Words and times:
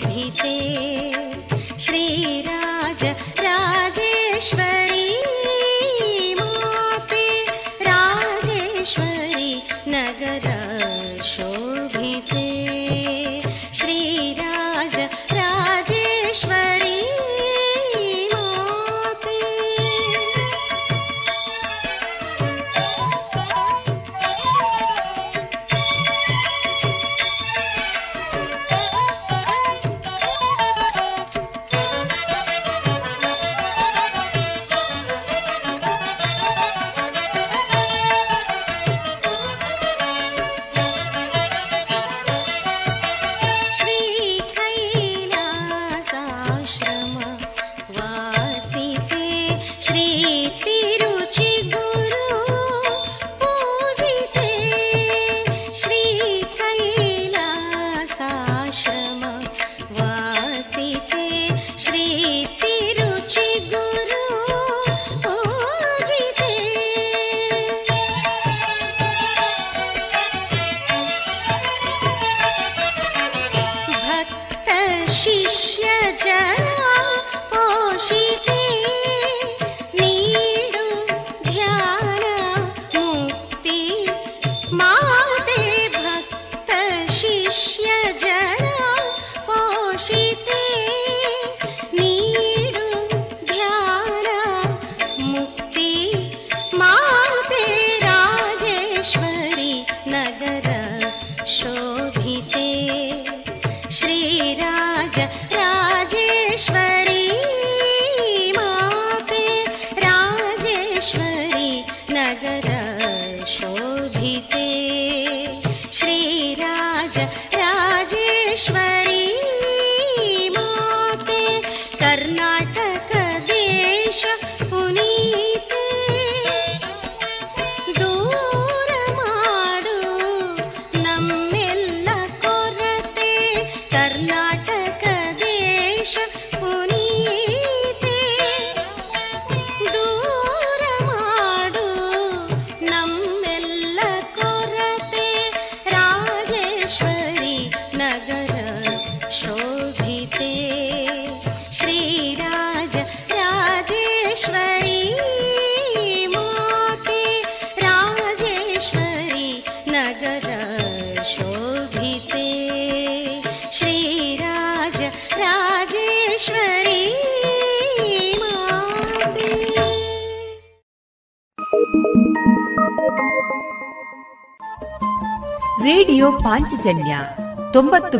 शोभिते 0.00 0.52
श्रीराज 1.80 3.04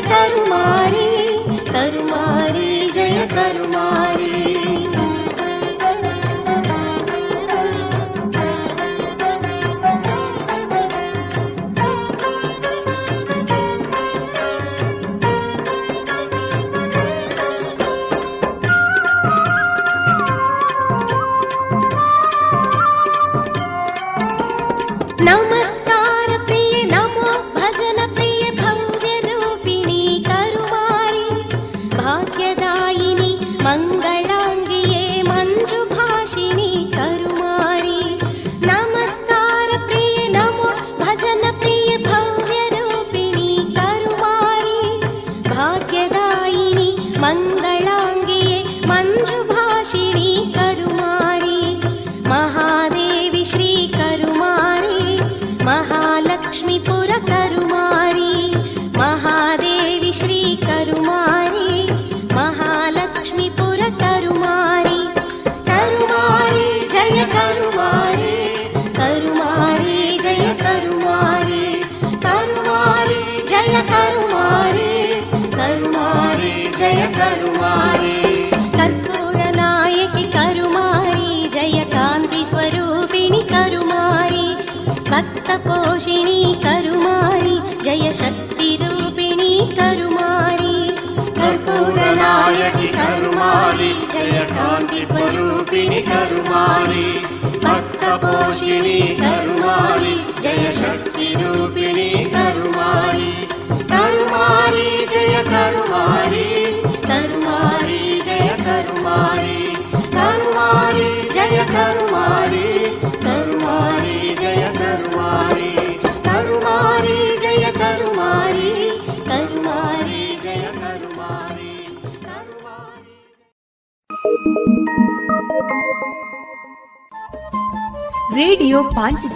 करुमा 0.00 0.81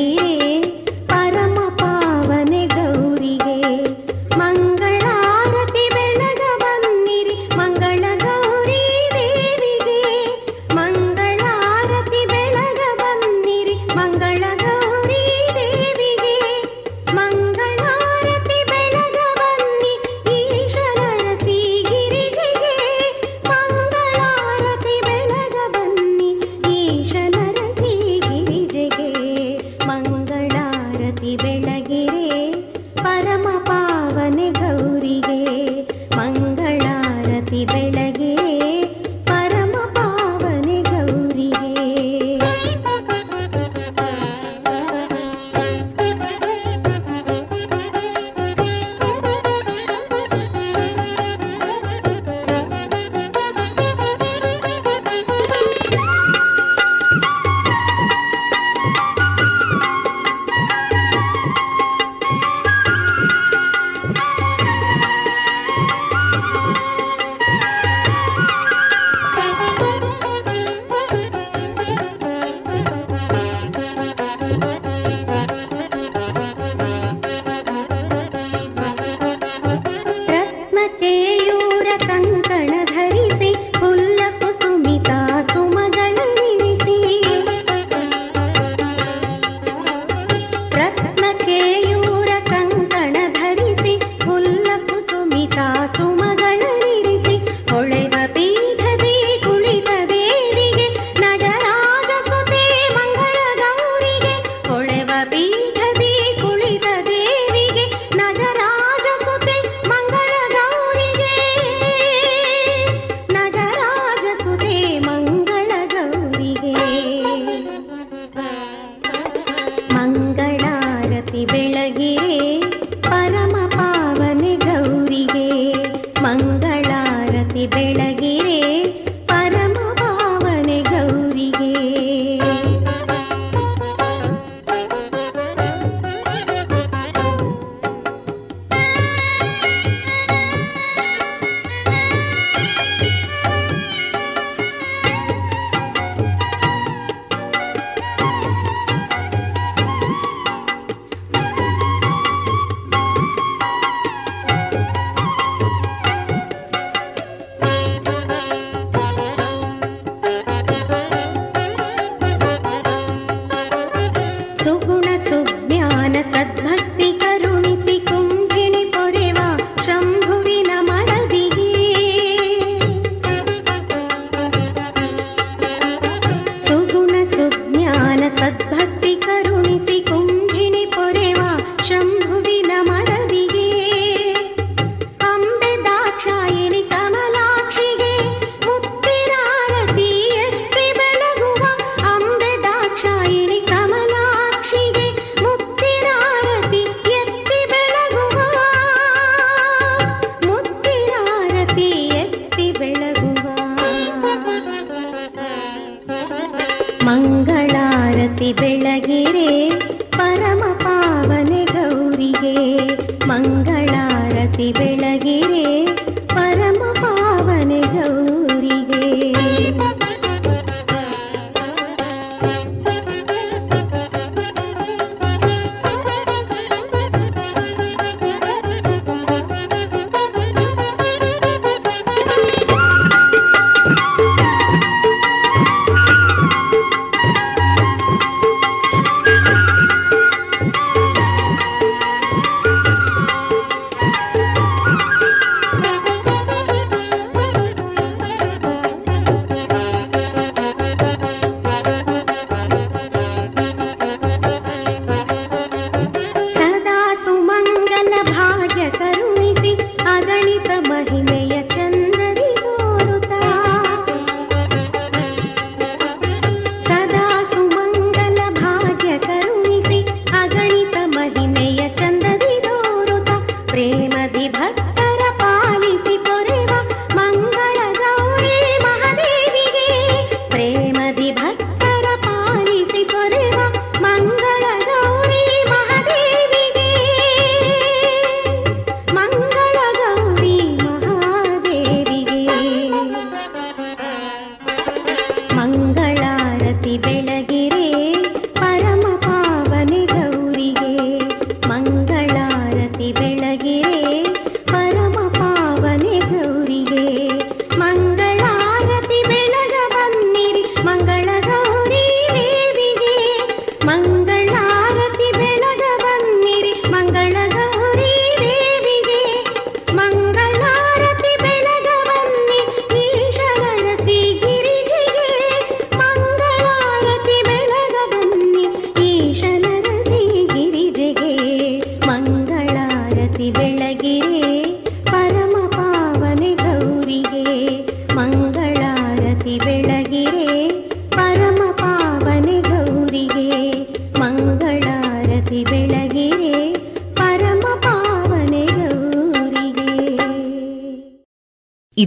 की 0.00 0.39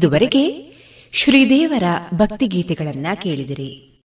ಇದುವರೆಗೆ 0.04 0.74
ಶ್ರೀದೇವರ 1.14 1.84
ಭಕ್ತಿಗೀತೆಗಳನ್ನ 2.14 3.08
ಕೇಳಿದಿರಿ. 3.24 4.02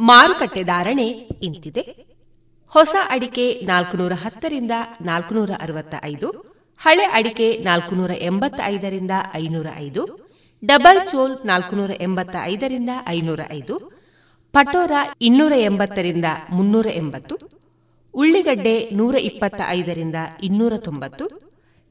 ಮಾರುಕಟ್ಟೆ 0.00 0.62
ಧಾರಣೆ 0.62 1.06
ಇಂತಿದೆ. 1.42 1.80
ಹೊಸ 2.66 2.94
ಅಡಿಕೆ 3.10 3.60
ನಾಲ್ಕುನೂರ 3.60 4.12
ಹತ್ತರಿಂದ 4.12 4.70
ನಾಲ್ಕುನೂರ 5.00 5.50
ಅರವತ್ತ 5.60 5.94
ಐದು 6.04 6.30
ಹಳೆ 6.78 7.04
ಅಡಿಕೆ 7.04 7.58
ನಾಲ್ಕುನೂರ 7.58 8.10
ಎಂಬತ್ತ 8.10 8.60
ಐದರಿಂದ 8.64 9.10
ಐನೂರ 9.34 9.66
ಐದು 9.78 10.32
ಡಬಲ್ 10.64 11.08
ಚೋಲ್ 11.08 11.46
ನಾಲ್ಕುನೂರ 11.46 11.90
ಎಂಬತ್ತ 12.00 12.36
ಐದರಿಂದ 12.42 12.90
ಐನೂರ 13.08 13.40
ಐದು 13.52 13.78
ಪಟೋರ 14.52 14.92
ಇನ್ನೂರ 15.20 15.52
ಎಂಬತ್ತರಿಂದ 15.56 16.24
ಮುನ್ನೂರ 16.50 16.86
ಎಂಬತ್ತು 16.86 17.45
ಉಳ್ಳಿಗಡ್ಡೆ 18.16 18.88
ನೂರ 18.92 19.14
ಇಪ್ಪತ್ತ 19.14 19.60
ಐದರಿಂದ 19.68 20.14
ಇನ್ನೂರ 20.42 20.76
ತೊಂಬತ್ತು 20.76 21.24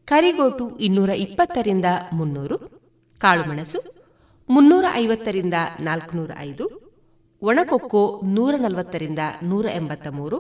ಕರಿಗೋಟು 0.08 0.78
ಇನ್ನೂರ 0.78 1.10
ಇಪ್ಪತ್ತರಿಂದ 1.10 1.86
ಮುನ್ನೂರು, 2.14 2.58
ಕಾಳುಮೆಣಸು 3.22 3.80
ಮುನ್ನೂರ 4.50 4.86
ಐವತ್ತರಿಂದ 4.94 5.54
ನಾಲ್ಕುನೂರ 5.80 6.32
ಐದು 6.40 6.66
ಒಣಕೊಕ್ಕೋ 7.42 8.22
ನೂರ 8.24 8.56
ನಲವತ್ತರಿಂದ 8.58 9.20
ನೂರ 9.44 9.66
ಎಂಬತ್ತ 9.74 10.08
ಮೂರು 10.08 10.38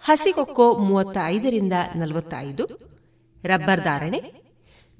ಹಸಿಕೊಕ್ಕೋ 0.00 0.74
ಮೂವತ್ತ 0.74 1.16
ಐದರಿಂದ 1.26 1.72
ನಲವತ್ತ 1.96 2.34
ಐದು 2.38 2.64
ರಬ್ಬರ್ 3.44 3.80
ಧಾರಣೆ 3.80 4.20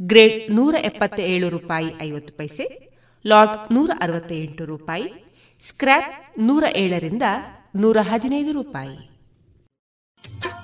ಗ್ರೇಡ್ 0.00 0.50
ನೂರ 0.50 0.74
ಎಪ್ಪತ್ತ 0.80 1.18
ಏಳು 1.20 1.48
ರೂಪಾಯಿ 1.48 1.90
ಐವತ್ತು 2.00 2.32
ಪೈಸೆ, 2.32 2.64
ಲಾಟ್ 3.24 3.72
ನೂರ 3.72 3.90
ಅರವತ್ತ 4.00 4.32
ಎಂಟು 4.32 4.64
ರೂಪಾಯಿ, 4.64 5.06
ಸ್ಕ್ರ್ಯಾಪ್ 5.62 6.38
ನೂರ 6.38 6.64
ಏಳರಿಂದ 6.76 7.22
ನೂರ 7.76 7.96
ಹದಿನೈದು 8.00 8.52
ರೂಪಾಯಿ. 8.52 9.13
Just- 10.40 10.63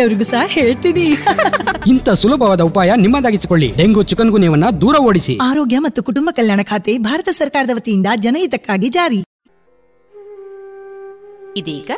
ಬೇರೆಯವರಿಗೂ 0.01 0.29
ಸಹ 0.29 0.43
ಹೇಳ್ತೀನಿ. 0.47 1.05
ಇಂಥ 1.89 2.09
ಸುಲಭವಾದ 2.09 2.61
ಉಪಾಯ 2.61 2.91
ನಿಮ್ಮದಾಗಿಸಿಕೊಳ್ಳಿ. 2.97 3.73
ಡೆಂಗು 3.77 4.03
ಚಿಕನ್ 4.03 4.29
ಗುನ್ಯವನ್ನ 4.29 4.69
ದೂರ 4.81 4.95
ಓಡಿಸಿ. 4.95 5.37
ಆರೋಗ್ಯ 5.41 5.79
ಮತ್ತು 5.79 6.03
ಕುಟುಂಬ 6.03 6.29
ಕಲ್ಯಾಣ 6.31 6.59
ಖಾತೆ 6.63 6.97
ಭಾರತ 6.97 7.29
ಸರ್ಕಾರದ 7.29 7.69
ವತಿಯಿಂದ 7.73 8.07
ಜನಹಿತಕ್ಕಾಗಿ 8.15 8.89
ಜಾರಿ. 8.89 9.23
ಇದೀಗ 11.57 11.91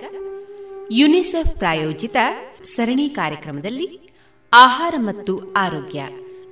ಯುನಿಸೆಫ್ 0.91 1.51
ಪ್ರಾಯೋಜಿತ 1.51 2.15
ಸರಣಿ 2.63 3.09
ಕಾರ್ಯಕ್ರಮದಲ್ಲಿ 3.09 4.09
ಆಹಾರ 4.53 4.95
ಮತ್ತು 4.97 5.53
ಆರೋಗ್ಯ. 5.53 6.03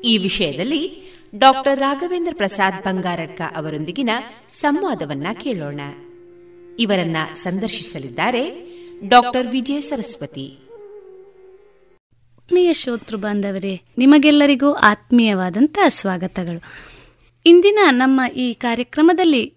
ಈ 0.03 0.17
ವಿಷಯದಲ್ಲಿ 0.17 1.11
ಡಾಕ್ಟರ್ 1.37 1.79
ರಾಘವೇಂದ್ರ 1.79 2.33
ಪ್ರಸಾದ್ 2.37 2.83
ಬಂಗಾರಡ್ಕ 2.83 3.41
ಅವರೊಂದಿಗಿನ 3.55 4.09
ಸಂವಾದವನ್ನ 4.49 5.27
ಕೇಳೋಣ. 5.33 5.81
ಇವರನ್ನ 6.79 7.17
ಸಂದರ್ಶಿಸಲಿದ್ದಾರೆ 7.33 8.71
ಡಾಕ್ಟರ್ 9.07 9.47
ವಿಜಯ 9.47 9.81
ಸರಸ್ವತಿ. 9.81 10.70
ಆತ್ಮೀಯ 12.51 12.73
ಶ್ರೋತೃ 12.73 13.17
ಬಾಂಧವರೇ, 13.17 13.81
ನಿಮಗೆಲ್ಲರಿಗೂ 13.97 14.73
ಆತ್ಮೀಯವಾದಂತಹ 14.73 15.85
ಸ್ವಾಗತಗಳು. 15.87 16.61
ಇಂದಿನ 17.45 17.79
ನಮ್ಮ 17.89 18.21
ಈ 18.35 18.53
ಕಾರ್ಯಕ್ರಮದಲ್ಲಿ 18.53 19.53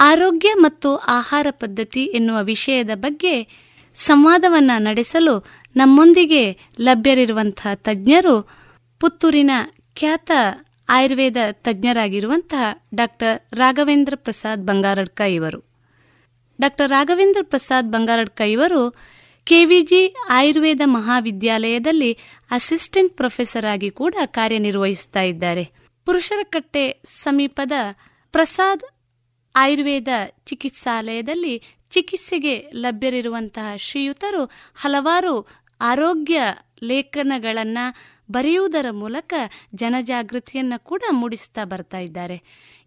ಆರೋಗ್ಯ 0.00 0.48
ಮತ್ತು 0.54 0.96
ಆಹಾರ 0.96 1.46
ಪದ್ಧತಿ 1.50 2.04
ಎನ್ನುವ 2.04 2.38
ವಿಷಯದ 2.42 2.90
ಬಗ್ಗೆ 2.94 3.48
ಸಂವಾದವನ್ನು 3.94 4.78
ನಡೆಸಲು 4.78 5.46
ನಮ್ಮೊಂದಿಗೆ 5.76 6.56
ಲಭ್ಯರಿರುವಂತಹ 6.80 7.74
ತಜ್ಞರು 7.74 8.48
ಪುತ್ತೂರಿನ 9.00 9.50
ಖ್ಯಾತ 9.96 10.30
ಆಯುರ್ವೇದ 10.88 11.36
ತಜ್ಞರಾಗಿರುವಂತಹ 11.52 12.82
ಡಾಕ್ಟರ್ 12.94 13.56
ರಾಘವೇಂದ್ರ 13.56 14.14
ಪ್ರಸಾದ್ 14.16 14.66
ಬಂಗಾರಡ್ಕ 14.66 15.20
ಇವರು. 15.20 15.58
ಡಾಕ್ಟರ್ 16.60 16.90
ರಾಘವೇಂದ್ರ 16.90 17.40
ಪ್ರಸಾದ್ 17.42 17.92
ಬಂಗಾರಡ್ಕ 17.92 18.40
ಇವರು 18.40 18.94
ಕೆವಿಜಿ 19.48 20.14
ಆಯುರ್ವೇದ 20.28 20.80
ಮಹಾವಿದ್ಯಾಲಯದಲ್ಲಿ 20.84 22.18
ಅಸಿಸ್ಟೆಂಟ್ 22.50 23.16
ಪ್ರೊಫೆಸರ್ 23.16 23.64
ಆಗಿ 23.64 23.90
ಕೂಡ 23.90 24.14
ಕಾರ್ಯನಿರ್ವಹಿಸ್ತಾ 24.26 25.22
ಇದ್ದಾರೆ. 25.22 25.64
ಪುರುಷರ 26.04 26.38
ಕಟ್ಟೆ 26.42 27.02
ಸಮೀಪದ 27.04 27.72
ಪ್ರಸಾದ್ 28.32 28.82
ಆಯುರ್ವೇದ 29.56 30.08
ಚಿಕಿತ್ಸಾಲಯದಲ್ಲಿ 30.44 31.62
ಚಿಕಿತ್ಸೆಗೆ 31.90 32.70
ಲಭ್ಯರಿರುವಂತಹ 32.74 33.76
ಶ್ರೀಯುತರು 33.76 34.44
ಹಲವಾರು 34.74 35.48
ಆರೋಗ್ಯ 35.80 36.42
ಲೇಖನಗಳನ್ನು 36.82 37.94
ಬರೆಯುವುದರ 38.32 38.86
ಮೂಲಕ 38.90 39.34
ಜನಜಾಗೃತಿಯನ್ನು 39.74 40.84
ಕೂಡ 40.84 41.02
ಮೂಡಿಸ್ತಾ 41.10 41.64
ಬರ್ತಾ 41.64 41.98
ಇದ್ದಾರೆ. 41.98 42.42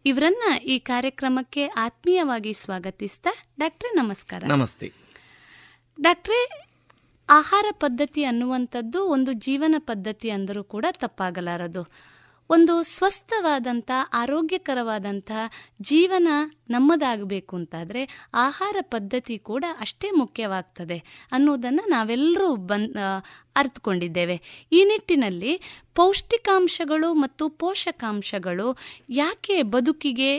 ಇವರನ್ನ 0.05 0.57
ಈ 0.57 0.80
ಕಾರ್ಯಕ್ರಮಕ್ಕೆ 0.80 1.66
ಆತ್ಮೀಯವಾಗಿ 1.66 2.53
ಸ್ವಾಗತಿಸ್ತಾ 2.53 3.30
ಡಾಕ್ಟರ್ 3.59 3.97
ನಮಸ್ಕಾರ. 3.97 4.43
ನಮಸ್ತೆ. 4.47 5.11
ಡಾಕ್ಟ್ರೇ, 6.02 6.39
ಆಹಾರ 7.30 7.66
ಪದ್ಧತಿ 7.80 8.24
ಅನ್ನುವಂಥದ್ದು 8.24 8.99
ಒಂದು 9.06 9.32
ಜೀವನ 9.34 9.76
ಪದ್ಧತಿ 9.80 10.30
ಅಂದರೂ 10.30 10.64
ಕೂಡ 10.64 10.86
ತಪ್ಪಾಗಲಾರದು. 10.91 11.84
ಒಂದು 12.49 12.74
ಸ್ವಸ್ಥವಾದಂಥ, 12.84 13.91
ಆರೋಗ್ಯಕರವಾದಂಥ 14.14 15.32
ಜೀವನ 15.82 16.28
ನಮ್ಮದಾಗಬೇಕು 16.70 17.56
ಅಂತಾದರೆ 17.56 18.02
ಆಹಾರ 18.34 18.76
ಪದ್ಧತಿ 18.89 19.38
ಕೂಡ 19.38 19.66
ಅಷ್ಟೇ 19.80 20.10
ಮುಖ್ಯವಾಗ್ತದೆ 20.12 20.97
ಅನ್ನೋದನ್ನು 21.32 21.89
ನಾವೆಲ್ಲರೂ 21.89 22.56
ಬಂದ್ 22.56 22.97
ಅರ್ಥಕೊಂಡಿದ್ದೇವೆ 23.56 24.38
ಈ 24.72 24.84
ನಿಟ್ಟಿನಲ್ಲಿ 24.84 25.54
ಪೌಷ್ಟಿಕಾಂಶಗಳು 25.95 27.14
ಮತ್ತು 27.14 27.49
ಪೋಷಕಾಂಶಗಳು 27.49 28.70
ಯಾಕೆ 29.10 29.62
ಬದುಕಿಗೆ 29.76 30.32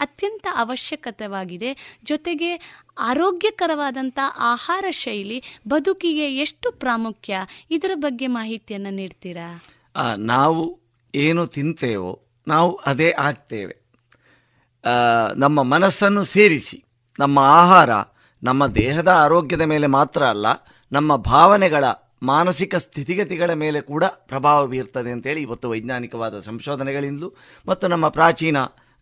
ಅತ್ಯಂತ 0.00 0.46
ಅವಶ್ಯಕತೆವಾಗಿದೆ, 0.54 1.68
ಜೊತೆಗೆ 2.04 2.48
ಆರೋಗ್ಯಕರವಾದಂಥ 2.98 4.18
ಆಹಾರ 4.38 4.84
ಶೈಲಿ 4.90 5.38
ಬದುಕಿಗೆ 5.68 6.26
ಎಷ್ಟು 6.36 6.70
ಪ್ರಾಮುಖ್ಯ? 6.72 7.36
ಇದರ 7.70 7.90
ಬಗ್ಗೆ 7.94 8.26
ಮಾಹಿತಿಯನ್ನು 8.26 8.90
ನೀಡ್ತೀರಾ? 8.90 9.48
ನಾವು 10.16 10.64
ಏನು 11.14 11.46
ತಿಂತೇವೋ 11.46 12.12
ನಾವು 12.48 12.70
ಅದೇ 12.86 13.10
ಆಗ್ತೇವೆ. 13.18 13.74
ನಮ್ಮ 15.36 15.62
ಮನಸ್ಸನ್ನು 15.62 16.24
ಸೇರಿಸಿ, 16.24 16.84
ನಮ್ಮ 17.18 17.38
ಆಹಾರ 17.38 17.90
ನಮ್ಮ 18.42 18.66
ದೇಹದ 18.66 19.08
ಆರೋಗ್ಯದ 19.08 19.60
ಮೇಲೆ 19.60 19.86
ಮಾತ್ರ 19.86 20.22
ಅಲ್ಲ, 20.24 20.46
ನಮ್ಮ 20.92 21.16
ಭಾವನೆಗಳ 21.16 21.84
ಮಾನಸಿಕ 22.22 22.74
ಸ್ಥಿತಿಗತಿಗಳ 22.74 23.52
ಮೇಲೆ 23.52 23.80
ಕೂಡ 23.80 24.04
ಪ್ರಭಾವ 24.04 24.66
ಬೀರ್ತದೆ 24.66 25.10
ಅಂತೇಳಿ 25.10 25.40
ಇವತ್ತು 25.40 25.70
ವೈಜ್ಞಾನಿಕವಾದ 25.70 26.40
ಸಂಶೋಧನೆಗಳಿಂದಲೂ 26.40 27.28
ಮತ್ತು 27.68 27.88
ನಮ್ಮ 27.88 28.08
ಪ್ರಾಚೀನ 28.08 28.56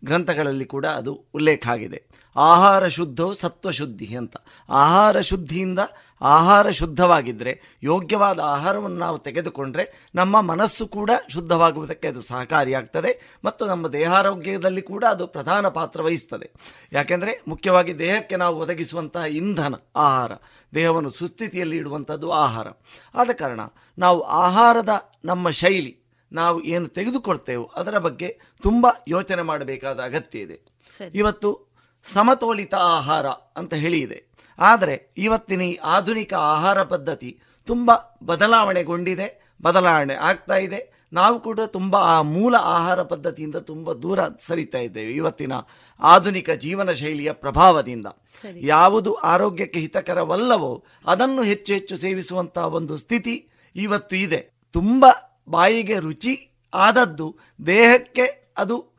ಗ್ರಂಥಗಳಲ್ಲಿ 0.05 0.65
ಕೂಡ 0.65 0.85
ಅದು 0.85 1.11
ಉಲ್ಲೇಖ 1.33 1.67
ಆಗಿದೆ. 1.67 1.99
ಆಹಾರ 2.35 2.87
ಶುದ್ಧವು 2.87 3.33
ಸತ್ವಶುದ್ಧಿ 3.33 4.15
ಅಂತ. 4.15 4.35
ಆಹಾರ 4.69 5.19
ಶುದ್ಧಿಯಿಂದ 5.19 5.79
ಆಹಾರ 6.21 6.69
ಶುದ್ಧವಾಗಿದ್ದರೆ 6.69 7.61
ಯೋಗ್ಯವಾದ 7.83 8.39
ಆಹಾರವನ್ನು 8.39 8.97
ನಾವು 8.97 9.17
ತೆಗೆದುಕೊಂಡ್ರೆ 9.17 10.09
ನಮ್ಮ 10.15 10.41
ಮನಸ್ಸು 10.41 10.87
ಕೂಡ 10.87 11.11
ಶುದ್ಧವಾಗುವುದಕ್ಕೆ 11.29 12.07
ಅದು 12.07 12.21
ಸಹಕಾರಿಯಾಗ್ತದೆ 12.21 13.39
ಮತ್ತು 13.45 13.65
ನಮ್ಮ 13.65 13.87
ದೇಹಾರೋಗ್ಯದಲ್ಲಿ 13.87 14.81
ಕೂಡ 14.81 15.03
ಅದು 15.09 15.27
ಪ್ರಧಾನ 15.27 15.67
ಪಾತ್ರ 15.67 16.01
ವಹಿಸ್ತದೆ. 16.01 16.51
ಯಾಕೆಂದರೆ 16.93 17.43
ಮುಖ್ಯವಾಗಿ 17.47 17.99
ದೇಹಕ್ಕೆ 17.99 18.35
ನಾವು 18.35 18.59
ಒದಗಿಸುವಂತಹ 18.59 19.23
ಇಂಧನ 19.23 19.75
ಆಹಾರ 19.95 20.31
ದೇಹವನ್ನು 20.75 21.09
ಸುಸ್ಥಿತಿಯಲ್ಲಿ 21.09 21.77
ಇಡುವಂಥದ್ದು 21.77 22.31
ಆಹಾರ. 22.31 22.67
ಆದ 23.15 23.29
ಕಾರಣ 23.39 23.59
ನಾವು 23.97 24.21
ಆಹಾರದ 24.21 25.11
ನಮ್ಮ 25.25 25.49
ಶೈಲಿ 25.49 25.99
ನಾವು 26.31 26.63
ಏನು 26.63 26.87
ತೆಗೆದುಕೊಳ್ತೇವೋ 26.87 27.63
ಅದರ 27.63 27.97
ಬಗ್ಗೆ 27.97 28.39
ತುಂಬ 28.61 28.87
ಯೋಚನೆ 29.07 29.41
ಮಾಡಬೇಕಾದ 29.41 29.99
ಅಗತ್ಯ 29.99 30.39
ಇದೆ. 30.39 30.61
ಇವತ್ತು 31.13 31.72
ಸಮತೋಲಿತ 32.05 32.73
ಆಹಾರ 32.75 33.27
ಅಂತ 33.57 33.73
ಹೇಳಿ 33.73 33.99
ಇದೆ. 33.99 34.33
ಆದರೆ 34.59 35.13
ಇವತ್ತಿನ 35.17 35.61
ಈ 35.61 35.75
ಆಧುನಿಕ 35.75 36.33
ಆಹಾರ 36.33 36.83
ಪದ್ಧತಿ 36.83 37.39
ತುಂಬ 37.65 37.91
ಬದಲಾವಣೆಗೊಂಡಿದೆ 38.23 39.53
ಬದಲಾವಣೆ 39.61 40.13
ಆಗ್ತಾ 40.13 40.55
ಇದೆ. 40.55 40.93
ನಾವು 41.13 41.39
ಕೂಡ 41.39 41.59
ತುಂಬ 41.61 41.95
ಆ 41.95 42.21
ಮೂಲ 42.21 42.55
ಆಹಾರ 42.55 43.03
ಪದ್ಧತಿಯಿಂದ 43.03 43.55
ತುಂಬ 43.55 43.93
ದೂರ 43.93 44.19
ಸರಿತಾ 44.27 44.77
ಇದ್ದೇವೆ 44.77 45.11
ಇವತ್ತಿನ 45.11 45.53
ಆಧುನಿಕ 45.99 46.49
ಜೀವನ 46.49 46.91
ಶೈಲಿಯ 46.91 47.31
ಪ್ರಭಾವದಿಂದ. 47.31 48.07
ಯಾವುದು 48.55 49.13
ಆರೋಗ್ಯಕ್ಕೆ 49.13 49.79
ಹಿತಕರವಲ್ಲವೋ 49.79 50.83
ಅದನ್ನು 51.07 51.43
ಹೆಚ್ಚು 51.43 51.73
ಹೆಚ್ಚು 51.73 51.97
ಸೇವಿಸುವಂತಹ 51.97 52.65
ಒಂದು 52.65 52.97
ಸ್ಥಿತಿ 52.97 53.47
ಇವತ್ತು 53.75 54.15
ಇದೆ. 54.15 54.53
ತುಂಬ 54.71 55.05
ಬಾಯಿಗೆ 55.49 55.99
ರುಚಿ 55.99 56.49
ಆದದ್ದು 56.73 57.35
ದೇಹಕ್ಕೆ 57.65 58.53
ಅದು 58.57 58.92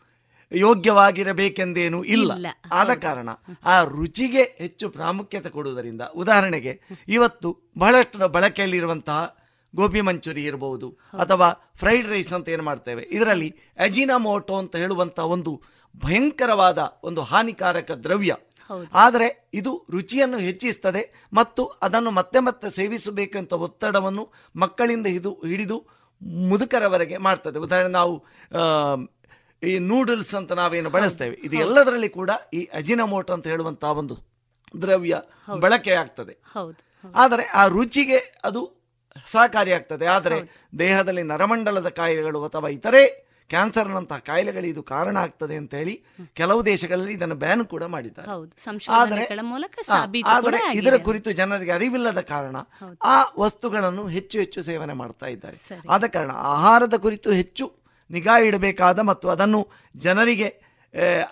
ಯೋಗ್ಯವಾಗಿರಬೇಕೆಂದೇನು 0.54 2.04
ಇಲ್ಲ. 2.04 2.46
ಆದ 2.72 2.90
ಕಾರಣ 2.94 3.28
ಆ 3.64 3.84
ರುಚಿಗೆ 3.84 4.42
ಹೆಚ್ಚು 4.58 4.88
ಪ್ರಾಮುಖ್ಯತೆ 4.88 5.48
ಕೊಡುವುದರಿಂದ 5.48 6.00
ಉದಾಹರಣೆಗೆ 6.00 6.80
ಇವತ್ತು 7.08 7.72
ಬಹಳಷ್ಟು 7.78 8.28
ಬಳಕೆಯಲ್ಲಿರುವಂತಹ 8.28 9.36
ಗೋಬಿ 9.74 10.00
ಮಂಚೂರಿ 10.00 10.44
ಇರಬಹುದು 10.44 10.88
ಅಥವಾ 11.20 11.72
ಫ್ರೈಡ್ 11.76 12.08
ರೈಸ್ 12.08 12.32
ಅಂತ 12.32 12.48
ಏನು 12.48 12.62
ಮಾಡ್ತೇವೆ? 12.62 13.08
ಇದರಲ್ಲಿ 13.10 13.48
ಅಜಿನಮೋಟೋ 13.78 14.56
ಅಂತ 14.56 14.76
ಹೇಳುವಂತಹ 14.76 15.26
ಒಂದು 15.26 15.62
ಭಯಂಕರವಾದ 15.96 16.78
ಒಂದು 17.02 17.22
ಹಾನಿಕಾರಕ 17.22 17.90
ದ್ರವ್ಯ. 17.90 18.34
ಆದರೆ 18.94 19.50
ಇದು 19.54 19.86
ರುಚಿಯನ್ನು 19.90 20.38
ಹೆಚ್ಚಿಸ್ತದೆ 20.38 21.02
ಮತ್ತು 21.32 21.64
ಅದನ್ನು 21.64 22.10
ಮತ್ತೆ 22.10 22.38
ಮತ್ತೆ 22.38 22.70
ಸೇವಿಸಬೇಕಂತ 22.70 23.38
ಅಂತ 23.38 23.52
ಒತ್ತಡವನ್ನು 23.52 24.32
ಮಕ್ಕಳಿಂದ 24.56 25.06
ಇದು 25.06 25.32
ಹಿಡಿದು 25.32 25.78
ಮುದುಕರವರೆಗೆ 26.48 27.16
ಮಾಡ್ತದೆ. 27.16 27.58
ಉದಾಹರಣೆ 27.58 27.88
ನಾವು 27.88 28.14
ಈ 29.62 29.78
ನೂಡಲ್ಸ್ 29.78 30.34
ಅಂತ 30.34 30.52
ನಾವೇನು 30.52 30.90
ಬಳಸ್ತೇವೆ? 30.90 31.36
ಇದು 31.46 31.56
ಎಲ್ಲದರಲ್ಲಿ 31.56 32.08
ಕೂಡ 32.08 32.30
ಈ 32.54 32.62
ಅಜಿನಮೋಟ್ 32.80 33.30
ಅಂತ 33.30 33.46
ಹೇಳುವಂತಹ 33.46 33.90
ಒಂದು 34.02 34.16
ದ್ರವ್ಯ 34.82 35.14
ಬಳಕೆ 35.64 35.92
ಆಗ್ತದೆ. 36.02 36.34
ಆದರೆ 37.14 37.44
ಆ 37.60 37.64
ರುಚಿಗೆ 37.66 38.18
ಅದು 38.44 38.62
ಸಹಕಾರಿಯಾಗ್ತದೆ 39.26 40.06
ಆದರೆ 40.06 40.38
ದೇಹದಲ್ಲಿ 40.78 41.22
ನರಮಂಡಲದ 41.22 41.88
ಕಾಯಿಲೆಗಳು 41.88 42.38
ಅಥವಾ 42.44 42.68
ಇತರೆ 42.68 43.02
ಕ್ಯಾನ್ಸರ್ನಂತಹ 43.50 44.18
ಕಾಯಿಲೆಗಳು 44.18 44.66
ಇದು 44.66 44.82
ಕಾರಣ 44.82 45.16
ಆಗ್ತದೆ 45.18 45.56
ಅಂತ 45.56 45.72
ಹೇಳಿ 45.74 45.94
ಕೆಲವು 46.34 46.60
ದೇಶಗಳಲ್ಲಿ 46.66 47.12
ಇದನ್ನು 47.12 47.34
ಬ್ಯಾನ್ 47.34 47.64
ಕೂಡ 47.72 47.84
ಮಾಡಿದ್ದಾರೆ. 47.84 48.26
ಆದರೆ 49.00 49.24
ಆದರೆ 50.34 50.58
ಇದರ 50.80 50.96
ಕುರಿತು 51.08 51.32
ಜನರಿಗೆ 51.32 51.72
ಅರಿವಿಲ್ಲದ 51.72 52.20
ಕಾರಣ 52.32 52.56
ಆ 53.14 53.16
ವಸ್ತುಗಳನ್ನು 53.38 54.04
ಹೆಚ್ಚು 54.06 54.38
ಹೆಚ್ಚು 54.38 54.62
ಸೇವನೆ 54.62 54.92
ಮಾಡ್ತಾ 54.92 55.26
ಇದ್ದಾರೆ. 55.26 55.56
ಆದ 55.90 56.04
ಕಾರಣ 56.16 56.32
ಆಹಾರದ 56.54 56.96
ಕುರಿತು 56.96 57.30
ಹೆಚ್ಚು 57.32 57.66
ನಿಗಾ 58.10 58.38
ಇಡಬೇಕಾದ 58.38 58.98
ಮತ್ತು 59.00 59.28
ಅದನ್ನು 59.28 59.60
ಜನರಿಗೆ 59.96 60.63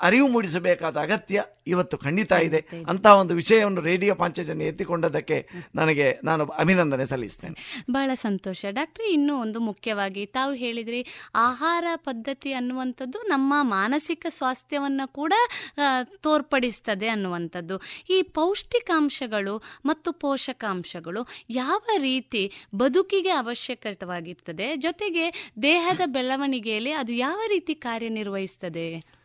ಅರಿವು 0.01 0.29
ಮೂಡಿಸಬೇಕಾದ 0.29 0.97
ಅಗತ್ಯ 0.97 1.45
ಇವತ್ತು 1.67 1.99
ಖಂಡಿತ 1.99 2.33
ಇದೆ. 2.33 2.65
ಅಂತ 2.89 3.07
ಒಂದು 3.07 3.35
ವಿಷಯವನ್ನು 3.35 3.81
ರೇಡಿಯೋ 3.81 4.15
ಪಾಂಚಜನ್ಯ 4.15 4.65
ಎತ್ತಿಕೊಂಡದಕ್ಕೆ 4.65 5.49
ನನಗೆ 5.75 6.19
ನಾನು 6.25 6.47
ಅಭಿನಂದನೆ 6.47 7.07
ಸಲ್ಲಿಸ್ತೇನೆ. 7.07 7.85
ಬಹಳ 7.91 8.11
ಸಂತೋಷ. 8.15 8.65
ಡಾಕ್ಟ್ರೆ 8.69 9.13
ಇನ್ನೂ 9.13 9.41
ಒಂದು 9.41 9.61
ಮುಖ್ಯವಾಗಿ 9.61 10.27
ತಾವು 10.27 10.53
ಹೇಳಿದ್ರಿ 10.53 11.07
ಆಹಾರ 11.35 11.85
ಪದ್ಧತಿ 11.97 12.53
ಅನ್ನುವಂಥದ್ದು 12.53 13.23
ನಮ್ಮ 13.23 13.55
ಮಾನಸಿಕ 13.61 14.27
ಸ್ವಾಸ್ಥ್ಯವನ್ನು 14.29 15.13
ಕೂಡ 15.13 15.33
ತೋರ್ಪಡಿಸ್ತದೆ 16.05 17.09
ಅನ್ನುವಂಥದ್ದು. 17.09 17.81
ಈ 18.11 18.23
ಪೌಷ್ಟಿಕಾಂಶಗಳು 18.23 19.63
ಮತ್ತು 19.85 20.13
ಪೋಷಕಾಂಶಗಳು 20.13 21.29
ಯಾವ 21.51 21.81
ರೀತಿ 21.99 22.53
ಬದುಕಿಗೆ 22.75 23.31
ಅವಶ್ಯಕವಾಗಿರ್ತದೆ 23.31 24.77
ಜೊತೆಗೆ 24.77 25.55
ದೇಹದ 25.63 26.01
ಬೆಳವಣಿಗೆಯಲ್ಲಿ 26.07 26.93
ಅದು 26.93 27.13
ಯಾವ 27.13 27.41
ರೀತಿ 27.49 27.75
ಕಾರ್ಯನಿರ್ವಹಿಸ್ತದೆ? 27.75 29.22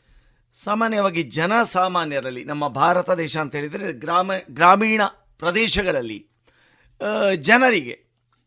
ಸಾಮಾನ್ಯವಾಗಿ 0.56 1.24
ಜನಸಾಮಾನ್ಯರಲ್ಲಿ 1.24 2.44
ನಮ್ಮ 2.44 2.68
ಭಾರತ 2.68 3.10
ದೇಶ 3.12 3.38
ಅಂತ 3.38 3.56
ಹೇಳಿದರೆ 3.56 3.94
ಗ್ರಾಮ, 3.94 4.32
ಗ್ರಾಮೀಣ 4.52 5.02
ಪ್ರದೇಶಗಳಲ್ಲಿ 5.38 6.20
ಜನರಿಗೆ 7.40 7.96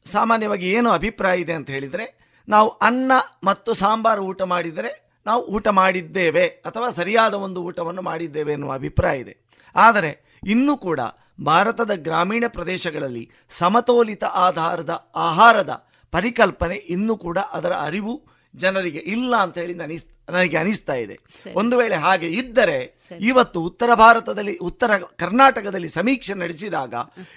ಸಾಮಾನ್ಯವಾಗಿ 0.07 0.67
ಏನು 0.71 0.91
ಅಭಿಪ್ರಾಯ 0.91 1.41
ಇದೆ 1.41 1.53
ಅಂತ 1.53 1.71
ಹೇಳಿದರೆ, 1.71 2.07
ನಾವು 2.49 2.69
ಅನ್ನ 2.69 3.13
ಮತ್ತು 3.45 3.71
ಸಾಂಬಾರು 3.73 4.23
ಊಟ 4.25 4.43
ಮಾಡಿದರೆ 4.43 4.91
ನಾವು 5.27 5.43
ಊಟ 5.47 5.69
ಮಾಡಿದ್ದೇವೆ 5.69 6.45
ಅಥವಾ 6.47 6.91
ಸರಿಯಾದ 6.91 7.35
ಒಂದು 7.47 7.63
ಊಟವನ್ನು 7.63 8.03
ಮಾಡಿದ್ದೇವೆ 8.03 8.53
ಎನ್ನುವ 8.53 8.73
ಅಭಿಪ್ರಾಯ 8.73 9.19
ಇದೆ. 9.19 9.35
ಆದರೆ 9.75 10.11
ಇನ್ನೂ 10.47 10.75
ಕೂಡ 10.77 11.01
ಭಾರತದ 11.45 11.93
ಗ್ರಾಮೀಣ 12.07 12.45
ಪ್ರದೇಶಗಳಲ್ಲಿ 12.49 13.25
ಸಮತೋಲಿತ 13.51 14.25
ಆಧಾರದ, 14.47 14.93
ಆಹಾರದ 15.17 15.73
ಪರಿಕಲ್ಪನೆ 16.13 16.77
ಇನ್ನೂ 16.95 17.17
ಕೂಡ 17.17 17.39
ಅದರ 17.39 17.73
ಅರಿವು 17.73 18.15
ಜನರಿಗೆ 18.55 18.99
ಇಲ್ಲ 18.99 19.33
ಅಂತ 19.37 19.57
ಹೇಳಿ 19.59 19.75
ಅನಿಸ್ 19.83 20.07
ನನಗೆ 20.31 20.57
ಅನಿಸ್ತಾ 20.57 20.95
ಇದೆ. 20.97 21.16
ಒಂದು 21.55 21.74
ವೇಳೆ 21.78 21.97
ಹಾಗೆ 21.99 22.28
ಇದ್ದರೆ 22.39 22.78
ಇವತ್ತು 23.22 23.59
ಉತ್ತರ 23.62 23.91
ಭಾರತದಲ್ಲಿ 23.97 24.55
ಉತ್ತರ 24.62 24.91
ಕರ್ನಾಟಕದಲ್ಲಿ 25.18 25.91
ಸಮೀಕ್ಷೆ 25.91 26.35
ನಡೆಸಿದಾಗ 26.37 26.95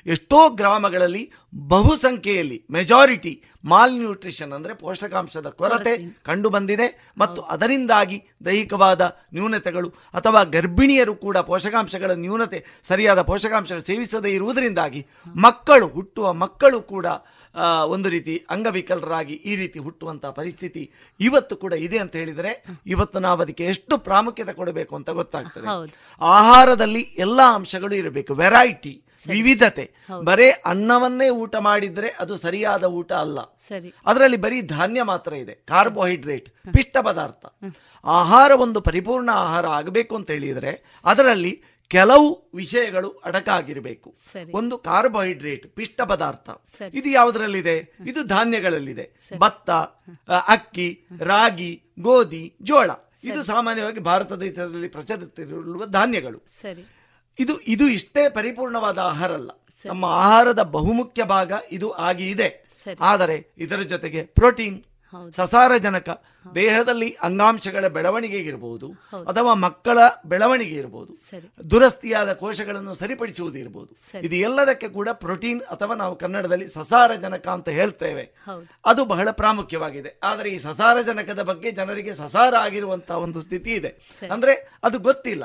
ಎಷ್ಟೋ 0.08 0.42
ಗ್ರಾಮಗಳಲ್ಲಿ 0.56 1.24
ಬಹುಸಂಖ್ಯೆಯಲ್ಲಿ 1.74 2.58
ಮೆಜಾರಿಟಿ 2.72 3.34
ಮಾಲ್ 3.64 3.96
ನ್ಯೂಟ್ರಿಷನ್ 3.98 4.54
ಅಂದರೆ 4.54 4.74
ಪೋಷಕಾಂಶದ 4.76 5.50
ಕೊರತೆ 5.60 5.94
ಕಂಡು 6.24 6.50
ಬಂದಿದೆ 6.50 6.88
ಮತ್ತು 7.18 7.42
ಅದರಿಂದಾಗಿ 7.54 8.18
ದೈಹಿಕವಾದ 8.46 9.02
ನ್ಯೂನತೆಗಳು 9.34 9.90
ಅಥವಾ 10.14 10.42
ಗರ್ಭಿಣಿಯರು 10.54 11.16
ಕೂಡ 11.18 11.38
ಪೋಷಕಾಂಶಗಳ 11.50 12.12
ನ್ಯೂನತೆ 12.20 12.60
ಸರಿಯಾದ 12.88 13.22
ಪೋಷಕಾಂಶಗಳು 13.24 13.86
ಸೇವಿಸದೇ 13.86 14.32
ಇರುವುದರಿಂದಾಗಿ 14.32 15.02
ಮಕ್ಕಳು 15.36 15.88
ಹುಟ್ಟುವ 15.90 16.34
ಮಕ್ಕಳು 16.44 16.82
ಕೂಡ 16.92 17.08
ಒಂದು 17.86 18.10
ರೀತಿ 18.10 18.46
ಅಂಗವಿಕಲರಾಗಿ 18.50 19.34
ಈ 19.34 19.56
ರೀತಿ 19.56 19.80
ಹುಟ್ಟುವಂಥ 19.80 20.26
ಪರಿಸ್ಥಿತಿ 20.26 20.92
ಇವತ್ತು 21.20 21.56
ಕೂಡ 21.56 21.74
ಇದೆ 21.74 21.98
ಅಂತ 21.98 22.16
ಹೇಳಿದರೆ 22.16 22.66
ಇವತ್ತು 22.86 23.20
ನಾವು 23.20 23.42
ಅದಕ್ಕೆ 23.42 23.66
ಎಷ್ಟು 23.66 23.98
ಪ್ರಾಮುಖ್ಯತೆ 23.98 24.54
ಕೊಡಬೇಕು 24.54 24.96
ಅಂತ 24.96 25.10
ಗೊತ್ತಾಗ್ತದೆ. 25.10 25.68
ಆಹಾರದಲ್ಲಿ 26.22 27.02
ಎಲ್ಲ 27.02 27.42
ಅಂಶಗಳು 27.54 27.96
ಇರಬೇಕು. 27.96 28.34
ವೆರೈಟಿ 28.34 29.04
ವಿವಿಧತೆ. 29.28 29.92
ಬರೇ 30.24 30.50
ಅನ್ನವನ್ನೇ 30.50 31.30
ಊಟ 31.30 31.56
ಮಾಡಿದ್ರೆ 31.56 32.10
ಅದು 32.20 32.38
ಸರಿಯಾದ 32.38 32.84
ಊಟ 32.84 33.14
ಅಲ್ಲ. 33.14 33.40
ಸರಿ. 33.68 33.94
ಅದರಲ್ಲಿ 34.06 34.38
ಬರೀ 34.38 34.62
ಧಾನ್ಯ 34.62 35.04
ಮಾತ್ರ 35.04 35.34
ಇದೆ. 35.34 35.54
ಕಾರ್ಬೋಹೈಡ್ರೇಟ್ 35.54 36.50
ಪಿಷ್ಟ 36.74 36.98
ಪದಾರ್ಥ 37.02 37.46
ಆಹಾರ 38.06 38.52
ಒಂದು 38.52 38.82
ಪರಿಪೂರ್ಣ 38.82 39.30
ಆಹಾರ 39.34 39.66
ಆಗಬೇಕು 39.66 40.16
ಅಂತ 40.16 40.32
ಹೇಳಿದರೆ 40.32 41.02
ಅದರಲ್ಲಿ 41.06 41.64
ಕೆಲವು 41.88 42.52
ವಿಷಯಗಳು 42.56 43.10
ಅಡಕಾಗಿರಬೇಕು. 43.10 44.16
ಒಂದು 44.54 44.78
ಕಾರ್ಬೋಹೈಡ್ರೇಟ್ 44.78 45.76
ಪಿಷ್ಟ 45.76 46.02
ಪದಾರ್ಥ. 46.02 46.50
ಇದು 46.94 47.10
ಯಾವುದರಲ್ಲಿದೆ? 47.10 47.78
ಇದು 48.08 48.24
ಧಾನ್ಯಗಳಲ್ಲಿದೆ. 48.24 49.12
ಭತ್ತ 49.38 49.70
ಅಕ್ಕಿ 50.48 51.06
ರಾಗಿ 51.20 51.84
ಗೋಧಿ 52.00 52.54
ಜೋಳ. 52.62 52.92
ಇದು 53.24 53.44
ಸಾಮಾನ್ಯವಾಗಿ 53.44 54.00
ಭಾರತ 54.00 54.34
ದೇಶದಲ್ಲಿ 54.34 54.88
ಪ್ರಚಲಿತವಿರುವ 54.88 55.86
ಧಾನ್ಯಗಳು. 55.86 56.42
ಇದು 57.40 57.60
ಇದು 57.60 57.88
ಇಷ್ಟೇ 57.88 58.30
ಪರಿಪೂರ್ಣವಾದ 58.30 58.98
ಆಹಾರ 58.98 59.32
ಅಲ್ಲ. 59.32 59.52
ನಮ್ಮ 59.86 60.06
ಆಹಾರದ 60.06 60.62
ಬಹುಮುಖ್ಯ 60.62 61.24
ಭಾಗ 61.24 61.52
ಇದು 61.72 61.92
ಆಗಿ 61.92 62.30
ಇದೆ. 62.30 62.66
ಆದರೆ 63.02 63.48
ಇದರ 63.58 63.82
ಜೊತೆಗೆ 63.82 64.24
ಪ್ರೋಟೀನ್. 64.24 64.84
ಸಸಾರಜನಕ 65.36 66.10
ದೇಹದಲ್ಲಿ 66.56 67.18
ಅಂಗಾಂಶಗಳ 67.22 67.88
ಬೆಳವಣಿಗೆ 67.88 68.38
ಇರಬಹುದು 68.40 68.92
ಅಥವಾ 69.28 69.54
ಮಕ್ಕಳ 69.54 69.98
ಬೆಳವಣಿಗೆ 70.26 70.76
ಇರಬಹುದು. 70.76 71.14
ದುರಸ್ತಿಯಾದ 71.72 72.34
ಕೋಶಗಳನ್ನು 72.34 72.94
ಸರಿಪಡಿಸುವುದು 72.94 73.58
ಇರಬಹುದು 73.58 73.96
ಇದು 74.20 74.36
ಎಲ್ಲದಕ್ಕೆ 74.36 74.90
ಕೂಡ 74.90 75.10
ಪ್ರೋಟೀನ್ 75.10 75.62
ಅಥವಾ 75.62 75.96
ನಾವು 75.96 76.16
ಕನ್ನಡದಲ್ಲಿ 76.16 76.68
ಸಸಾರಜನಕ 76.68 77.48
ಅಂತ 77.48 77.70
ಹೇಳ್ತೇವೆ. 77.70 78.36
ಅದು 78.86 79.06
ಬಹಳ 79.06 79.30
ಪ್ರಾಮುಖ್ಯವಾಗಿದೆ. 79.32 80.20
ಆದರೆ 80.24 80.50
ಈ 80.50 80.58
ಸಸಾರಜನಕದ 80.58 81.42
ಬಗ್ಗೆ 81.42 81.72
ಜನರಿಗೆ 81.72 82.14
ಸಸಾರ 82.14 82.56
ಆಗಿರುವಂತಹ 82.56 83.18
ಒಂದು 83.18 83.42
ಸ್ಥಿತಿ 83.42 83.74
ಇದೆ. 83.74 84.20
ಅಂದ್ರೆ 84.32 84.54
ಅದು 84.84 85.00
ಗೊತ್ತಿಲ್ಲ. 85.00 85.44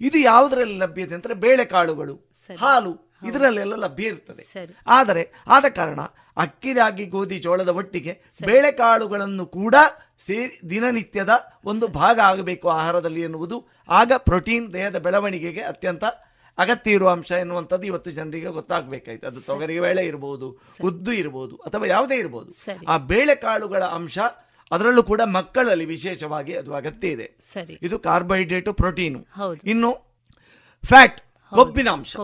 ಇದು 0.00 0.18
ಯಾವುದರಲ್ಲಿ 0.18 0.78
ಲಭ್ಯತೆ 0.78 1.14
ಅಂದ್ರೆ 1.14 1.34
ಬೇಳೆಕಾಳುಗಳು. 1.34 2.14
ಹಾಲು 2.60 2.92
ಇದರಲ್ಲೆಲ್ಲ 3.28 3.74
ಲಭ್ಯ 3.74 4.04
ಇರ್ತದೆ. 4.04 4.42
ಆದರೆ 4.86 5.32
ಆದ 5.46 5.64
ಕಾರಣ 5.74 6.00
ಅಕ್ಕಿ 6.36 6.72
ರಾಗಿ 6.72 7.06
ಗೋಧಿ 7.06 7.38
ಜೋಳದ 7.38 7.68
ಒಟ್ಟಿಗೆ 7.68 8.20
ಬೇಳೆಕಾಳುಗಳನ್ನು 8.44 9.46
ಕೂಡ 9.46 9.74
ಸೇರಿ 10.18 10.70
ದಿನನಿತ್ಯದ 10.70 11.30
ಒಂದು 11.64 11.88
ಭಾಗ 11.88 12.20
ಆಗಬೇಕು 12.20 12.68
ಆಹಾರದಲ್ಲಿ 12.68 13.20
ಎನ್ನುವುದು. 13.20 13.68
ಆಗ 13.88 14.12
ಪ್ರೋಟೀನ್ 14.16 14.72
ದೇಹದ 14.72 14.98
ಬೆಳವಣಿಗೆಗೆ 14.98 15.60
ಅತ್ಯಂತ 15.60 16.04
ಅಗತ್ಯ 16.58 16.90
ಇರುವ 16.90 17.10
ಅಂಶ 17.10 17.32
ಎನ್ನುವಂಥದ್ದು 17.32 17.86
ಇವತ್ತು 17.86 18.10
ಜನರಿಗೆ 18.10 18.46
ಗೊತ್ತಾಗಬೇಕಾಯ್ತು. 18.46 19.26
ಅದು 19.26 19.40
ತೊಗರಿ 19.40 19.80
ಬೇಳೆ 19.80 20.06
ಇರಬಹುದು 20.06 20.60
ಉದ್ದು 20.82 21.12
ಇರಬಹುದು 21.12 21.56
ಅಥವಾ 21.56 21.86
ಯಾವುದೇ 21.86 22.16
ಇರಬಹುದು 22.16 22.52
ಆ 22.88 22.96
ಬೇಳೆಕಾಳುಗಳ 22.96 23.84
ಅಂಶ 23.84 24.18
ಅದರಲ್ಲೂ 24.70 25.02
ಕೂಡ 25.02 25.20
ಮಕ್ಕಳಲ್ಲಿ 25.20 25.84
ವಿಶೇಷವಾಗಿ 25.84 26.54
ಅದು 26.54 26.74
ಅಗತ್ಯ 26.74 27.08
ಇದೆ. 27.08 27.26
ಇದು 27.82 27.98
ಕಾರ್ಬೋಹೈಡ್ರೇಟ್ 27.98 28.72
ಪ್ರೋಟೀನು. 28.72 29.20
ಇನ್ನು 29.64 29.90
ಫ್ಯಾಟ್ 30.84 31.20
ಕೊಬ್ಬಿನ 31.52 31.88
ಅಂಶ. 31.90 32.16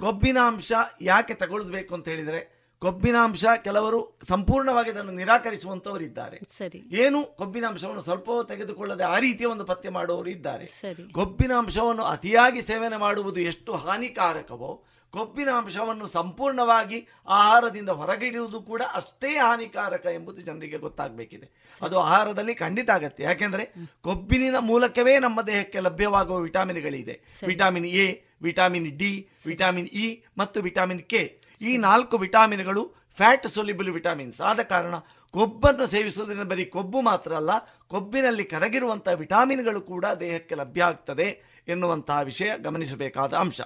ಕೊಬ್ಬಿನ 0.00 0.38
ಅಂಶ 0.46 0.72
ಯಾಕೆ 1.00 1.34
ತಗೊಳ್ಬೇಕು 1.34 1.94
ಅಂತ 1.94 2.08
ಹೇಳಿದ್ರೆ 2.08 2.55
ಕೊಬ್ಬಿನಾಂಶ 2.80 3.44
ಕೆಲವರು 3.64 4.18
ಸಂಪೂರ್ಣವಾಗಿ 4.28 4.90
ಅದನ್ನು 4.90 5.12
ನಿರಾಕರಿಸುವಂತವರಿದ್ದಾರೆ. 5.12 6.40
ಸರಿ. 6.58 6.78
ಏನು 6.78 7.24
ಕೊಬ್ಬಿನಾಂಶವನ್ನು 7.24 8.02
ಸ್ವಲ್ಪವೂ 8.02 8.42
ತೆಗೆದುಕೊಳ್ಳದೆ 8.42 9.04
ಆ 9.04 9.18
ರೀತಿಯ 9.18 9.46
ಒಂದು 9.46 9.64
ಪತ್ತೆ 9.64 9.88
ಮಾಡುವವರು 9.88 10.30
ಇದ್ದಾರೆ. 10.30 10.66
ಸರಿ. 10.66 11.12
ಕೊಬ್ಬಿನಾಂಶವನ್ನು 11.12 12.02
ಅತಿಯಾಗಿ 12.02 12.62
ಸೇವನೆ 12.62 12.96
ಮಾಡುವುದು 12.96 13.40
ಎಷ್ಟು 13.40 13.72
ಹಾನಿಕಾರಕವೋ 13.72 14.84
ಕೊಬ್ಬಿನಾಂಶವನ್ನು 15.10 16.06
ಸಂಪೂರ್ಣವಾಗಿ 16.06 17.08
ಆಹಾರದಿಂದ 17.28 17.88
ಹೊರಗಿಡುವುದು 17.88 18.60
ಕೂಡ 18.62 18.82
ಅಷ್ಟೇ 18.94 19.36
ಹಾನಿಕಾರಕ 19.36 20.06
ಎಂಬುದು 20.06 20.40
ಜನರಿಗೆ 20.42 20.78
ಗೊತ್ತಾಗಬೇಕಿದೆ. 20.78 21.50
ಅದು 21.82 21.98
ಆಹಾರದಲ್ಲಿ 21.98 22.54
ಖಂಡಿತ 22.54 22.90
ಆಗತ್ತೆ. 22.90 23.22
ಯಾಕೆಂದ್ರೆ 23.22 23.72
ಕೊಬ್ಬಿನಿನ 24.00 24.56
ಮೂಲಕವೇ 24.58 25.18
ನಮ್ಮ 25.18 25.42
ದೇಹಕ್ಕೆ 25.42 25.80
ಲಭ್ಯವಾಗುವ 25.80 26.36
ವಿಟಾಮಿನ್ಗಳಿದೆ. 26.38 27.20
Vitamin 27.46 27.86
A 27.86 28.20
vitamin 28.42 28.98
D 28.98 29.28
vitamin 29.46 29.88
E 29.88 30.24
ಮತ್ತು 30.38 30.60
ವಿಟಾಮಿನ್ 30.60 31.02
ಕೆ. 31.02 31.45
ಈ 31.60 31.76
ನಾಲ್ಕು 31.76 32.18
ವಿಟಾಮಿನ್ಗಳು 32.18 32.94
ಫ್ಯಾಟ್ 33.16 33.46
ಸೊಲ್ಯುಬಲ್ 33.46 33.90
ವಿಟಾಮಿನ್ಸ್ 33.90 34.40
ಆದ 34.40 34.60
ಕಾರಣ 34.60 34.94
ಕೊಬ್ಬನ್ನು 35.30 35.86
ಸೇವಿಸುವುದರಿಂದ 35.86 36.42
ಬರೀ 36.42 36.64
ಕೊಬ್ಬು 36.64 37.00
ಮಾತ್ರ 37.00 37.32
ಅಲ್ಲ 37.34 37.50
ಕೊಬ್ಬಿನಲ್ಲಿ 37.86 38.44
ಕರಗಿರುವಂತಹ 38.44 39.12
ವಿಟಾಮಿನ್ಗಳು 39.12 39.80
ಕೂಡ 39.80 40.06
ದೇಹಕ್ಕೆ 40.06 40.54
ಲಭ್ಯ 40.54 40.82
ಆಗ್ತದೆ 40.82 41.56
ಎನ್ನುವಂತಹ 41.68 42.20
ವಿಷಯ 42.20 42.52
ಗಮನಿಸಬೇಕಾದ 42.58 43.34
ಅಂಶ. 43.34 43.60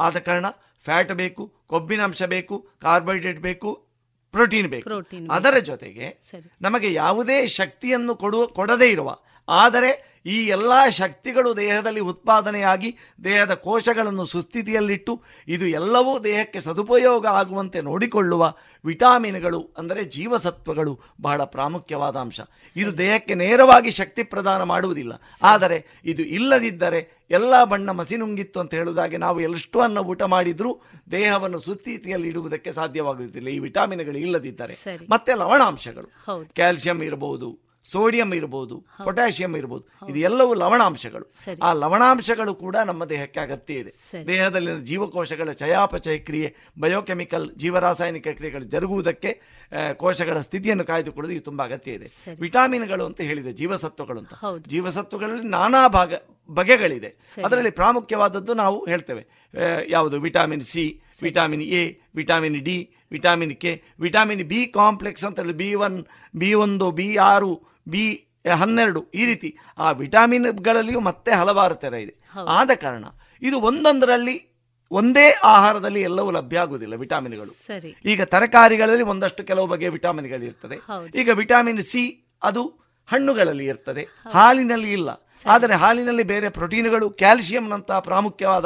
ಆದ 0.00 0.18
ಕಾರಣ 0.18 0.46
ಫ್ಯಾಟ್ 0.84 1.12
ಬೇಕು 1.12 1.52
ಕೊಬ್ಬಿನ 1.66 2.02
ಅಂಶ 2.02 2.22
ಬೇಕು 2.22 2.68
ಕಾರ್ಬೋಹೈಡ್ರೇಟ್ 2.82 3.40
ಬೇಕು 3.40 3.86
ಪ್ರೋಟೀನ್ 4.32 4.68
ಬೇಕು. 4.68 4.88
ಅದರ 5.32 5.58
ಜೊತೆಗೆ 5.58 6.06
ನಮಗೆ 6.60 6.92
ಯಾವುದೇ 6.92 7.46
ಶಕ್ತಿಯನ್ನು 7.46 8.14
ಕೊಡುವ 8.14 8.46
ಕೊಡದೇ 8.46 8.90
ಇರುವ 8.90 9.18
ಆದರೆ 9.48 10.16
ಈ 10.26 10.46
ಎಲ್ಲ 10.46 10.88
ಶಕ್ತಿಗಳು 10.88 11.56
ದೇಹದಲ್ಲಿ 11.56 12.00
ಉತ್ಪಾದನೆಯಾಗಿ 12.00 12.96
ದೇಹದ 13.24 13.54
ಕೋಶಗಳನ್ನು 13.54 14.24
ಸುಸ್ಥಿತಿಯಲ್ಲಿಟ್ಟು 14.24 15.22
ಇದು 15.48 15.66
ಎಲ್ಲವೂ 15.66 16.18
ದೇಹಕ್ಕೆ 16.18 16.60
ಸದುಪಯೋಗ 16.60 17.26
ಆಗುವಂತೆ 17.26 17.80
ನೋಡಿಕೊಳ್ಳುವ 17.80 18.54
ವಿಟಾಮಿನ್ಗಳು 18.84 19.74
ಅಂದರೆ 19.78 20.04
ಜೀವಸತ್ವಗಳು 20.04 21.00
ಬಹಳ 21.20 21.44
ಪ್ರಾಮುಖ್ಯವಾದ 21.44 22.16
ಅಂಶ. 22.16 22.40
ಇದು 22.76 22.98
ದೇಹಕ್ಕೆ 22.98 23.34
ನೇರವಾಗಿ 23.34 23.90
ಶಕ್ತಿ 23.90 24.22
ಪ್ರದಾನ 24.22 24.62
ಮಾಡುವುದಿಲ್ಲ. 24.62 25.12
ಆದರೆ 25.42 25.86
ಇದು 26.04 26.22
ಇಲ್ಲದಿದ್ದರೆ 26.22 27.26
ಎಲ್ಲ 27.30 27.64
ಬಣ್ಣ 27.64 27.90
ಮಸಿನುಂಗಿತ್ತು 27.90 28.60
ಅಂತ 28.60 28.74
ಹೇಳುವುದಾಗಿ 28.74 29.16
ನಾವು 29.16 29.40
ಎಷ್ಟು 29.40 29.80
ಅನ್ನ 29.80 29.98
ಊಟ 29.98 30.22
ಮಾಡಿದರೂ 30.22 30.82
ದೇಹವನ್ನು 31.10 31.60
ಸುಸ್ಥಿತಿಯಲ್ಲಿ 31.60 32.28
ಇಡುವುದಕ್ಕೆ 32.28 32.72
ಸಾಧ್ಯವಾಗುವುದಿಲ್ಲ. 32.72 33.48
ಈ 33.48 33.58
ವಿಟಾಮಿನ್ಗಳು 33.58 34.18
ಇಲ್ಲದಿದ್ದರೆ. 34.18 34.74
ಮತ್ತೆ 35.10 35.34
ಲವಣಾಂಶಗಳು. 35.34 36.24
ಕ್ಯಾಲ್ಸಿಯಂ 36.54 37.02
ಇರಬಹುದು 37.02 37.65
ಸೋಡಿಯಂ 37.92 38.30
ಇರ್ಬೋದು 38.38 38.76
ಪೊಟ್ಯಾಷಿಯಂ 39.06 39.52
ಇರ್ಬೋದು 39.60 39.84
ಇದು 40.10 40.18
ಎಲ್ಲವೂ 40.28 40.52
ಲವಣಾಂಶಗಳು. 40.62 41.26
ಆ 41.66 41.70
ಲವಣಾಂಶಗಳು 41.82 42.52
ಕೂಡ 42.64 42.76
ನಮ್ಮ 42.90 43.04
ದೇಹಕ್ಕೆ 43.14 43.40
ಅಗತ್ಯ 43.46 43.82
ಇದೆ. 43.82 43.92
ದೇಹದಲ್ಲಿನ 44.30 44.78
ಜೀವಕೋಶಗಳ 44.90 45.50
ಚಯಾಪಚಯ 45.62 46.18
ಕ್ರಿಯೆ 46.28 46.48
ಬಯೋಕೆಮಿಕಲ್ 46.84 47.46
ಜೀವರಾಸಾಯನಿಕ 47.64 48.28
ಕ್ರಿಯೆಗಳು 48.38 48.66
ಜರುಗುವುದಕ್ಕೆ 48.74 49.32
ಕೋಶಗಳ 50.02 50.38
ಸ್ಥಿತಿಯನ್ನು 50.48 50.86
ಕಾಯ್ದುಕೊಳ್ಳೋದು 50.92 51.34
ಇದು 51.36 51.44
ತುಂಬಾ 51.50 51.64
ಅಗತ್ಯ 51.70 51.98
ಇದೆ. 51.98 52.08
ವಿಟಾಮಿನ್ಗಳು 52.44 53.06
ಅಂತ 53.10 53.20
ಹೇಳಿದೆ 53.30 53.52
ಜೀವಸತ್ವಗಳು 53.60 54.18
ಅಂತ. 54.22 54.34
ಜೀವಸತ್ವಗಳಲ್ಲಿ 54.74 55.48
ನಾನಾ 55.58 55.82
ಭಾಗ 55.98 56.12
ಬಗೆಗಳಿದೆ. 56.58 57.08
ಅದರಲ್ಲಿ 57.46 57.70
ಪ್ರಾಮುಖ್ಯವಾದದ್ದು 57.78 58.52
ನಾವು 58.62 58.76
ಹೇಳ್ತೇವೆ. 58.90 59.22
ಯಾವುದು? 59.94 60.16
Vitamin 60.26 60.64
C 60.72 60.84
vitamin 61.22 61.64
A 61.78 61.82
vitamin 62.18 62.58
D 62.66 62.76
vitamin 63.14 63.54
K 63.62 63.72
vitamin 64.04 64.42
B 64.52 64.60
complex 64.78 65.24
ಅಂತ 65.28 65.40
ಹೇಳಿ 65.42 65.56
ಬಿ 65.62 65.70
ಒನ್ 65.86 65.96
ಬಿ 66.42 66.50
ಒಂದು 66.64 66.86
ಬಿ 66.98 67.08
ಆರು 67.32 67.50
ಬಿ 67.88 68.26
ಹನ್ನೆರಡು 68.54 69.06
ಈ 69.14 69.24
ರೀತಿ. 69.24 69.56
ಆ 69.78 69.90
ವಿಟಾಮಿನ್ಗಳಲ್ಲಿಯೂ 69.90 71.00
ಮತ್ತೆ 71.00 71.32
ಹಲವಾರು 71.32 71.74
ಥರ 71.74 71.94
ಇದೆ. 71.94 72.14
ಆದ 72.48 72.70
ಕಾರಣ 72.80 73.04
ಇದು 73.42 73.60
ಒಂದೊಂದರಲ್ಲಿ 73.60 74.56
ಒಂದೇ 74.90 75.34
ಆಹಾರದಲ್ಲಿ 75.44 76.00
ಎಲ್ಲವೂ 76.00 76.30
ಲಭ್ಯ 76.30 76.58
ಆಗುವುದಿಲ್ಲ 76.58 76.94
ವಿಟಾಮಿನ್ಗಳು. 76.94 77.50
ಸರಿ. 77.66 77.96
ಈಗ 78.04 78.22
ತರಕಾರಿಗಳಲ್ಲಿ 78.22 79.02
ಒಂದಷ್ಟು 79.02 79.44
ಕೆಲವು 79.44 79.66
ಬಗೆಯ 79.66 79.88
ವಿಟಾಮಿನ್ಗಳು 79.88 80.44
ಇರ್ತದೆ. 80.44 80.76
ಈಗ 81.14 81.28
ವಿಟಾಮಿನ್ 81.28 81.82
ಸಿ 81.82 82.28
ಅದು 82.42 82.62
ಹಣ್ಣುಗಳಲ್ಲಿ 83.06 83.66
ಇರ್ತದೆ. 83.66 84.06
ಹಾಲಿನಲ್ಲಿ 84.32 84.92
ಇಲ್ಲ. 84.92 85.10
ಆದರೆ 85.46 85.74
ಹಾಲಿನಲ್ಲಿ 85.74 86.22
ಬೇರೆ 86.22 86.48
ಪ್ರೋಟೀನ್ಗಳು 86.48 87.10
ಕ್ಯಾಲ್ಸಿಯಂನಂತಹ 87.10 87.98
ಪ್ರಾಮುಖ್ಯವಾದ 87.98 88.64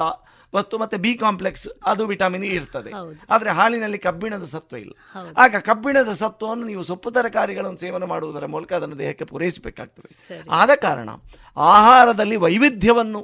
ವಸ್ತು 0.54 0.78
ಮತ್ತೆ 0.78 0.96
ಬಿ 0.96 1.14
ಕಾಂಪ್ಲೆಕ್ಸ್ 1.14 1.68
ಅದು 1.86 2.06
ವಿಟಮಿನ್ 2.06 2.44
ಇ 2.44 2.48
ಇರ್ತದೆ. 2.48 2.90
ಆದ್ರೆ 3.30 3.50
ಹಾಲಿನಲ್ಲಿ 3.50 3.98
ಕಬ್ಬಿಣದ 3.98 4.44
ಸತ್ವ 4.44 4.76
ಇಲ್ಲ. 4.76 4.92
ಆಗ 5.36 5.56
ಕಬ್ಬಿಣದ 5.56 6.12
ಸತ್ವವನ್ನು 6.12 6.66
ನೀವು 6.66 6.82
ಸೊಪ್ಪು 6.82 7.10
ತರಕಾರಿಗಳನ್ನು 7.10 7.78
ಸೇವನೆ 7.78 8.06
ಮಾಡುವುದರ 8.06 8.46
ಮೂಲಕ 8.46 8.72
ಅದನ್ನು 8.72 8.98
ದೇಹಕ್ಕೆ 8.98 9.24
ಪೂರೈಸಬೇಕಾಗ್ತದೆ. 9.24 10.44
ಆದ 10.50 10.70
ಕಾರಣ 10.74 11.08
ಆಹಾರದಲ್ಲಿ 11.56 12.36
ವೈವಿಧ್ಯವನ್ನು 12.36 13.22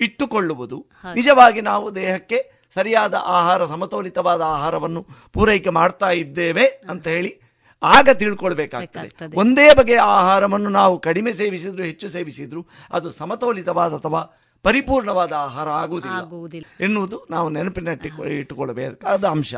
ಇಟ್ಟುಕೊಳ್ಳುವುದು 0.00 0.78
ನಿಜವಾಗಿ 1.14 1.60
ನಾವು 1.60 1.94
ದೇಹಕ್ಕೆ 1.94 2.38
ಸರಿಯಾದ 2.74 3.14
ಆಹಾರ 3.14 3.64
ಸಮತೋಲಿತವಾದ 3.66 4.40
ಆಹಾರವನ್ನು 4.40 5.06
ಪೂರೈಕೆ 5.32 5.70
ಮಾಡ್ತಾ 5.70 6.10
ಇದ್ದೇವೆ 6.10 6.66
ಅಂತ 6.90 7.06
ಹೇಳಿ 7.08 7.40
ಆಗ 7.82 8.08
ತಿಳ್ಕೊಳ್ಬೇಕಾಗ್ತದೆ. 8.12 9.08
ಒಂದೇ 9.36 9.74
ಬಗೆಯ 9.74 9.98
ಆಹಾರವನ್ನು 9.98 10.70
ನಾವು 10.70 10.98
ಕಡಿಮೆ 10.98 11.32
ಸೇವಿಸಿದ್ರು 11.32 11.82
ಹೆಚ್ಚು 11.82 12.08
ಸೇವಿಸಿದ್ರು 12.08 12.66
ಅದು 12.92 13.10
ಸಮತೋಲಿತವಾದ 13.10 13.94
ಅಥವಾ 13.94 14.20
ಪರಿಪೂರ್ಣವಾದ 14.66 15.32
ಆಹಾರ 15.32 15.68
ಆಗುವುದಿಲ್ಲ. 15.68 16.66
ಎನ್ನುವುದು 16.80 17.26
ನಾವು 17.30 17.48
ನೆನಪಿನ 17.48 17.88
ಇಟ್ಟುಕೊಳ್ಳಬೇಕಾದ 18.28 19.24
ಅಂಶ. 19.24 19.54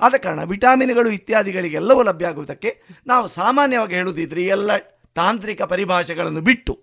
ಆದ 0.00 0.14
ಕಾರಣ 0.22 0.42
ವಿಟಾಮಿನ್ಗಳು 0.42 1.10
ಇತ್ಯಾದಿಗಳಿಗೆಲ್ಲವೂ 1.10 2.02
ಲಭ್ಯ 2.02 2.26
ಆಗುವುದಕ್ಕೆ 2.26 2.82
ನಾವು 3.06 3.26
ಸಾಮಾನ್ಯವಾಗಿ 3.28 3.94
ಹೇಳುವುದಿದ್ರೆ 3.94 4.42
ಎಲ್ಲ 4.44 4.76
ತಾಂತ್ರಿಕ 5.14 5.62
ಪರಿಭಾಷೆಗಳನ್ನು 5.62 6.40
ಬಿಟ್ಟು 6.40 6.78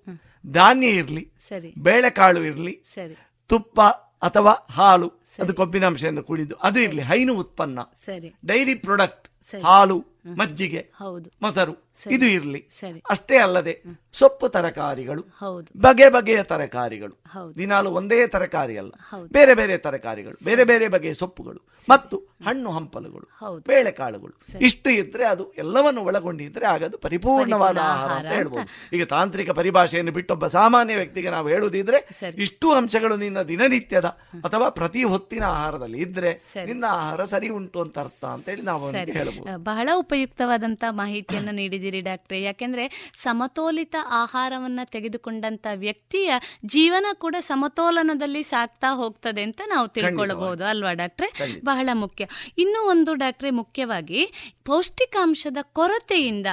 ಧಾನ್ಯ 0.48 0.88
ಇರಲಿ 0.88 1.32
ಸರಿ. 1.50 1.74
ಬೇಳೆಕಾಳು 1.80 2.44
ಇರಲಿ 2.44 2.84
ಸರಿ. 2.94 3.16
ತುಪ್ಪ 3.48 3.82
ಅಥವಾ 4.22 4.54
ಹಾಲು 4.72 5.12
ಅದು 5.40 5.54
ಕೊಬ್ಬಿನಾಂಶದಿಂದ 5.54 6.20
ಕೂಡಿದ್ದು. 6.20 6.56
ಅದು 6.56 6.80
ಇರಲಿ 6.80 7.02
ಹೈನು 7.02 7.34
ಉತ್ಪನ್ನ. 7.34 7.80
ಸರಿ. 8.06 8.36
ಡೈರಿ 8.46 8.76
ಪ್ರಾಡಕ್ಟ್ 8.76 9.28
ಹಾಲು 9.64 10.06
ಮಜ್ಜಿಗೆ 10.38 10.92
ಹೌದು. 10.96 11.32
ಮೊಸರು 11.42 11.88
ಇದು 12.12 12.26
ಇರಲಿ. 12.26 12.68
ಸರಿ. 12.80 13.04
ಅಷ್ಟೇ 13.10 13.38
ಅಲ್ಲದೆ 13.38 13.74
ಸೊಪ್ಪು 14.14 14.50
ತರಕಾರಿಗಳು 14.50 15.22
ಹೌದು. 15.22 15.68
ಬಗೆ 15.78 16.10
ಬಗೆಯ 16.10 16.44
ತರಕಾರಿಗಳು. 16.44 17.16
ದಿನಾಲು 17.58 17.90
ಒಂದೇ 17.92 18.28
ತರಕಾರಿ 18.28 18.78
ಅಲ್ಲ 18.78 18.92
ಬೇರೆ 19.32 19.56
ಬೇರೆ 19.56 19.78
ತರಕಾರಿಗಳು 19.78 20.46
ಬೇರೆ 20.46 20.64
ಬೇರೆ 20.64 20.88
ಬಗೆಯ 20.88 21.14
ಸೊಪ್ಪುಗಳು 21.14 21.62
ಮತ್ತು 21.90 22.18
ಹಣ್ಣು 22.46 22.72
ಹಂಪಲುಗಳು. 22.72 23.26
ಬೇಳೆಕಾಳುಗಳು. 23.68 24.34
ಇಷ್ಟು 24.60 24.90
ಇದ್ರೆ 24.90 25.26
ಅದು 25.26 25.52
ಎಲ್ಲವನ್ನು 25.52 26.02
ಒಳಗೊಂಡಿದ್ರೆ 26.02 26.66
ಆಗ 26.66 26.84
ಅದು 26.84 26.98
ಪರಿಪೂರ್ಣವಾದ 26.98 27.78
ಆಹಾರ 27.78 28.12
ಅಂತ. 28.12 28.34
ಹೇಳ್ಬೋದು. 28.34 28.96
ಈಗ 28.96 29.04
ತಾಂತ್ರಿಕ 29.06 29.50
ಪರಿಭಾಷೆಯನ್ನು 29.52 30.12
ಬಿಟ್ಟೊಬ್ಬ 30.12 30.48
ಸಾಮಾನ್ಯ 30.48 30.96
ವ್ಯಕ್ತಿಗೆ 30.96 31.30
ನಾವು 31.30 31.48
ಹೇಳುವುದಿದ್ರೆ 31.48 32.08
ಸರಿ. 32.20 32.42
ಇಷ್ಟು 32.42 32.72
ಅಂಶಗಳು 32.72 33.18
ನಿನ್ನ 33.18 33.42
ದಿನನಿತ್ಯದ 33.42 34.06
ಅಥವಾ 34.46 34.70
ಪ್ರತಿ 34.70 35.04
ಹೊತ್ತಿನ 35.04 35.44
ಆಹಾರದಲ್ಲಿ 35.44 35.98
ಇದ್ರೆ. 35.98 36.34
ನಿನ್ನ 36.66 36.86
ಆಹಾರ 36.90 37.24
ಸರಿ 37.26 37.50
ಉಂಟು 37.50 37.82
ಅಂತ 37.82 38.00
ಅರ್ಥ 38.00 38.26
ಅಂತ 38.26 38.50
ಹೇಳಿ 38.50 38.62
ನಾವು 38.62 38.92
ಹೇಳಬಹುದು 38.92 39.64
ಬಹಳ 39.64 39.90
ಉಪಯುಕ್ತವಾದಂತ 40.18 40.84
ಮಾಹಿತಿಯನ್ನು 40.90 41.52
ನೀಡಿದಿರಿ 41.52 42.00
ಡಾಕ್ಟ್ರೆ. 42.02 42.38
ಯಾಕೆಂದ್ರೆ 42.42 43.12
ಸಮತೋಲಿತ 43.14 43.96
ಆಹಾರವನ್ನ 44.10 44.80
ತೆಗೆದುಕೊಂಡಂತ 44.84 45.68
ವ್ಯಕ್ತಿಯ 45.76 46.32
ಜೀವನ 46.66 47.06
ಕೂಡ 47.14 47.36
ಸಮತೋಲನದಲ್ಲಿ 47.40 48.44
ಸಾಗ್ತಾ 48.44 48.90
ಹೋಗ್ತದೆ 48.96 49.42
ಅಂತ 49.42 49.62
ನಾವು 49.68 49.88
ತಿಳ್ಕೊಳ್ಳಬಹುದು 49.88 50.64
ಅಲ್ವಾ 50.66 50.94
ಡಾಕ್ಟ್ರೆ? 50.94 51.30
ಬಹಳ 51.66 51.90
ಮುಖ್ಯ. 51.94 52.24
ಇನ್ನೂ 52.58 52.90
ಒಂದು 52.90 53.14
ಡಾಕ್ಟ್ರೆ 53.14 53.50
ಮುಖ್ಯವಾಗಿ 53.50 54.22
ಪೌಷ್ಟಿಕಾಂಶದ 54.66 55.58
ಕೊರತೆಯಿಂದ 55.62 56.48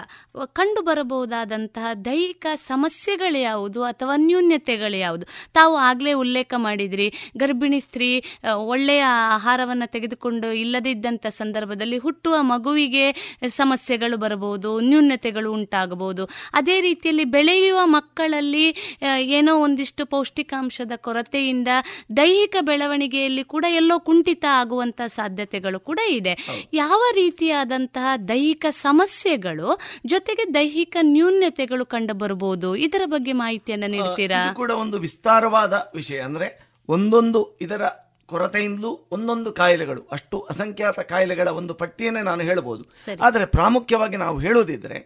ಕಂಡು 0.53 0.83
ಬರಬಹುದಾದಂತಹ 0.83 1.87
ದೈಹಿಕ 2.05 2.47
ಸಮಸ್ಯೆಗಳು 2.55 3.39
ಯಾವುದು 3.41 3.83
ಅಥವಾ 3.83 4.17
ನ್ಯೂನ್ಯತೆಗಳು 4.17 4.99
ಯಾವುದು? 4.99 5.27
ತಾವು 5.53 5.77
ಆಗ್ಲೇ 5.77 6.13
ಉಲ್ಲೇಖ 6.13 6.55
ಮಾಡಿದ್ರಿ 6.57 7.09
ಗರ್ಭಿಣಿ 7.37 7.81
ಸ್ತ್ರೀ 7.81 8.11
ಒಳ್ಳೆಯ 8.55 9.03
ಆಹಾರವನ್ನ 9.35 9.83
ತೆಗೆದುಕೊಂಡು 9.87 10.53
ಇಲ್ಲದಿದ್ದಂಥ 10.53 11.27
ಸಂದರ್ಭದಲ್ಲಿ 11.27 11.99
ಹುಟ್ಟುವ 11.99 12.37
ಮಗುವಿಗೆ 12.43 13.05
ಸಮಸ್ಯೆಗಳು 13.49 14.17
ಬರಬಹುದು 14.17 14.81
ನ್ಯೂನತೆಗಳು 14.81 15.53
ಉಂಟಾಗಬಹುದು. 15.53 16.29
ಅದೇ 16.53 16.81
ರೀತಿಯಲ್ಲಿ 16.81 17.25
ಬೆಳೆಯುವ 17.25 17.81
ಮಕ್ಕಳಲ್ಲಿ 17.85 18.99
ಏನೋ 19.19 19.57
ಒಂದಿಷ್ಟು 19.57 20.07
ಪೌಷ್ಟಿಕಾಂಶದ 20.07 20.93
ಕೊರತೆಯಿಂದ 20.97 21.69
ದೈಹಿಕ 22.17 22.57
ಬೆಳವಣಿಗೆಯಲ್ಲಿ 22.61 23.45
ಕೂಡ 23.45 23.65
ಎಲ್ಲೋ 23.69 23.99
ಕುಂಠಿತ 23.99 24.45
ಆಗುವಂತ 24.51 25.01
ಸಾಧ್ಯತೆಗಳು 25.07 25.81
ಕೂಡ 25.81 25.99
ಇದೆ. 26.09 26.37
ಯಾವ 26.73 27.03
ರೀತಿಯಾದಂತಹ 27.15 28.17
ದೈಹಿಕ 28.17 28.67
ಸಮಸ್ಯೆಗಳು 28.71 29.81
ಜೊತೆಗೆ 30.07 30.55
ದೈಹಿಕ 30.55 30.97
ನ್ಯೂನತೆಗಳು 31.01 31.87
ಕಂಡು 31.87 32.15
ಬರಬಹುದು 32.15 32.77
ಇದರ 32.77 33.03
ಬಗ್ಗೆ 33.05 33.33
ಮಾಹಿತಿಯನ್ನು 33.33 33.87
ನೀಡ್ತೀರಾ? 33.87 34.53
ಕೂಡ 34.53 34.71
ಒಂದು 34.71 34.99
ವಿಸ್ತಾರವಾದ 34.99 35.93
ವಿಷಯ. 35.95 36.19
ಅಂದ್ರೆ 36.19 36.75
ಒಂದೊಂದು 36.89 37.59
ಇದರ 37.61 37.83
ಕೊರತೆಯಿಂದಲೂ 38.27 39.09
ಒಂದೊಂದು 39.11 39.53
ಕಾಯಿಲೆಗಳು 39.53 40.03
ಅಷ್ಟು 40.13 40.41
ಅಸಂಖ್ಯಾತ 40.41 41.01
ಕಾಯಿಲೆಗಳ 41.01 41.49
ಒಂದು 41.49 41.75
ಪಟ್ಟಿಯನ್ನೇ 41.75 42.23
ನಾನು 42.23 42.43
ಹೇಳಬಹುದು 42.43 42.85
ಆದರೆ 43.23 43.47
ಪ್ರಾಮುಖ್ಯವಾಗಿ 43.47 44.17
ನಾವು 44.17 44.39
ಹೇಳುವುದಿದ್ರೆ 44.39 44.99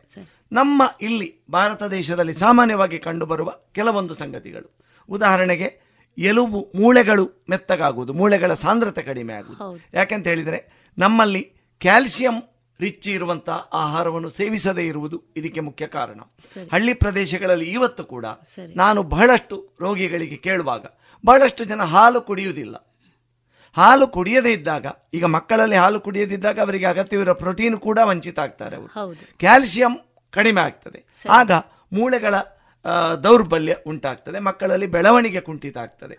ನಮ್ಮ 0.53 0.83
ಇಲ್ಲಿ 1.01 1.29
ಭಾರತ 1.51 1.83
ದೇಶದಲ್ಲಿ 1.83 2.35
ಸಾಮಾನ್ಯವಾಗಿ 2.35 2.99
ಕಂಡುಬರುವ 2.99 3.55
ಕೆಲವೊಂದು 3.73 4.15
ಸಂಗತಿಗಳು. 4.15 4.69
ಉದಾಹರಣೆಗೆ 5.09 5.69
ಎಲುಬು 6.19 6.73
ಮೂಳೆಗಳು 6.75 7.25
ಮೆತ್ತಗಾಗುವುದು 7.51 8.13
ಮೂಳೆಗಳ 8.15 8.55
ಸಾಂದ್ರತೆ 8.55 9.03
ಕಡಿಮೆ 9.03 9.35
ಆಗುವುದು. 9.35 9.65
ಯಾಕೆಂತ 9.95 10.27
ಹೇಳಿದರೆ 10.27 10.61
ನಮ್ಮಲ್ಲಿ 10.99 11.43
ಕ್ಯಾಲ್ಸಿಯಂ 11.81 12.43
ರಿಚ್ 12.81 13.09
ಇರುವಂತಹ 13.09 13.69
ಆಹಾರವನ್ನು 13.73 14.31
ಸೇವಿಸದೇ 14.31 14.87
ಇರುವುದು 14.87 15.23
ಇದಕ್ಕೆ 15.37 15.61
ಮುಖ್ಯ 15.61 15.87
ಕಾರಣ. 15.87 16.21
ಹಳ್ಳಿ 16.73 16.95
ಪ್ರದೇಶಗಳಲ್ಲಿ 16.95 17.73
ಇವತ್ತು 17.73 18.05
ಕೂಡ 18.05 18.27
ನಾನು 18.77 19.03
ಬಹಳಷ್ಟು 19.03 19.57
ರೋಗಿಗಳಿಗೆ 19.81 20.37
ಕೇಳುವಾಗ 20.37 20.87
ಬಹಳಷ್ಟು 21.27 21.65
ಜನ 21.65 21.83
ಹಾಲು 21.83 22.21
ಕುಡಿಯುವುದಿಲ್ಲ. 22.21 22.77
ಹಾಲು 23.79 24.07
ಕುಡಿಯದೇ 24.17 24.53
ಇದ್ದಾಗ 24.59 24.87
ಈಗ 25.17 25.25
ಮಕ್ಕಳಲ್ಲಿ 25.37 25.77
ಹಾಲು 25.83 25.99
ಕುಡಿಯದಿದ್ದಾಗ 26.07 26.59
ಅವರಿಗೆ 26.67 26.87
ಅಗತ್ಯವಿರುವ 26.93 27.35
ಪ್ರೋಟೀನ್ 27.43 27.79
ಕೂಡ 27.87 27.99
ವಂಚಿತ 28.11 28.39
ಆಗ್ತಾರೆ 28.47 28.77
ಅವರು 28.81 28.93
ಕ್ಯಾಲ್ಸಿಯಂ 29.43 29.97
ಕಡಿಮೆ 30.37 30.61
ಆಗ್ತದೆ. 30.69 31.01
ಆಗ 31.41 31.51
ಮೂಳೆಗಳ 31.97 32.35
ದೌರ್ಬಲ್ಯ 33.25 33.75
ಉಂಟಾಗ್ತದೆ. 33.91 34.39
ಮಕ್ಕಳಲ್ಲಿ 34.49 34.87
ಬೆಳವಣಿಗೆ 34.95 35.41
ಕುಂಠಿತ 35.47 35.77
ಆಗ್ತದೆ 35.85 36.15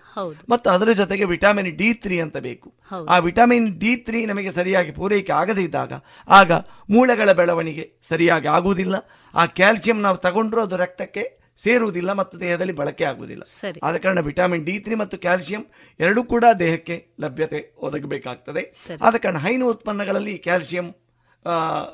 ಮತ್ತು 0.51 0.67
ಅದರ 0.73 0.89
ಜೊತೆಗೆ 0.99 1.25
ವಿಟಮಿನ್ 1.31 1.69
ಡಿ 1.79 1.89
ತ್ರೀ 2.03 2.17
ಅಂತ 2.25 2.37
ಬೇಕು. 2.47 2.69
ಆ 3.13 3.17
ವಿಟಮಿನ್ 3.27 3.67
ಡಿ 3.81 3.91
ತ್ರೀ 4.07 4.19
ನಮಗೆ 4.31 4.51
ಸರಿಯಾಗಿ 4.57 4.91
ಪೂರೈಕೆ 4.99 5.33
ಆಗದೇ 5.41 5.63
ಇದ್ದಾಗ 5.67 5.93
ಆಗ 6.39 6.51
ಮೂಳೆಗಳ 6.95 7.31
ಬೆಳವಣಿಗೆ 7.39 7.85
ಸರಿಯಾಗಿ 8.09 8.49
ಆಗುವುದಿಲ್ಲ. 8.57 8.95
ಆ 9.33 9.45
ಕ್ಯಾಲ್ಸಿಯಂ 9.59 9.99
ನಾವು 10.07 10.19
ತಗೊಂಡ್ರೂ 10.27 10.61
ಅದು 10.67 10.77
ರಕ್ತಕ್ಕೆ 10.83 11.23
ಸೇರುವುದಿಲ್ಲ 11.63 12.11
ಮತ್ತು 12.19 12.39
ದೇಹದಲ್ಲಿ 12.39 12.73
ಬಳಕೆ 12.79 13.03
ಆಗುವುದಿಲ್ಲ. 13.03 13.43
ಆದ 13.83 13.95
ಕಾರಣ 14.03 14.19
ವಿಟಮಿನ್ 14.29 14.65
ಡಿ 14.65 14.79
ತ್ರೀ 14.79 14.95
ಮತ್ತು 14.95 15.17
ಕ್ಯಾಲ್ಸಿಯಂ 15.17 15.65
ಎರಡೂ 15.99 16.23
ಕೂಡ 16.23 16.45
ದೇಹಕ್ಕೆ 16.59 16.97
ಲಭ್ಯತೆ 17.19 17.59
ಒದಗಬೇಕಾಗ್ತದೆ. 17.77 18.63
ಆದ 19.01 19.15
ಕಾರಣ 19.15 19.37
ಹೈನು 19.37 19.67
ಉತ್ಪನ್ನಗಳಲ್ಲಿ 19.69 20.37
ಕ್ಯಾಲ್ಸಿಯಂ 20.47 20.89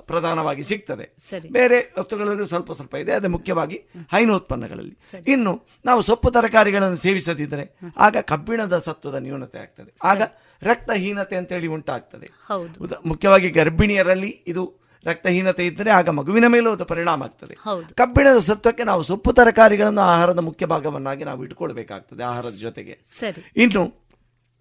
ಪ್ರಧಾನವಾಗಿ 0.01 0.63
ಸಿಗ್ತದೆ. 0.63 1.05
ಬೇರೆ 1.51 1.77
ವಸ್ತುಗಳಲ್ಲೂ 1.99 2.45
ಸ್ವಲ್ಪ 2.45 2.71
ಸ್ವಲ್ಪ 2.71 2.95
ಇದೆ 2.95 3.11
ಅದು 3.11 3.29
ಮುಖ್ಯವಾಗಿ 3.29 3.77
ಹೈನು 4.11 4.35
ಉತ್ಪನ್ನಗಳಲ್ಲಿ. 4.35 4.95
ಇನ್ನು 5.27 5.53
ನಾವು 5.85 6.01
ಸೊಪ್ಪು 6.01 6.31
ತರಕಾರಿಗಳನ್ನು 6.31 6.95
ಸೇವಿಸದಿದ್ದರೆ 6.95 7.65
ಆಗ 7.97 8.17
ಕಬ್ಬಿಣದ 8.31 8.77
ಸತ್ವದ 8.77 9.15
ನ್ಯೂನತೆ 9.15 9.59
ಆಗ್ತದೆ. 9.59 9.91
ಆಗ 10.03 10.21
ರಕ್ತಹೀನತೆ 10.61 11.35
ಅಂತೇಳಿ 11.35 11.67
ಉಂಟಾಗ್ತದೆ. 11.67 12.29
ಮುಖ್ಯವಾಗಿ 13.05 13.49
ಗರ್ಭಿಣಿಯರಲ್ಲಿ 13.49 14.31
ಇದು 14.47 14.63
ರಕ್ತಹೀನತೆ 15.05 15.65
ಇದ್ದರೆ 15.65 15.91
ಆಗ 15.91 16.09
ಮಗುವಿನ 16.09 16.47
ಮೇಲೂ 16.47 16.71
ಅದು 16.71 16.85
ಪರಿಣಾಮ 16.85 17.23
ಆಗ್ತದೆ. 17.23 17.55
ಕಬ್ಬಿಣದ 17.93 18.37
ಸತ್ವಕ್ಕೆ 18.37 18.83
ನಾವು 18.83 19.03
ಸೊಪ್ಪು 19.03 19.33
ತರಕಾರಿಗಳನ್ನು 19.33 20.01
ಆಹಾರದ 20.01 20.39
ಮುಖ್ಯ 20.39 20.65
ಭಾಗವನ್ನಾಗಿ 20.65 21.23
ನಾವು 21.23 21.43
ಇಟ್ಕೊಳ್ಬೇಕಾಗ್ತದೆ 21.43 22.23
ಆಹಾರದ 22.23 22.55
ಜೊತೆಗೆ. 22.59 22.99
ಇನ್ನು 23.55 23.85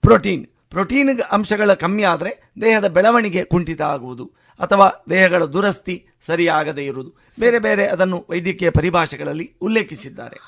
ಪ್ರೋಟೀನ್. 0.00 0.46
ಪ್ರೋಟೀನ್ 0.70 1.20
ಅಂಶಗಳ 1.20 1.74
ಕಮ್ಮಿ 1.74 2.02
ಆದರೆ 2.02 2.52
ದೇಹದ 2.60 2.86
ಬೆಳವಣಿಗೆ 2.86 3.44
ಕುಂಠಿತ 3.44 3.82
ಆಗುವುದು 3.82 4.24
ಅಥವಾ 4.60 5.04
ದೇಹಗಳ 5.10 5.44
ದುರಸ್ತಿ 5.44 6.06
ಸರಿಯಾಗದೇ 6.20 6.84
ಇರುವುದು. 6.84 7.14
ಬೇರೆ 7.40 7.58
ಬೇರೆ 7.58 7.86
ಅದನ್ನು 7.86 8.26
ವೈದ್ಯಕೀಯ 8.30 8.70
ಪರಿಭಾಷೆಗಳಲ್ಲಿ 8.70 9.56
ಉಲ್ಲೇಖಿಸಿದ್ದಾರೆ. 9.62 10.38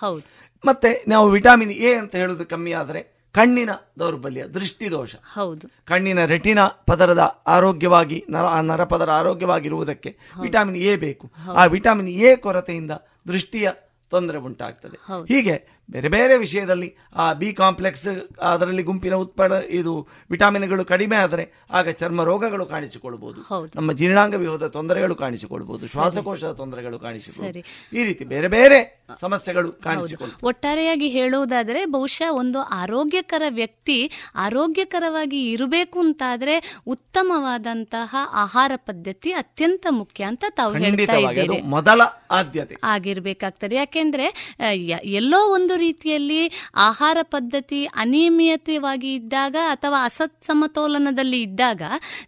ಮತ್ತೆ 0.64 1.04
ನಾವು 1.08 1.30
ವಿಟಾಮಿನ್ 1.30 1.72
ಎ 1.72 1.94
ಅಂತ 1.94 2.16
ಹೇಳೋದು 2.16 2.46
ಕಮ್ಮಿ 2.46 2.72
ಆದರೆ 2.72 3.15
ಕಣ್ಣಿನ 3.36 3.70
ದೌರ್ಬಲ್ಯ 3.98 4.44
ದೃಷ್ಟಿದೋಷ. 4.44 5.14
ಹೌದು. 5.14 5.68
ಕಣ್ಣಿನ 5.84 6.24
ರೆಟಿನ 6.24 6.66
ಪದರದ 6.66 7.42
ಆರೋಗ್ಯವಾಗಿ 7.46 8.24
ನರ 8.30 8.44
ಆ 8.44 8.60
ನರಪದರ 8.60 9.10
ಆರೋಗ್ಯವಾಗಿರುವುದಕ್ಕೆ 9.10 10.18
ವಿಟಾಮಿನ್ 10.40 10.76
ಎ 10.76 10.96
ಬೇಕು. 10.96 11.32
ಆ 11.56 11.64
ವಿಟಾಮಿನ್ 11.64 12.08
ಎ 12.08 12.36
ಕೊರತೆಯಿಂದ 12.36 12.90
ದೃಷ್ಟಿಯ 13.28 13.70
ತೊಂದರೆ 14.10 14.38
ಉಂಟಾಗ್ತದೆ. 14.38 14.96
ಹೀಗೆ 15.28 15.75
ಬೇರೆ 15.90 16.08
ಬೇರೆ 16.08 16.38
ವಿಷಯದಲ್ಲಿ 16.38 16.96
ಆ 17.14 17.32
ಬಿ 17.32 17.52
ಕಾಂಪ್ಲೆಕ್ಸ್ 17.52 18.38
ಅದರಲ್ಲಿ 18.40 18.82
ಗುಂಪಿನ 18.82 19.14
ಉತ್ಪನ್ನ 19.14 19.52
ಇದು 19.70 20.08
ವಿಟಾಮಿನ್ಗಳು 20.30 20.84
ಕಡಿಮೆ 20.84 21.16
ಆದರೆ 21.16 21.66
ಆಗ 21.70 21.88
ಚರ್ಮ 21.88 22.24
ರೋಗಗಳು 22.24 22.66
ಕಾಣಿಸಿಕೊಳ್ಬಹುದು 22.66 23.70
ನಮ್ಮ 23.76 23.92
ಜೀರ್ಣಾಂಗ 23.92 24.34
ವ್ಯೂಹದ 24.34 24.66
ತೊಂದರೆಗಳು 24.66 25.14
ಕಾಣಿಸಿಕೊಳ್ಬಹುದು 25.14 25.86
ಶ್ವಾಸಕೋಶದ 25.88 26.52
ತೊಂದರೆಗಳು 26.52 26.98
ಕಾಣಿಸಿಕೊಳ್ಳಬಹುದು. 26.98 27.96
ಈ 27.98 28.04
ರೀತಿ 28.04 28.24
ಬೇರೆ 28.24 28.48
ಬೇರೆ 28.48 29.06
ಸಮಸ್ಯೆಗಳು 29.20 29.72
ಕಾಣಿಸಿಕೊಳ್ಳಿ 29.72 30.46
ಒಟ್ಟಾರೆಯಾಗಿ 30.46 31.08
ಹೇಳುವುದಾದರೆ 31.08 31.84
ಬಹುಶಃ 31.84 32.30
ಒಂದು 32.30 32.58
ಆರೋಗ್ಯಕರ 32.60 33.42
ವ್ಯಕ್ತಿ 33.48 34.10
ಆರೋಗ್ಯಕರವಾಗಿ 34.34 35.50
ಇರಬೇಕು 35.50 36.00
ಅಂತಾದ್ರೆ 36.00 36.76
ಉತ್ತಮವಾದಂತಹ 36.86 38.16
ಆಹಾರ 38.32 38.72
ಪದ್ಧತಿ 38.76 39.32
ಅತ್ಯಂತ 39.32 39.86
ಮುಖ್ಯ 39.90 40.24
ಅಂತ 40.24 40.44
ತಾವು 40.50 40.74
ಹೇಳ್ತಾ 40.74 41.16
ಇದ್ದೀರಿ. 41.16 41.62
ಮೊದಲ 41.62 42.02
ಆದ್ಯತೆ. 42.30 42.76
ಆಗಿರ್ಬೇಕಾಗ್ತದೆ. 42.84 43.76
ಯಾಕೆಂದ್ರೆ 43.76 44.56
ಎಲ್ಲೋ 45.04 45.54
ಒಂದು 45.54 45.75
ರೀತಿಯಲ್ಲಿ 45.76 46.40
ಆಹಾರ 46.74 47.18
ಪದ್ಧತಿ 47.22 47.84
ಅನಿಯಮಿತವಾಗಿ 47.84 49.14
ಇದ್ದಾಗ 49.14 49.56
ಅಥವಾ 49.70 50.04
ಅಸತ್ 50.04 50.44
ಸಮತೋಲನದಲ್ಲಿ 50.44 51.42
ಇದ್ದಾಗ 51.42 51.82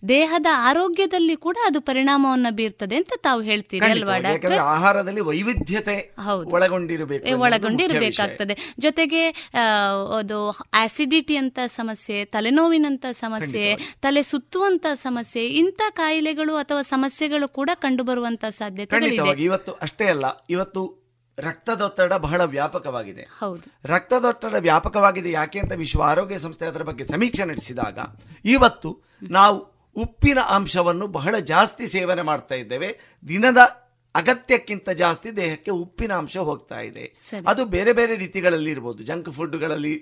ದೇಹದ 0.09 0.47
ಆರೋಗ್ಯದಲ್ಲಿ 0.53 1.37
ಕೂಡ 1.37 1.57
ಅದು 1.67 1.81
ಪರಿಣಾಮವನ್ನು 1.81 2.55
ಬೀರ್ತದೆ 2.55 2.97
ಅಂತ 2.97 3.13
ತಾವು 3.23 3.41
ಹೇಳ್ತೀರಿ 3.41 3.91
ಅಲ್ವಾ 3.91 4.19
ಡಾಕ್ಟರ್? 4.19 4.53
ಆಹಾರದಲ್ಲಿ 4.53 5.21
ವೈವಿಧ್ಯತೆ. 5.21 5.97
ಒಳಗೊಂಡಿರಬೇಕು 6.53 7.39
ಒಳಗೊಂಡಿರ್ಬೇಕಾಗ್ತದೆ. 7.41 8.57
ಜೊತೆಗೆ 8.79 9.23
ಅದು 10.19 10.39
ಆಸಿಡಿಟಿ 10.75 11.37
ಅಂತ 11.37 11.59
ಸಮಸ್ಯೆ 11.67 12.25
ತಲೆನೋವಿನಂತ 12.25 13.07
ಸಮಸ್ಯೆ 13.11 13.77
ತಲೆ 14.03 14.23
ಸುತ್ತುವಂತ 14.23 14.87
ಸಮಸ್ಯೆ 14.95 15.45
ಇಂಥ 15.47 15.81
ಕಾಯಿಲೆಗಳು 15.91 16.57
ಅಥವಾ 16.57 16.83
ಸಮಸ್ಯೆಗಳು 16.83 17.49
ಕೂಡ 17.49 17.71
ಕಂಡು 17.75 18.05
ಬರುವಂತ 18.05 18.45
ಸಾಧ್ಯತೆ 18.45 19.43
ಇವತ್ತು 19.43 19.73
ಅಷ್ಟೇ 19.73 20.05
ಅಲ್ಲ. 20.05 20.27
ಇವತ್ತು 20.51 21.08
ರಕ್ತದೊತ್ತಡ 21.39 22.13
ಬಹಳ 22.13 22.41
ವ್ಯಾಪಕವಾಗಿದೆ. 22.45 23.25
ರಕ್ತದೊತ್ತಡ 23.85 24.55
ವ್ಯಾಪಕವಾಗಿದೆ 24.59 25.31
ಯಾಕೆ 25.31 25.59
ಅಂತ 25.59 25.73
ವಿಶ್ವ 25.73 26.03
ಆರೋಗ್ಯ 26.03 26.39
ಸಂಸ್ಥೆ 26.39 26.67
ಅದರ 26.67 26.83
ಬಗ್ಗೆ 26.83 27.05
ಸಮೀಕ್ಷೆ 27.05 27.45
ನಡೆಸಿದಾಗ 27.45 27.99
ಇವತ್ತು 28.45 29.03
ನಾವು 29.23 29.59
ಉಪ್ಪಿನ 29.97 30.39
ಅಂಶವನ್ನು 30.39 31.07
ಬಹಳ 31.07 31.39
ಜಾಸ್ತಿ 31.39 31.87
ಸೇವನೆ 31.87 32.23
ಮಾಡ್ತಾ 32.23 32.55
ಇದ್ದೇವೆ. 32.55 32.99
ದಿನದ 33.29 33.57
ಅಗತ್ಯಕ್ಕಿಂತ 34.15 34.91
ಜಾಸ್ತಿ 34.91 35.37
ದೇಹಕ್ಕೆ 35.37 35.71
ಉಪ್ಪಿನ 35.71 36.13
ಅಂಶ 36.13 36.37
ಹೋಗ್ತಾ 36.37 36.81
ಇದೆ. 36.81 37.05
ಅದು 37.47 37.65
ಬೇರೆ 37.65 37.93
ಬೇರೆ 37.93 38.17
ರೀತಿಗಳಲ್ಲಿ 38.17 38.71
ಇರ್ಬೋದು. 38.71 39.05
ಜಂಕ್ 39.05 39.31
ಫುಡ್ಗಳಲ್ಲಿ 39.33 39.93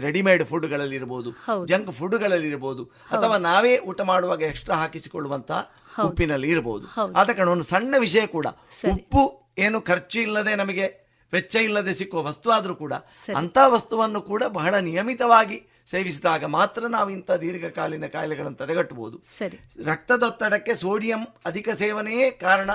ರೆಡಿಮೇಡ್ 0.00 0.44
ಫುಡ್ಗಳಲ್ಲಿ 0.44 0.96
ಇರ್ಬೋದು. 0.96 1.30
ಜಂಕ್ 1.66 1.92
ಫುಡ್ಗಳಲ್ಲಿ 1.92 2.48
ಇರ್ಬೋದು. 2.48 2.84
ಅಥವಾ 2.84 3.38
ನಾವೇ 3.38 3.78
ಊಟ 3.78 4.00
ಮಾಡುವಾಗ 4.00 4.42
ಎಕ್ಸ್ಟ್ರಾ 4.42 4.76
ಹಾಕಿಸಿಕೊಳ್ಳುವಂತಹ 4.76 5.70
ಉಪ್ಪಿನಲ್ಲಿ 6.04 6.50
ಇರಬಹುದು 6.50 6.86
ಹೌದು. 6.86 7.14
ಆದ 7.14 7.30
ಕಾರಣ 7.30 7.48
ಒಂದು 7.48 7.64
ಸಣ್ಣ 7.64 7.94
ವಿಷಯ 7.98 8.26
ಕೂಡ. 8.26 8.46
ಉಪ್ಪು 8.92 9.22
ಏನು 9.66 9.78
ಖರ್ಚು 9.90 10.18
ಇಲ್ಲದೆ 10.26 10.54
ನಮಗೆ 10.62 10.86
ವೆಚ್ಚ 11.32 11.56
ಇಲ್ಲದೆ 11.66 11.92
ಸಿಕ್ಕುವ 11.94 12.20
ವಸ್ತು 12.28 12.48
ಆದರೂ 12.50 12.74
ಕೂಡ 12.74 12.94
ಅಂಥ 12.94 13.36
ಅಂತ 13.40 13.58
ವಸ್ತುವನ್ನು 13.74 14.20
ಕೂಡ 14.30 14.42
ಬಹಳ 14.58 14.74
ನಿಯಮಿತವಾಗಿ 14.88 15.58
ಸೇವಿಸಿದಾಗ 15.92 16.44
ಮಾತ್ರ 16.54 16.82
ನಾವು 16.86 17.08
ಇಂಥ 17.10 17.30
ದೀರ್ಘಕಾಲೀನ 17.42 18.06
ಕಾಯಿಲೆಗಳನ್ನು 18.14 18.58
ತಡೆಗಟ್ಟಬಹುದು. 18.62 19.16
ರಕ್ತದೊತ್ತಡಕ್ಕೆ 19.90 20.74
ಸೋಡಿಯಂ 20.74 21.22
ಅಧಿಕ 21.50 21.68
ಸೇವನೆಯೇ 21.82 22.30
ಕಾರಣ 22.46 22.70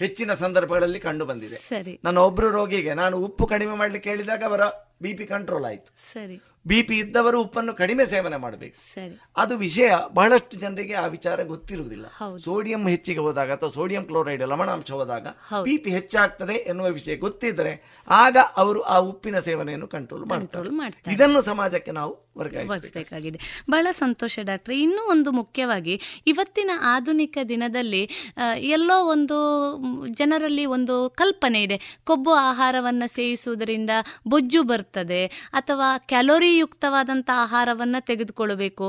ಹೆಚ್ಚಿನ 0.00 0.34
ಸಂದರ್ಭಗಳಲ್ಲಿ 0.34 1.00
ಕಂಡು 1.06 1.24
ಬಂದಿದೆ. 1.30 1.58
ನನ್ನ 2.04 2.18
ಒಬ್ರು 2.18 2.50
ರೋಗಿಗೆ 2.50 2.92
ನಾನು 3.00 3.16
ಉಪ್ಪು 3.26 3.46
ಕಡಿಮೆ 3.46 3.74
ಮಾಡಲಿಕ್ಕೆ 3.80 4.10
ಹೇಳಿದಾಗ 4.10 4.42
ಅವರ 4.50 4.66
ಬಿ 5.02 5.12
ಪಿ 5.18 5.26
ಕಂಟ್ರೋಲ್ 5.32 5.66
ಆಯಿತು. 5.70 5.90
ಸರಿ. 6.12 6.38
ಬಿ 6.66 6.82
ಪಿ 6.82 6.98
ಇದ್ದವರು 6.98 7.42
ಉಪ್ಪನ್ನು 7.42 7.74
ಕಡಿಮೆ 7.74 8.06
ಸೇವನೆ 8.06 8.36
ಮಾಡಬೇಕು. 8.36 8.76
ಸರಿ. 8.94 9.20
ಅದು 9.36 9.56
ವಿಷಯ 9.56 9.90
ಬಹಳಷ್ಟು 10.14 10.56
ಜನರಿಗೆ 10.56 10.94
ಆ 10.94 11.06
ವಿಚಾರ 11.06 11.42
ಗೊತ್ತಿರುವುದಿಲ್ಲ. 11.42 12.06
ಸೋಡಿಯಂ 12.36 12.88
ಹೆಚ್ಚಿಗೆ 12.88 13.18
ಹೋದಾಗ 13.18 13.52
ಅಥವಾ 13.52 13.68
ಸೋಡಿಯಂ 13.68 14.04
ಕ್ಲೋರೈಡ್ 14.04 14.42
ಲವಣಾಂಶ 14.42 14.90
ಹೋದಾಗ 14.90 15.26
ಹೌದು. 15.26 15.64
ಬಿ 15.64 15.76
ಪಿ 15.78 15.90
ಹೆಚ್ಚಾಗ್ತದೆ 15.90 16.54
ಎನ್ನುವ 16.54 16.86
ವಿಷಯ 16.86 17.16
ಗೊತ್ತಿದ್ದರೆ 17.16 17.72
ಆಗ 18.08 18.36
ಅವರು 18.56 18.82
ಆ 18.82 18.98
ಉಪ್ಪಿನ 18.98 19.38
ಸೇವನೆಯನ್ನು 19.38 19.88
ಕಂಟ್ರೋಲ್ 19.88 20.26
ಮಾಡ್ತಾರೆ. 20.26 21.14
ಇದನ್ನು 21.14 21.42
ಸಮಾಜಕ್ಕೆ 21.42 21.90
ನಾವು 21.90 22.30
ವರ್ಗಾಯಿಸಬೇಕಾಗಿದೆ. 22.38 23.38
ಬಹಳ 23.70 23.86
ಸಂತೋಷ 23.90 24.38
ಡಾಕ್ಟರ್. 24.42 24.74
ಇನ್ನೂ 24.74 25.10
ಒಂದು 25.10 25.32
ಮುಖ್ಯವಾಗಿ 25.32 26.00
ಇವತ್ತಿನ 26.26 26.70
ಆಧುನಿಕ 26.82 27.38
ದಿನದಲ್ಲಿ 27.48 28.32
ಎಲ್ಲೋ 28.56 29.04
ಒಂದು 29.04 29.38
ಜನರಲ್ಲಿ 30.08 30.64
ಒಂದು 30.64 31.10
ಕಲ್ಪನೆ 31.10 31.62
ಇದೆ. 31.62 31.98
ಕೊಬ್ಬು 32.04 32.30
ಆಹಾರವನ್ನು 32.32 33.08
ಸೇವಿಸುವುದರಿಂದ 33.08 33.90
ಬೊಜ್ಜು 34.28 34.62
ಬರ್ತದೆ 34.62 35.26
ಅಥವಾ 35.52 35.98
ಕ್ಯಾಲೋರಿ 35.98 36.49
ಯುಕ್ತವಾದಂಥ 36.62 37.28
ಆಹಾರವನ್ನು 37.44 38.00
ತೆಗೆದುಕೊಳ್ಳಬೇಕು. 38.10 38.86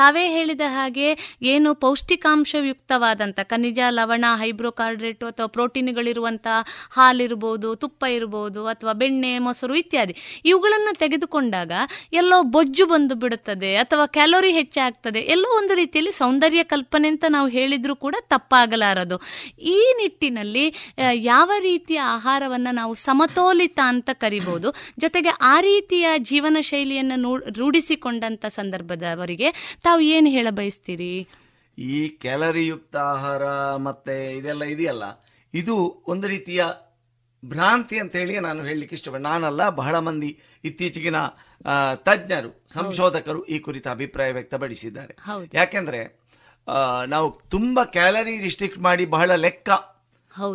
ತಾವೇ 0.00 0.24
ಹೇಳಿದ 0.34 0.64
ಹಾಗೆ 0.76 1.08
ಏನು 1.52 1.70
ಪೌಷ್ಟಿಕಾಂಶಯುಕ್ತವಾದಂಥ 1.84 3.38
ಖನಿಜ, 3.52 3.80
ಲವಣ 3.98 4.24
ಹೈಬ್ರೋಕಾರ್ಡ್ರೇಟು 4.42 5.26
ಅಥವಾ 5.32 5.48
ಪ್ರೋಟೀನ್ಗಳಿರುವಂಥ 5.56 6.46
ಹಾಲಿರ್ಬೋದು, 6.96 7.70
ತುಪ್ಪ 7.82 8.02
ಇರ್ಬೋದು 8.16 8.62
ಅಥವಾ 8.72 8.94
ಬೆಣ್ಣೆ, 9.02 9.32
ಮೊಸರು 9.46 9.76
ಇತ್ಯಾದಿ. 9.82 10.16
ಇವುಗಳನ್ನು 10.50 10.92
ತೆಗೆದುಕೊಂಡಾಗ 11.02 11.72
ಎಲ್ಲೋ 12.20 12.38
ಬೊಜ್ಜು 12.56 12.86
ಬಂದು 12.92 13.14
ಬಿಡುತ್ತದೆ 13.22 13.72
ಅಥವಾ 13.82 14.06
ಕ್ಯಾಲೋರಿ 14.16 14.52
ಹೆಚ್ಚಾಗ್ತದೆ. 14.60 15.22
ಎಲ್ಲೋ 15.36 15.50
ಒಂದು 15.60 15.74
ರೀತಿಯಲ್ಲಿ 15.82 16.12
ಸೌಂದರ್ಯ 16.20 16.64
ಕಲ್ಪನೆ 16.74 17.08
ಅಂತ 17.12 17.24
ನಾವು 17.36 17.48
ಹೇಳಿದ್ರೂ 17.58 17.94
ಕೂಡ 18.04 18.16
ತಪ್ಪಾಗಲಾರದು. 18.34 19.16
ಈ 19.76 19.78
ನಿಟ್ಟಿನಲ್ಲಿ 20.00 20.66
ಯಾವ 21.32 21.50
ರೀತಿಯ 21.68 22.00
ಆಹಾರವನ್ನು 22.16 22.72
ನಾವು 22.80 22.94
ಸಮತೋಲಿತ 23.06 23.80
ಅಂತ 23.92 24.10
ಕರಿಬಹುದು 24.22 24.68
ಜೊತೆಗೆ 25.04 25.32
ಆ 25.52 25.54
ರೀತಿಯ 25.68 26.06
ಜೀವನ 26.30 26.56
ಶೈಲಿಯನ್ನು 26.92 27.16
ನೋ 27.24 27.30
ರೂಢಿಸಿಕೊಂಡಂತ 27.58 28.44
ಸಂದರ್ಭದವರಿಗೆ 28.58 29.48
ತಾವು 29.82 30.00
ಏನು 30.14 30.28
ಹೇಳ 30.30 30.48
ಬಯಸ್ತೀರಿ? 30.50 31.12
ಈ 31.78 31.98
ಕ್ಯಾಲರಿಯುಕ್ತ 32.22 32.96
ಆಹಾರ 33.12 33.44
ಮತ್ತೆ 33.86 34.16
ಇದೆಲ್ಲ 34.38 34.64
ಇದೆಯಲ್ಲ 34.74 35.04
ಇದು 35.54 35.74
ಒಂದು 36.06 36.26
ರೀತಿಯ 36.32 36.62
ಭ್ರಾಂತಿ 37.42 37.96
ಅಂತ 38.02 38.12
ಹೇಳಿ 38.20 38.34
ನಾನು 38.46 38.60
ಹೇಳಲಿಕ್ಕೆ 38.62 38.94
ಇಷ್ಟಪಡ 38.96 39.20
ನಾನಲ್ಲ 39.20 39.62
ಬಹಳ 39.80 39.94
ಮಂದಿ 40.06 40.30
ಇತ್ತೀಚೆಗಿನ 40.64 41.20
ತಜ್ಞರು 42.06 42.50
ಸಂಶೋಧಕರು 42.74 43.40
ಈ 43.54 43.58
ಕುರಿತ 43.58 43.86
ಅಭಿಪ್ರಾಯ 43.88 44.30
ವ್ಯಕ್ತಪಡಿಸಿದ್ದಾರೆ. 44.36 45.14
ಯಾಕೆಂದ್ರೆ 45.54 46.02
ನಾವು 47.06 47.28
ತುಂಬಾ 47.54 47.82
ಕ್ಯಾಲರಿ 47.96 48.34
ರಿಸ್ಟ್ರಿಕ್ಟ್ 48.46 48.80
ಮಾಡಿ 48.86 49.04
ಬಹಳ 49.16 49.30
ಲೆಕ್ಕ 49.46 49.70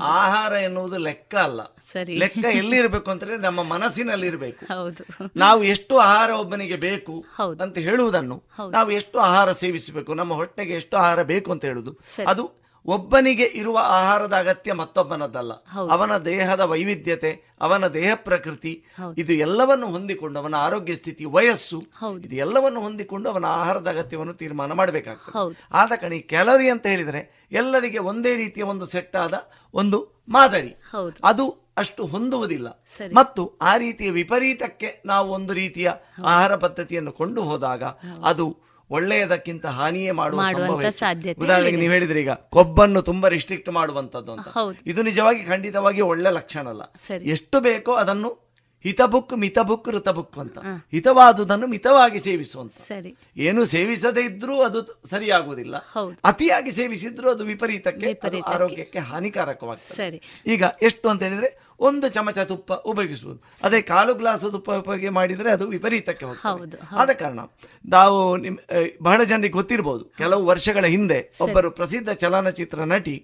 ಆಹಾರ 0.01 0.53
ಎನ್ನುವುದು 0.53 0.97
ಲೆಕ್ಕ 0.97 1.35
ಅಲ್ಲ. 1.35 1.61
ಸರಿ. 1.93 2.17
ಲೆಕ್ಕ 2.17 2.45
ಎಲ್ಲಿರ್ಬೇಕು 2.51 3.11
ಅಂತಂದ್ರೆ 3.11 3.37
ನಮ್ಮ 3.37 3.63
ಮನಸ್ಸಿನಲ್ಲಿ 3.63 4.27
ಇರಬೇಕು 4.27 4.65
ಹೌದು. 4.65 5.03
ನಾವು 5.35 5.63
ಎಷ್ಟು 5.63 5.97
ಆಹಾರ 5.97 6.29
ಒಬ್ಬನಿಗೆ 6.31 6.75
ಬೇಕು 6.75 7.25
ಅಂತ 7.61 7.77
ಹೇಳುವುದನ್ನು 7.77 8.37
ನಾವು 8.71 8.91
ಎಷ್ಟು 8.91 9.19
ಆಹಾರ 9.19 9.51
ಸೇವಿಸಬೇಕು 9.51 10.13
ನಮ್ಮ 10.13 10.33
ಹೊಟ್ಟೆಗೆ 10.33 10.73
ಎಷ್ಟು 10.73 10.97
ಆಹಾರ 10.97 11.23
ಬೇಕು 11.23 11.51
ಅಂತ 11.51 11.65
ಹೇಳುದು 11.65 11.93
ಅದು 12.27 12.66
ಒಬ್ಬನಿಗೆ 12.87 13.43
ಇರುವ 13.43 13.77
ಆಹಾರದ 13.81 14.33
ಅಗತ್ಯ 14.33 14.73
ಮತ್ತೊಬ್ಬನದ್ದಲ್ಲ 14.73 15.53
ಅವನ 15.89 16.17
ದೇಹದ 16.17 16.59
ವೈವಿಧ್ಯತೆ 16.59 17.55
ಅವನ 17.61 17.87
ದೇಹ 17.87 18.11
ಪ್ರಕೃತಿ 18.15 18.83
ಇದು 19.17 19.33
ಎಲ್ಲವನ್ನು 19.33 19.87
ಹೊಂದಿಕೊಂಡು 19.87 20.39
ಅವನ 20.39 20.55
ಆರೋಗ್ಯ 20.55 20.95
ಸ್ಥಿತಿ 20.95 21.25
ವಯಸ್ಸು 21.25 21.83
ಇದು 22.25 22.35
ಎಲ್ಲವನ್ನು 22.35 22.81
ಹೊಂದಿಕೊಂಡು 22.81 23.29
ಅವನ 23.29 23.45
ಆಹಾರದ 23.45 23.89
ಅಗತ್ಯವನ್ನು 23.89 24.33
ತೀರ್ಮಾನ 24.33 24.71
ಮಾಡಬೇಕಾಗ್ತದೆ. 24.73 25.37
ಆದ 25.71 25.91
ಕಣಿ 26.01 26.19
ಕ್ಯಾಲೋರಿ 26.19 26.69
ಅಂತ 26.69 26.85
ಹೇಳಿದರೆ 26.85 27.47
ಎಲ್ಲರಿಗೆ 27.51 27.97
ಒಂದೇ 27.97 28.35
ರೀತಿಯ 28.35 28.63
ಒಂದು 28.63 28.85
ಸೆಟ್ 28.85 29.15
ಆದ 29.15 29.33
ಒಂದು 29.73 30.23
ಮಾದರಿ. 30.29 30.75
ಅದು 31.23 31.67
ಅಷ್ಟು 31.77 32.05
ಹೊಂದುವುದಿಲ್ಲ. 32.05 32.83
ಮತ್ತು 33.15 33.57
ಆ 33.61 33.77
ರೀತಿಯ 33.77 34.11
ವಿಪರೀತಕ್ಕೆ 34.11 35.01
ನಾವು 35.05 35.31
ಒಂದು 35.31 35.53
ರೀತಿಯ 35.53 35.91
ಆಹಾರ 36.25 36.55
ಪದ್ಧತಿಯನ್ನು 36.55 37.11
ಕೊಂಡು 37.11 37.41
ಹೋದಾಗ 37.43 37.83
ಅದು 38.23 38.66
ಒಳ್ಳೆಯದಕ್ಕಿಂತ 38.89 39.65
ಹಾನಿಯೇ 39.65 40.11
ಮಾಡುವ 40.11 40.41
ಸಾಧ್ಯತೆ 40.89 41.41
ಉದಾಹರಣೆಗೆ. 41.41 41.77
ನೀವು 41.77 41.93
ಹೇಳಿದ್ರಿ 41.93 42.21
ಈಗ 42.21 42.29
ಕೊಬ್ಬನ್ನು 42.31 43.01
ತುಂಬಾ 43.01 43.29
ರಿಸ್ಟ್ರಿಕ್ಟ್ 43.29 43.69
ಮಾಡುವಂತದ್ದು 43.69 44.31
ಅಂತ. 44.31 44.47
ಇದು 44.85 45.03
ನಿಜವಾಗಿ 45.03 45.43
ಖಂಡಿತವಾಗಿ 45.43 46.01
ಒಳ್ಳೆ 46.01 46.31
ಲಕ್ಷಣ 46.31 46.69
ಅಲ್ಲ. 46.69 46.81
ಎಷ್ಟು 47.13 47.59
ಬೇಕೋ 47.59 47.93
ಅದನ್ನು 47.93 48.47
ಹಿತಬುಕ್ 48.83 49.33
ಮಿತಬುಕ್ 49.33 49.89
ಋತಬುಕ್ 49.89 50.37
ಅಂತ. 50.37 50.57
ಹಿತವಾದುದನ್ನು 50.91 51.67
ಮಿತವಾಗಿ 51.67 52.19
ಸೇವಿಸುವಂತ. 52.19 52.71
ಸರಿ. 52.71 53.15
ಏನು 53.37 53.65
ಸೇವಿಸದೇ 53.65 54.21
ಇದ್ರೂ 54.21 54.61
ಅದು 54.61 55.01
ಸರಿಯಾಗುವುದಿಲ್ಲ. 55.09 55.75
ಅತಿಯಾಗಿ 56.23 56.71
ಸೇವಿಸಿದ್ರೂ 56.71 57.31
ಅದು 57.31 57.43
ವಿಪರೀತಕ್ಕೆ. 57.43 58.19
ಆರೋಗ್ಯಕ್ಕೆ 58.45 58.99
ಹಾನಿಕಾರಕವಾಗ್ತದೆ. 58.99 59.97
ಸರಿ. 59.97 60.21
ಈಗ 60.45 60.63
ಎಷ್ಟು 60.81 61.09
ಅಂತ 61.09 61.23
ಹೇಳಿದ್ರೆ 61.23 61.66
ಒಂದು 61.79 62.07
ಚಮಚ 62.07 62.39
ತುಪ್ಪ 62.39 62.73
ಉಪಯೋಗಿಸಬಹುದು 62.73 63.39
ಅದೇ 63.63 63.81
ಕಾಲು 63.81 64.13
ಗ್ಲಾಸ್ 64.15 64.41
ತುಪ್ಪ 64.41 64.71
ಉಪಯೋಗ 64.71 65.09
ಮಾಡಿದ್ರೆ 65.09 65.51
ಅದು 65.51 65.67
ವಿಪರೀತಕ್ಕೆ 65.67 66.25
ಹೋಗ್ತದೆ. 66.25 66.77
ಆದ 66.95 67.09
ಕಾರಣ 67.09 67.39
ನಾವು 67.85 68.37
ನಿಮ್ 68.37 68.57
ಬಹಳ 69.03 69.19
ಜನರಿಗೆ 69.23 69.53
ಗೊತ್ತಿರಬಹುದು 69.53 70.05
ಕೆಲವು 70.17 70.45
ವರ್ಷಗಳ 70.45 70.85
ಹಿಂದೆ 70.85 71.19
ಒಬ್ಬರು 71.41 71.71
ಪ್ರಸಿದ್ಧ 71.71 72.09
ಚಲನಚಿತ್ರ 72.09 72.79
ನಟಿ 72.83 73.15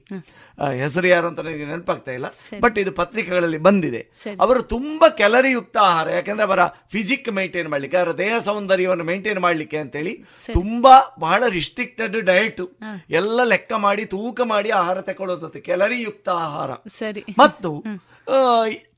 ಹೆಸರು 0.78 1.08
ಯಾರು 1.08 1.28
ಅಂತ 1.28 1.40
ನನಗೆ 1.40 1.66
ನೆನಪಾಗ್ತಾ 1.66 2.12
ಇಲ್ಲ. 2.12 2.28
ಬಟ್ 2.60 2.78
ಇದು 2.80 2.92
ಪತ್ರಿಕೆಗಳಲ್ಲಿ 2.92 3.58
ಬಂದಿದೆ. 3.58 4.02
ಅವರು 4.40 4.62
ತುಂಬಾ 4.64 5.10
ಕ್ಯಾಲರಿಯುಕ್ತ 5.10 5.78
ಆಹಾರ. 5.78 6.10
ಯಾಕಂದ್ರೆ 6.10 6.44
ಅವರ 6.44 6.60
ಫಿಸಿಕ್ 6.92 7.30
ಮೇಂಟೈನ್ 7.30 7.70
ಮಾಡ್ಲಿಕ್ಕೆ 7.70 7.98
ಅವರ 7.98 8.18
ದೇಹ 8.18 8.40
ಸೌಂದರ್ಯವನ್ನು 8.40 9.04
ಮೇಂಟೈನ್ 9.04 9.40
ಮಾಡ್ಲಿಕ್ಕೆ 9.40 9.78
ಅಂತೇಳಿ 9.78 10.24
ತುಂಬಾ 10.54 10.96
ಬಹಳ 11.20 11.44
ರಿಸ್ಟ್ರಿಕ್ಟೆಡ್ 11.50 12.18
ಡಯಟ್ 12.22 12.62
ಎಲ್ಲ 13.10 13.40
ಲೆಕ್ಕ 13.44 13.74
ಮಾಡಿ 13.78 14.06
ತೂಕ 14.06 14.42
ಮಾಡಿ 14.42 14.70
ಆಹಾರ 14.70 15.02
ತಗೊಳ್ಳೋದಂತೆ 15.02 15.60
ಕ್ಯಾಲರಿಯುಕ್ತ 15.60 16.30
ಆಹಾರ. 16.30 16.72
ಸರಿ. 16.74 17.26
ಮತ್ತು 17.40 17.72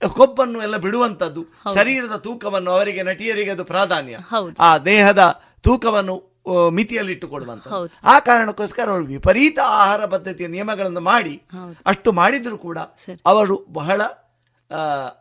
ಕೊಬ್ಬನ್ನು 0.07 0.61
ಎಲ್ಲ 0.61 0.78
ಬಿಡುವಂತದ್ದು 0.78 1.45
ಶರೀರದ 1.73 2.15
ತೂಕವನ್ನು 2.15 2.71
ಅವರಿಗೆ 2.71 3.03
ನಟಿಯರಿಗೆ 3.03 3.49
ಅದು 3.49 3.63
ಪ್ರಾಧಾನ್ಯ. 3.63 4.17
ಆ 4.59 4.78
ದೇಹದ 4.78 5.41
ತೂಕವನ್ನು 5.61 6.36
ಮಿತಿಯಲ್ಲಿ 6.45 6.76
ಮಿತಿಯಲ್ಲಿಟ್ಟುಕೊಡುವಂತ 6.76 7.67
ಆ 8.03 8.19
ಕಾರಣಕ್ಕೋಸ್ಕರ 8.19 8.89
ಅವರು 8.89 9.05
ವಿಪರೀತ 9.05 9.59
ಆಹಾರ 9.63 10.05
ಪದ್ಧತಿಯ 10.05 10.47
ನಿಯಮಗಳನ್ನು 10.47 10.99
ಮಾಡಿ 10.99 11.41
ಅಷ್ಟು 11.86 12.11
ಮಾಡಿದ್ರು 12.11 12.57
ಕೂಡ 12.57 12.78
ಅವರು 13.26 13.65
ಬಹಳ 13.69 14.01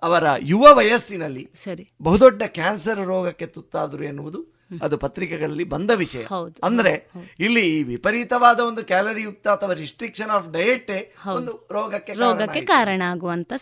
ಅವರ 0.03 0.25
ಯುವ 0.41 0.75
ವಯಸ್ಸಿನಲ್ಲಿ 0.75 1.51
ಸರಿ. 1.65 1.91
ಬಹುದೊಡ್ಡ 2.03 2.43
ಕ್ಯಾನ್ಸರ್ 2.47 3.05
ರೋಗಕ್ಕೆ 3.05 3.47
ತುತ್ತಾದರು 3.47 4.05
ಎನ್ನುವುದು 4.05 4.54
ಅದು 4.83 4.99
ಪತ್ರಿಕೆಗಳಲ್ಲಿ 4.99 5.65
ಬಂದ 5.65 5.91
ವಿಷಯ. 5.95 6.25
ಅಂದ್ರೆ 6.63 7.09
ಇಲ್ಲಿ 7.41 7.79
ಈ 7.79 7.83
ವಿಪರೀತವಾದ 7.83 8.61
ಒಂದು 8.61 8.85
ಕ್ಯಾಲರಿಯುಕ್ತ 8.85 9.49
ಅಥವಾ 9.49 9.73
ರಿಸ್ಟ್ರಿಕ್ಷನ್ 9.73 10.31
ಆಫ್ 10.31 10.53
ಡಯಟ್ 10.53 10.91
ಒಂದು 11.29 11.69
ರೋಗಕ್ಕೆ 11.73 12.15
ಕಾರಣ 12.15 12.29
ರೋಗಕ್ಕೆ 12.29 12.61
ಕಾರಣ 12.61 13.03
ಆಗುವಂತ 13.07 13.53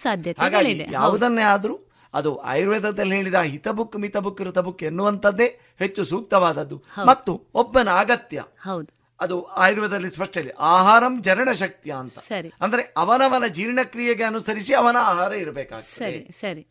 ಹೌದು. 0.80 0.92
ಯಾವುದನ್ನೇ 0.92 1.42
ಆದ್ರೂ 1.42 1.78
ಅದು 2.14 2.36
ಆಯುರ್ವೇದದಲ್ಲಿ 2.36 3.16
ಹೇಳಿದ 3.16 3.34
ಹಿತಬುಕ್ 3.34 3.96
ಮಿತಬುಕ್ 3.96 4.42
ಋತಬುಕ್ 4.42 4.82
ಎನ್ನುವಂಥದ್ದೇ 4.82 5.61
ಹೆಚ್ಚು 5.78 6.05
ಸೂಕ್ತವಾದದ್ದು. 6.05 6.82
ಮತ್ತು 7.07 7.44
ಒಬ್ಬನ 7.55 7.88
ಅಗತ್ಯ. 7.90 8.42
ಹೌದು. 8.61 9.03
ಅದು 9.20 9.44
ಆಯುರ್ವೇದದಲ್ಲಿ 9.44 10.11
ಸ್ಪಷ್ಟ 10.11 10.36
ಇದೆ 10.36 10.55
ಆಹಾರಂ 10.59 11.22
ಜರಣ 11.22 11.53
ಶಕ್ತಿ 11.53 11.90
ಅಂತ. 11.90 12.18
ಸರಿ. 12.18 12.53
ಅಂದ್ರೆ 12.61 12.94
ಅವನವನ 12.96 13.46
ಜೀರ್ಣಕ್ರಿಯೆಗೆ 13.46 14.24
ಅನುಸರಿಸಿ 14.24 14.74
ಅವನ 14.74 14.96
ಆಹಾರ 15.00 15.32
ಇರಬೇಕಾಗ್ತದೆ. 15.32 16.12
ಸರಿ 16.12 16.28
ಸರಿ. 16.40 16.66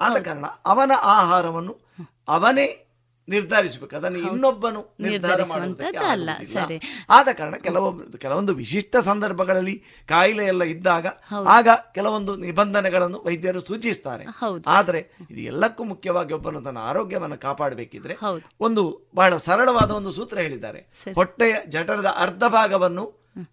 ಆದ 0.00 0.16
ಕಾರಣ 0.16 0.44
ಅವನ 0.64 0.92
ಆಹಾರವನ್ನು 1.02 1.78
ಅವನೇ 2.28 2.87
ನಿರ್ಧರಿಸಬೇಕು. 3.28 3.94
ಅದನ್ನು 3.96 4.18
ಇನ್ನೊಬ್ಬನು 4.28 4.80
ನಿರ್ಧಾರ 5.00 5.40
ಅಲ್ಲ, 6.10 6.30
ಸರಿ. 6.52 6.78
ಆದ 7.10 7.28
ಕಾರಣ 7.38 7.56
ಕೆಲವೊಂದು 7.66 8.18
ಕೆಲವೊಂದು 8.18 8.54
ವಿಶಿಷ್ಟ 8.54 8.96
ಸಂದರ್ಭಗಳಲ್ಲಿ 9.04 9.76
ಕಾಯಿಲೆ 10.08 10.46
ಎಲ್ಲ 10.46 10.62
ಇದ್ದಾಗ 10.74 11.06
ಆಗ 11.56 11.68
ಕೆಲವೊಂದು 11.94 12.34
ನಿಬಂಧನೆಗಳನ್ನು 12.36 13.20
ವೈದ್ಯರು 13.26 13.60
ಸೂಚಿಸ್ತಾರೆ. 13.60 14.26
ಆದರೆ 14.66 15.00
ಇದು 15.30 15.40
ಎಲ್ಲಕ್ಕೂ 15.52 15.84
ಮುಖ್ಯವಾಗಿ 15.84 16.34
ಒಬ್ಬನು 16.34 16.60
ತನ್ನ 16.60 16.78
ಆರೋಗ್ಯವನ್ನು 16.90 17.38
ಕಾಪಾಡಬೇಕಿದ್ರೆ 17.38 18.16
ಒಂದು 18.60 18.84
ಬಹಳ 19.14 19.36
ಸರಳವಾದ 19.48 19.90
ಒಂದು 19.90 20.10
ಸೂತ್ರ 20.10 20.38
ಹೇಳಿದ್ದಾರೆ. 20.38 20.80
ಹೊಟ್ಟೆಯ 21.14 21.56
ಜಠರದ 21.68 22.10
ಅರ್ಧ 22.18 22.44
ಭಾಗವನ್ನು 22.58 23.04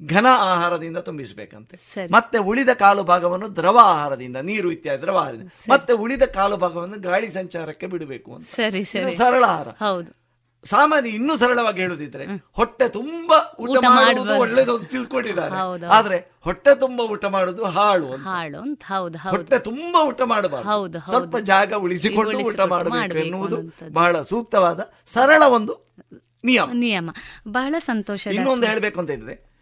ಘನ 0.05 0.25
ಆಹಾರದಿಂದ 0.29 0.97
ತುಂಬಿಸಬೇಕಂತೆ. 0.97 2.07
ಮತ್ತೆ 2.11 2.38
ಉಳಿದ 2.38 2.69
ಕಾಲು 2.69 3.03
ಭಾಗವನ್ನು 3.03 3.55
ದ್ರವ 3.55 3.77
ಆಹಾರದಿಂದ 3.81 4.38
ನೀರು 4.38 4.71
ಇತ್ಯಾದಿ 4.71 5.01
ದ್ರವ 5.01 5.17
ಆಹಾರದಿಂದ. 5.17 5.49
ಮತ್ತೆ 5.69 5.93
ಉಳಿದ 5.93 6.23
ಕಾಲು 6.23 6.57
ಭಾಗವನ್ನು 6.57 6.99
ಗಾಳಿ 6.99 7.31
ಸಂಚಾರಕ್ಕೆ 7.31 7.88
ಬಿಡಬೇಕು 7.88 8.36
ಅಂತ. 8.36 8.45
ಸರಿ 8.45 8.83
ಸರಿ. 8.83 9.17
ಸರಳ 9.17 9.43
ಆಹಾರ. 9.43 9.67
ಹೌದು. 9.67 10.25
ಸಾಮಾನ್ಯ 10.65 11.09
ಇನ್ನೂ 11.09 11.38
ಸರಳವಾಗಿ 11.38 11.81
ಹೇಳುದಿದ್ರೆ 11.81 12.25
ಹೊಟ್ಟೆ 12.51 12.89
ತುಂಬಾ 12.89 13.55
ಊಟ 13.59 13.77
ಮಾಡುವುದು. 13.89 14.39
ಒಳ್ಳೇದು 14.39 14.75
ಅಂತ 14.75 14.89
ತಿಳ್ಕೊಂಡಿದ್ದಾರೆ. 14.91 15.86
ಆದ್ರೆ 15.86 16.31
ಹೊಟ್ಟೆ 16.41 16.79
ತುಂಬಾ 16.79 17.05
ಊಟ 17.05 17.25
ಮಾಡುದು 17.25 17.63
ಹಾಳು 17.65 18.15
ಹಾಳು 18.15 18.59
ಅಂತ. 18.59 18.81
ಹೌದು 18.88 19.17
ಹೊಟ್ಟೆ 19.17 19.59
ತುಂಬಾ 19.59 20.03
ಊಟ 20.03 20.21
ಮಾಡಬಾರದು. 20.21 21.09
ಸ್ವಲ್ಪ 21.09 21.38
ಜಾಗ 21.38 21.73
ಉಳಿಸಿಕೊಂಡು 21.73 22.39
ಊಟ 22.39 22.59
ಮಾಡಬೇಕು 22.59 23.17
ಎನ್ನುವುದು 23.17 23.57
ಬಹಳ 23.93 24.21
ಸೂಕ್ತವಾದ 24.21 24.91
ಸರಳ 25.05 25.43
ಒಂದು 25.43 25.95
ನಿಯಮ. 26.43 26.69
ನಿಯಮ. 26.73 27.09
ಬಹಳ 27.47 27.75
ಸಂತೋಷ 27.77 28.27
ಇನ್ನೊಂದು 28.27 28.67
ಹೇಳಬೇಕು 28.67 28.99
ಅಂತ 28.99 29.09
ಇದ್ರೆ 29.09 29.55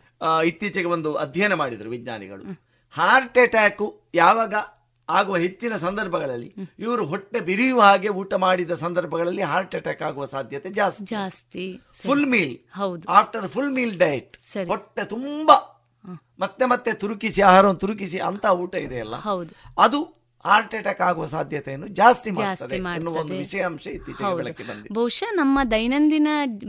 ಇತ್ತೀಚೆಗೆ 0.46 0.88
ಒಂದು 0.88 1.16
ಅಧ್ಯಯನ 1.16 1.54
ಮಾಡಿದರು 1.54 1.90
ವಿಜ್ಞಾನಿಗಳು. 1.90 2.64
ಹಾರ್ಟ್ 2.90 3.38
ಅಟ್ಯಾಕ್ 3.38 4.04
ಯಾವಾಗ 4.16 4.54
ಆಗುವ 5.10 5.38
ಹೆಚ್ಚಿನ 5.38 5.76
ಸಂದರ್ಭಗಳಲ್ಲಿ 5.76 6.54
ಇವರು 6.80 7.06
ಹೊಟ್ಟೆ 7.06 7.40
ಬಿರಿಯುವ 7.40 7.82
ಹಾಗೆ 7.82 8.10
ಊಟ 8.10 8.34
ಮಾಡಿದ 8.34 8.72
ಸಂದರ್ಭಗಳಲ್ಲಿ 8.72 9.42
ಹಾರ್ಟ್ 9.42 9.76
ಅಟ್ಯಾಕ್ 9.76 10.02
ಆಗುವ 10.02 10.26
ಸಾಧ್ಯತೆ 10.26 10.70
ಜಾಸ್ತಿ. 10.70 11.04
ಜಾಸ್ತಿ. 11.04 11.82
ಫುಲ್ 12.06 12.26
ಮೀಲ್ 12.26 12.58
ಹೌದು. 12.76 13.12
ಆಫ್ಟರ್ 13.12 13.48
ಫುಲ್ 13.48 13.72
ಮೀಲ್ 13.72 14.00
ಡಯಟ್ 14.00 14.38
ಹೊಟ್ಟೆ 14.68 15.06
ತುಂಬಾ 15.06 15.70
ಮತ್ತೆ 16.40 16.66
ಮತ್ತೆ 16.66 16.94
ತುರುಕಿಸಿ 16.94 17.42
ಆಹಾರವನ್ನು 17.42 17.80
ತುರುಕಿಸಿ 17.80 18.20
ಅಂತ 18.20 18.46
ಊಟ 18.46 18.76
ಇದೆಯಲ್ಲ. 18.76 19.16
ಹೌದು. 19.16 19.82
ಅದು 19.82 20.23
ಹಾರ್ಟ್ 20.46 20.76
ಅಟ್ಯಾಕ್ 20.76 21.02
ಆಗುವ 21.02 21.26
ಸಾಧ್ಯತೆಯನ್ನು 21.26 21.88
ಜಾಸ್ತಿ 21.88 22.32
ಮಾಡ್ತದೆ 22.32 22.76
ಎನ್ನುವ 22.76 23.16
ಒಂದು 23.16 23.34
ವಿಷಯಾಂಶ 23.34 23.88
ಇತ್ತೀಚೆಗೆ 23.88 24.36
ಬೆಳಕಿಗೆ 24.36 24.70
ಬಂದಿದೆ 24.70 24.94
ಬಹುಶಃ 24.94 25.32
ನಮ್ಮ 25.34 25.60
ದೈನಂದಿನ 25.72 26.28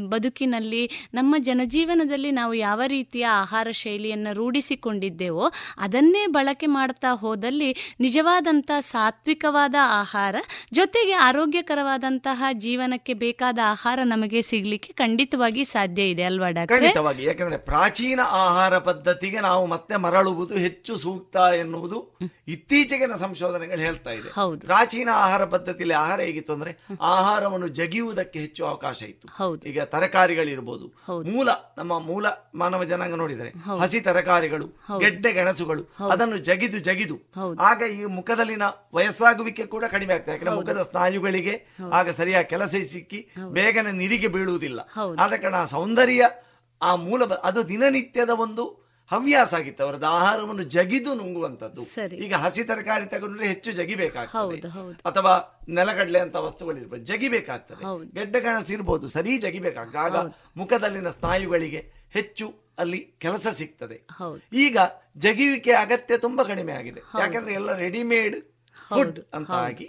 ಬದುಕಿನಲ್ಲಿ 0.09 0.83
ನಮ್ಮ 1.15 1.35
ಜನಜೀವನದಲ್ಲಿ 1.39 2.31
ನಾವು 2.31 2.55
ಯಾವ 2.55 2.83
ರೀತಿಯ 2.87 3.27
ಆಹಾರ 3.27 3.69
ಶೈಲಿಯನ್ನು 3.73 4.33
ರೂಢಿಸಿಕೊಂಡಿದ್ದೇವೋ 4.33 5.47
ಅದನ್ನೇ 5.79 6.27
ಬಳಕೆ 6.27 6.67
ಮಾಡ್ತಾ 6.67 7.13
ಹೋದಲ್ಲಿ 7.15 7.71
ನಿಜವಾದಂತಹ 8.01 8.81
ಸಾತ್ವಿಕವಾದ 8.81 9.75
ಆಹಾರ 9.81 10.37
ಜೊತೆಗೆ 10.73 11.13
ಆರೋಗ್ಯಕರವಾದಂತಹ 11.13 12.45
ಜೀವನಕ್ಕೆ 12.53 13.15
ಬೇಕಾದ 13.15 13.59
ಆಹಾರ 13.65 14.01
ನಮಗೆ 14.05 14.43
ಸಿಗ್ಲಿಕ್ಕೆ 14.43 14.93
ಖಂಡಿತವಾಗಿ 14.93 15.65
ಸಾಧ್ಯ 15.65 16.03
ಇದೆ 16.03 16.23
ಅಲ್ವಾ 16.23 16.51
ಡಾಕ್ಟರ್? 16.51 16.81
ಖಂಡಿತವಾಗಿ. 16.81 17.25
ಯಾಕಂದ್ರೆ 17.25 17.59
ಪ್ರಾಚೀನ 17.59 18.21
ಆಹಾರ 18.45 18.79
ಪದ್ಧತಿಗೆ 18.79 19.41
ನಾವು 19.41 19.67
ಮತ್ತೆ 19.67 19.97
ಮರಳುವುದು 19.97 20.57
ಹೆಚ್ಚು 20.57 20.97
ಸೂಕ್ತ 20.97 21.37
ಎನ್ನುವುದು 21.59 21.99
ಇತ್ತೀಚೆಗಿನ 22.49 23.15
ಸಂಶೋಧನೆಗಳು 23.65 23.83
ಹೇಳ್ತಾ 23.87 24.11
ಇದೆ. 24.11 24.29
ಪ್ರಾಚೀನ 24.67 25.09
ಆಹಾರ 25.15 25.45
ಪದ್ಧತಿಯಲ್ಲಿ 25.45 25.95
ಆಹಾರ 25.95 26.21
ಹೇಗಿತ್ತು 26.21 26.53
ಅಂದ್ರೆ 26.53 26.73
ಆಹಾರವನ್ನು 27.01 27.69
ಜಗಿಯುವುದಕ್ಕೆ 27.69 28.39
ಹೆಚ್ಚು 28.39 28.67
ಅವಕಾಶ 28.67 29.03
ಇತ್ತು. 29.03 29.27
ಈಗ 29.71 29.83
ತರಕಾರಿಗಳಿರ್ಬೋದು. 29.83 30.87
ಮೂಲ 31.33 31.49
ನಮ್ಮ 31.79 31.99
ಮೂಲ 31.99 32.27
ಮಾನವ 32.55 32.85
ಜನಾಂಗ 32.85 33.15
ನೋಡಿದರೆ 33.15 33.51
ಹಸಿ 33.83 34.01
ತರಕಾರಿಗಳು 34.01 34.67
ಗೆಡ್ಡೆ 35.01 35.33
ಗೆಣಸುಗಳು 35.33 35.85
ಅದನ್ನು 36.13 36.39
ಜಗಿದು 36.39 36.79
ಜಗಿದು. 36.79 37.17
ಆಗ 37.61 37.83
ಈ 37.83 38.05
ಮುಖದಲ್ಲಿನ 38.05 38.63
ವಯಸ್ಸಾಗುವಿಕೆ 38.95 39.67
ಕೂಡ 39.67 39.85
ಕಡಿಮೆ 39.85 40.15
ಆಗ್ತದೆ. 40.15 40.33
ಯಾಕಂದ್ರೆ 40.33 40.57
ಮುಖದ 40.57 40.83
ಸ್ನಾಯುಗಳಿಗೆ 40.83 41.55
ಆಗ 41.93 42.09
ಸರಿಯಾಗಿ 42.11 42.49
ಕೆಲಸ 42.49 42.75
ಸಿಕ್ಕಿ 42.93 43.21
ಬೇಗನೆ 43.51 43.93
ನಿರಿಗೆ 43.93 44.29
ಬೀಳುವುದಿಲ್ಲ. 44.29 44.81
ಆದ 45.19 45.33
ಕಾರಣ 45.33 45.55
ಆ 45.55 45.65
ಸೌಂದರ್ಯ 45.65 46.25
ಆ 46.83 46.95
ಮೂಲ 46.95 47.25
ಅದು 47.25 47.69
ದಿನನಿತ್ಯದ 47.69 48.31
ಒಂದು 48.31 48.84
ಹವ್ಯಾಸ 49.11 49.53
ಆಗಿತ್ತು 49.59 49.83
ಅವರದ್ದು 49.87 50.09
ಆಹಾರವನ್ನು 50.19 50.65
ಜಗಿದು 50.75 51.13
ನುಂಗುವಂತದ್ದು 51.21 51.83
ಈಗ 52.27 52.35
ಹಸಿ 52.45 52.63
ತರಕಾರಿ 52.71 53.07
ತಗೊಂಡ್ರೆ 53.15 53.47
ಹೆಚ್ಚು 53.53 53.71
ಜಗಿಬೇಕಾಗ್ತದೆ. 53.81 54.59
ಅಥವಾ 55.11 55.33
ನೆಲಗಡಲೆ 55.79 56.21
ಅಂತ 56.27 56.37
ವಸ್ತುಗಳಿರ್ಬೋದು 56.47 57.05
ಜಗಿಬೇಕಾಗ್ತದೆ. 57.11 57.83
ಗೆಡ್ಡೆ 58.17 58.41
ಕಣಸು 58.47 58.73
ಇರ್ಬೋದು 58.77 59.09
ಸರಿ 59.17 59.35
ಜಗಿಬೇಕಾಗ್ತದೆ. 59.47 60.01
ಆಗ 60.07 60.17
ಮುಖದಲ್ಲಿನ 60.63 61.11
ಸ್ನಾಯುಗಳಿಗೆ 61.19 61.83
ಹೆಚ್ಚು 62.17 62.47
ಅಲ್ಲಿ 62.83 63.01
ಕೆಲಸ 63.25 63.47
ಸಿಗ್ತದೆ. 63.61 63.99
ಈಗ 64.65 64.79
ಜಗಿವಿಕೆ 65.27 65.73
ಅಗತ್ಯ 65.85 66.19
ತುಂಬಾ 66.27 66.43
ಕಡಿಮೆ 66.53 66.73
ಆಗಿದೆ. 66.81 67.01
ಯಾಕಂದ್ರೆ 67.23 67.55
ಎಲ್ಲ 67.61 67.71
ರೆಡಿಮೇಡ್ 67.85 68.37
ಫುಡ್ 68.89 69.19
ಅಂತ 69.37 69.51
ಆಗಿ 69.67 69.85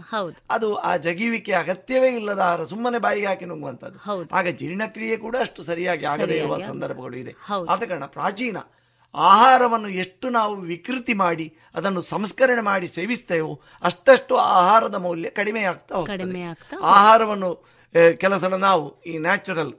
ಅದು 0.55 0.67
ಆ 0.89 0.91
ಜಗಿಯುವಿಕೆ 1.05 1.53
ಅಗತ್ಯವೇ 1.63 2.09
ಇಲ್ಲದ 2.19 2.41
ಆಹಾರ 2.47 2.63
ಸುಮ್ಮನೆ 2.73 2.99
ಬಾಯಿಗೆ 3.05 3.27
ಹಾಕಿ 3.31 3.45
ನುಂಗುವಂತದ್ದು 3.51 3.99
ಆಗ 4.39 4.47
ಜೀರ್ಣಕ್ರಿಯೆ 4.59 5.15
ಕೂಡ 5.23 5.35
ಅಷ್ಟು 5.45 5.61
ಸರಿಯಾಗಿ 5.69 6.05
ಆಗದೇ 6.13 6.35
ಇರುವ 6.41 6.57
ಸಂದರ್ಭಗಳು 6.71 7.17
ಇದೆ. 7.23 7.33
ಆದ 7.73 7.81
ಕಾರಣ 7.89 8.07
ಪ್ರಾಚೀನ 8.17 8.57
ಆಹಾರವನ್ನು 9.15 9.89
ಎಷ್ಟು 9.89 10.29
ನಾವು 10.29 10.55
ವಿಕೃತಿ 10.55 11.13
ಮಾಡಿ 11.13 11.57
ಅದನ್ನು 11.75 12.01
ಸಂಸ್ಕರಣೆ 12.01 12.61
ಮಾಡಿ 12.61 12.87
ಸೇವಿಸ್ತೇವೋ 12.87 13.61
ಅಷ್ಟಷ್ಟು 13.83 14.35
ಆಹಾರದ 14.35 14.95
ಮೌಲ್ಯ 14.95 15.29
ಕಡಿಮೆ 15.29 15.61
ಆಗ್ತಾ 15.61 15.95
ಕಡಿಮೆ 16.03 16.47
ಹೋಗ್ತದೆ. 16.47 16.83
ಆಹಾರವನ್ನು 16.83 17.55
ಕೆಲಸ 17.93 18.17
ಕೆಲವು 18.17 18.39
ಸಲ 18.39 18.55
ನಾವು 18.55 19.01
ಈ 19.01 19.17
ನ್ಯಾಚುರಲ್ 19.17 19.73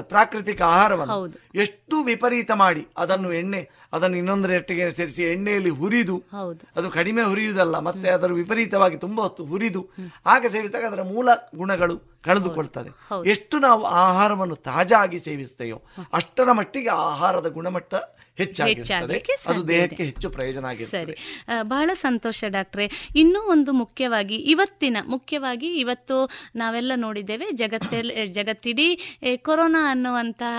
ಪ್ರಾಕೃತಿಕ 0.00 0.62
ಆಹಾರವನ್ನು 0.62 1.34
ಎಷ್ಟು 1.54 2.02
ವಿಪರೀತ 2.02 2.50
ಮಾಡಿ 2.50 2.86
ಅದನ್ನು 2.96 3.32
ಎಣ್ಣೆ 3.32 3.70
ಅದನ್ನು 3.92 4.16
ಇನ್ನೊಂದರೊಟ್ಟಿಗೆ 4.16 4.90
ಸೇರಿಸಿ 4.90 5.22
ಎಣ್ಣೆಯಲ್ಲಿ 5.22 5.70
ಹುರಿದು 5.70 6.22
ಅದು 6.76 6.90
ಕಡಿಮೆ 6.90 7.22
ಹುರಿಯುವುದಲ್ಲ 7.22 7.78
ಮತ್ತೆ 7.78 8.10
ಅದರ 8.10 8.32
ವಿಪರೀತವಾಗಿ 8.32 8.96
ತುಂಬಾ 8.96 9.22
ಹೊತ್ತು 9.22 9.44
ಹುರಿದು 9.44 9.80
ಹಾಗೆ 10.26 10.48
ಸೇವಿಸಿದಾಗ 10.48 10.84
ಅದರ 10.84 11.02
ಮೂಲ 11.02 11.28
ಗುಣಗಳು 11.54 11.98
ಕಳೆದುಕೊಳ್ತದೆ. 12.24 12.90
ಎಷ್ಟು 13.28 13.58
ನಾವು 13.58 13.82
ಆಹಾರವನ್ನು 13.82 14.56
ತಾಜಾ 14.56 14.98
ಆಗಿ 14.98 15.18
ಸೇವಿಸ್ತೇವೋ 15.18 15.82
ಅಷ್ಟರ 16.12 16.52
ಮಟ್ಟಿಗೆ 16.52 16.88
ಆಹಾರದ 16.88 17.46
ಗುಣಮಟ್ಟ 17.46 17.94
ಹೆಚ್ಚಾಗಿರ್ತದೆ. 18.38 19.22
ಅದು 19.46 19.68
ದೇಹಕ್ಕೆ 19.68 20.04
ಹೆಚ್ಚು 20.04 20.30
ಪ್ರಯೋಜನ 20.30 20.60
ಸರಿ. 20.60 20.68
ಆಗಿರ್ತದೆ 20.68 21.44
ಆ, 21.48 21.62
ಬಹಳ 21.62 21.90
ಸಂತೋಷ 21.92 22.44
ಡಾಕ್ಟ್ರೆ. 22.48 23.10
ಇನ್ನೂ 23.16 23.40
ಒಂದು 23.40 23.72
ಮುಖ್ಯವಾಗಿ 23.72 24.34
ಇವತ್ತಿನ 24.34 24.96
ಮುಖ್ಯವಾಗಿ 25.06 25.66
ಇವತ್ತು 25.66 26.30
ನಾವೆಲ್ಲ 26.56 26.92
ನೋಡಿದ್ದೇವೆ 26.96 27.50
ಜಗತ್ತಲ್ಲಿ 27.52 28.26
ಜಗತ್ತಿಡೀ 28.26 28.98
ಕೊರೋನಾ 29.36 29.90
ಅನ್ನುವಂತಹ 29.90 30.58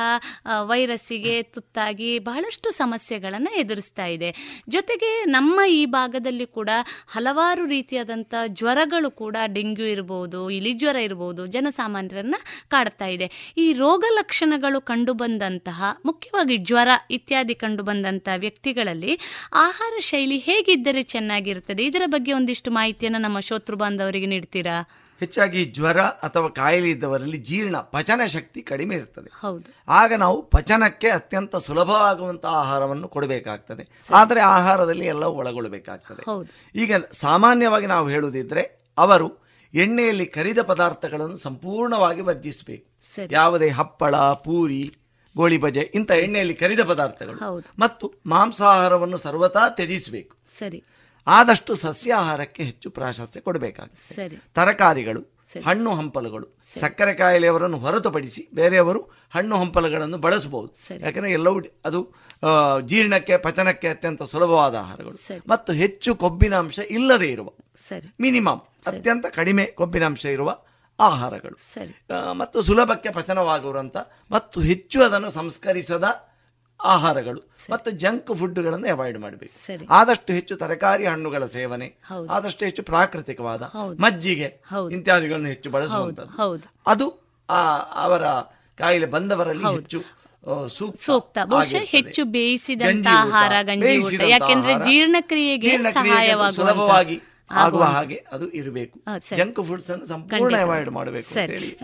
ವೈರಸ್ಸಿಗೆ 0.63 1.43
ತುತ್ತಾಗಿ 1.43 2.19
ಬಹಳಷ್ಟು 2.19 2.71
ಸಮಸ್ಯೆಗಳನ್ನು 2.71 3.59
ಎದುರಿಸ್ತಾ 3.59 4.05
ಇದೆ. 4.05 4.61
ಜೊತೆಗೆ 4.69 5.23
ನಮ್ಮ 5.25 5.61
ಈ 5.69 5.85
ಭಾಗದಲ್ಲಿ 5.85 6.45
ಕೂಡ 6.45 6.69
ಹಲವಾರು 7.07 7.65
ರೀತಿಯಾದಂಥ 7.65 8.33
ಜ್ವರಗಳು 8.47 9.11
ಕೂಡ 9.11 9.35
ಡೆಂಗ್ಯೂ 9.45 9.85
ಇರಬಹುದು 9.85 10.49
ಇಲಿಜ್ವರ 10.49 10.95
ಇರಬಹುದು 10.95 11.45
ಜನಸಾಮಾನ್ಯರನ್ನ 11.45 12.35
ಕಾಡ್ತಾ 12.67 13.05
ಇದೆ. 13.07 13.53
ಈ 13.57 13.73
ರೋಗ 13.73 14.03
ಲಕ್ಷಣಗಳು 14.11 14.81
ಕಂಡುಬಂದಂತಹ 14.81 15.83
ಮುಖ್ಯವಾಗಿ 16.05 16.57
ಜ್ವರ 16.57 16.87
ಇತ್ಯಾದಿ 17.11 17.55
ಕಂಡು 17.55 17.70
ಕಂಡು 17.71 17.83
ಬಂದಂತ 17.83 18.29
ವ್ಯಕ್ತಿಗಳಲ್ಲಿ 18.37 19.19
ಆಹಾರ 19.53 19.93
ಶೈಲಿ 19.99 20.37
ಹೇಗಿದ್ದರೆ 20.37 21.01
ಚೆನ್ನಾಗಿರುತ್ತದೆ? 21.01 21.83
ಇದರ 21.83 22.01
ಬಗ್ಗೆ 22.05 22.33
ಒಂದಿಷ್ಟು 22.33 22.71
ಮಾಹಿತಿಯನ್ನು 22.71 23.19
ನಮ್ಮ 23.19 23.39
ಶೋತೃ 23.39 23.75
ಬಾಂಧವರಿಗೆ 23.75 24.25
ನೀಡ್ತೀರಾ? 24.25 24.89
ಹೆಚ್ಚಾಗಿ 25.19 25.65
ಜ್ವರ 25.65 25.99
ಅಥವಾ 25.99 26.49
ಕಾಯಿಲೆ 26.49 26.89
ಇದ್ದವರಲ್ಲಿ 26.89 27.37
ಜೀರ್ಣ 27.37 27.77
ಪಚನ 27.77 28.21
ಶಕ್ತಿ 28.25 28.61
ಕಡಿಮೆ 28.61 28.95
ಇರ್ತದೆ. 28.95 29.29
ಹೌದು. 29.41 29.75
ಆಗ 29.87 30.13
ನಾವು 30.13 30.41
ಪಚನಕ್ಕೆ 30.41 31.09
ಅತ್ಯಂತ 31.09 31.55
ಸುಲಭವಾಗುವಂತಹ 31.55 32.49
ಆಹಾರವನ್ನು 32.49 33.07
ಕೊಡಬೇಕಾಗ್ತದೆ. 33.07 33.87
ಆದರೆ 34.13 34.39
ಆಹಾರದಲ್ಲಿ 34.39 35.05
ಎಲ್ಲ 35.05 35.23
ಒಳಗೊಳ್ಳಬೇಕಾಗ್ತದೆ 35.23 36.23
ಈಗ 36.75 36.93
ಸಾಮಾನ್ಯವಾಗಿ 37.11 37.85
ನಾವು 37.85 38.09
ಹೇಳುವುದಿದ್ರೆ 38.09 38.91
ಅವರು 38.97 39.41
ಎಣ್ಣೆಯಲ್ಲಿ 39.73 40.25
ಕರಿದ 40.25 40.59
ಪದಾರ್ಥಗಳನ್ನು 40.61 41.37
ಸಂಪೂರ್ಣವಾಗಿ 41.37 42.21
ವರ್ಜಿಸಬೇಕು. 42.21 42.91
ಯಾವುದೇ 43.31 43.69
ಹಪ್ಪಳ 43.69 44.15
ಪೂರಿ 44.15 44.93
ಗೋಳಿ 45.35 45.57
ಬಜೆ 45.57 45.79
ಇಂಥ 45.79 46.11
ಎಣ್ಣೆಯಲ್ಲಿ 46.11 46.53
ಕರಿದ 46.53 46.79
ಪದಾರ್ಥಗಳು. 46.79 47.63
ಮತ್ತು 47.79 48.13
ಮಾಂಸಾಹಾರವನ್ನು 48.25 49.17
ಸರ್ವತಾ 49.17 49.69
ತ್ಯಜಿಸಬೇಕು. 49.69 50.37
ಸರಿ. 50.59 50.83
ಆದಷ್ಟು 51.27 51.75
ಸಸ್ಯಾಹಾರಕ್ಕೆ 51.75 52.63
ಹೆಚ್ಚು 52.63 52.89
ಪ್ರಾಶಸ್ತ್ಯ 52.89 53.39
ಕೊಡಬೇಕಾಗುತ್ತೆ. 53.41 54.15
ಸರಿ. 54.15 54.37
ತರಕಾರಿಗಳು 54.55 55.21
ಹಣ್ಣು 55.65 55.95
ಹಂಪಲುಗಳು 55.95 56.57
ಸಕ್ಕರೆ 56.79 57.13
ಕಾಯಿಲೆಯವರನ್ನು 57.13 57.77
ಹೊರತುಪಡಿಸಿ 57.77 58.49
ಬೇರೆಯವರು 58.53 58.99
ಹಣ್ಣು 59.31 59.55
ಹಂಪಲುಗಳನ್ನು 59.55 60.17
ಬಳಸಬಹುದು. 60.17 60.99
ಯಾಕಂದರೆ 60.99 61.31
ಎಲ್ಲವೂ 61.31 61.59
ಅದು 61.85 61.99
ಜೀರ್ಣಕ್ಕೆ 62.85 63.37
ಪಚನಕ್ಕೆ 63.37 63.87
ಅತ್ಯಂತ 63.87 64.23
ಸುಲಭವಾದ 64.23 64.75
ಆಹಾರಗಳು. 64.75 65.17
ಮತ್ತು 65.47 65.73
ಹೆಚ್ಚು 65.73 66.15
ಕೊಬ್ಬಿನ 66.15 66.55
ಅಂಶ 66.55 66.79
ಇಲ್ಲದೆ 66.79 67.27
ಇರುವ 67.27 67.49
ಮಿನಿಮಮ್ 68.19 68.61
ಅತ್ಯಂತ 68.87 69.25
ಕಡಿಮೆ 69.25 69.65
ಕೊಬ್ಬಿನ 69.65 70.05
ಅಂಶ 70.05 70.25
ಇರುವ 70.25 70.51
ಆಹಾರಗಳು. 71.01 71.73
ಸರಿ. 71.73 71.95
ಮತ್ತು 72.31 72.61
ಸುಲಭಕ್ಕೆ 72.61 73.09
ಪಚನವಾಗುವಂಥ 73.09 73.97
ಮತ್ತು 74.31 74.61
ಹೆಚ್ಚು 74.61 75.03
ಅದನ್ನು 75.03 75.29
ಸಂಸ್ಕರಿಸದ 75.29 76.31
ಆಹಾರಗಳು 76.83 77.51
ಮತ್ತು 77.69 77.91
ಜಂಕ್ 77.91 78.35
ಫುಡ್ಗಳನ್ನು 78.35 78.91
ಅವಾಯ್ಡ್ 78.91 79.19
ಮಾಡಬೇಕು. 79.19 79.83
ಆದಷ್ಟು 79.89 80.33
ಹೆಚ್ಚು 80.33 80.55
ತರಕಾರಿ 80.55 81.05
ಹಣ್ಣುಗಳ 81.05 81.45
ಸೇವನೆ. 81.45 81.95
ಆದಷ್ಟು 82.29 82.65
ಹೆಚ್ಚು 82.65 82.83
ಪ್ರಾಕೃತಿಕವಾದ 82.83 83.71
ಮಜ್ಜಿಗೆ 83.99 84.61
ಇತ್ಯಾದಿಗಳನ್ನು 84.91 85.47
ಹೆಚ್ಚು 85.47 85.69
ಬಳಸುವಂಥದ್ದು. 85.69 86.37
ಹೌದು. 86.37 86.67
ಅದು 86.87 87.07
ಆ 87.49 87.77
ಅವರ 87.77 88.25
ಕಾಯಿಲೆ 88.77 89.05
ಬಂದವರಲ್ಲಿ 89.05 89.63
ಹೆಚ್ಚು 89.63 90.01
ಸೂಕ್ತ 90.67 91.37
ಬಹುಶಃ 91.43 91.77
ಹೆಚ್ಚು 91.83 92.25
ಬೇಯಿಸಿದಂತ 92.25 93.07
ಆಹಾರ 93.11 93.53
ಗಂಜಿ 93.61 93.97
ಊಟ. 93.97 94.21
ಯಾಕೆಂದ್ರೆ 94.21 94.73
ಜೀರ್ಣಕ್ರಿಯೆಗೆ 94.73 95.77
ಸಹಾಯವಾಗುವ 95.77 96.55
ಸುಲಭವಾಗಿ 96.55 97.21
ಆಗುವ 97.59 97.83
ಹಾಗೆ. 97.83 98.17
ಅದು 98.31 98.51
ಇರಬೇಕು. 98.51 98.99
ಜಂಕ್ 99.35 99.63
ಫುಡ್ಸ್ 99.63 99.89
ಅನ್ನು 99.89 100.05
ಸಂಪೂರ್ಣ 100.05 100.57
ಅವಾಯ್ಡ್ 100.57 100.89
ಮಾಡಬೇಕು 100.89 101.33
ಸರಿ. 101.33 101.77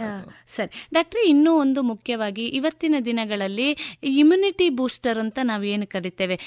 ಸರಿ. 0.55 0.88
ಡಾಕ್ಟ್ರೆ 0.93 1.30
ಇನ್ನೂ 1.30 1.53
ಒಂದು 1.53 1.82
ಮುಖ್ಯವಾಗಿ 1.82 2.45
ಇವತ್ತಿನ 2.47 2.95
ದಿನಗಳಲ್ಲಿ 3.05 3.70
ಇಮ್ಯುನಿಟಿ 4.03 4.70
ಬೂಸ್ಟರ್ 4.70 5.20
ಅಂತ 5.20 5.39
ನಾವು 5.43 5.63
ಏನು 5.63 5.88
ಕರಿತೇವೆ? 5.88 6.39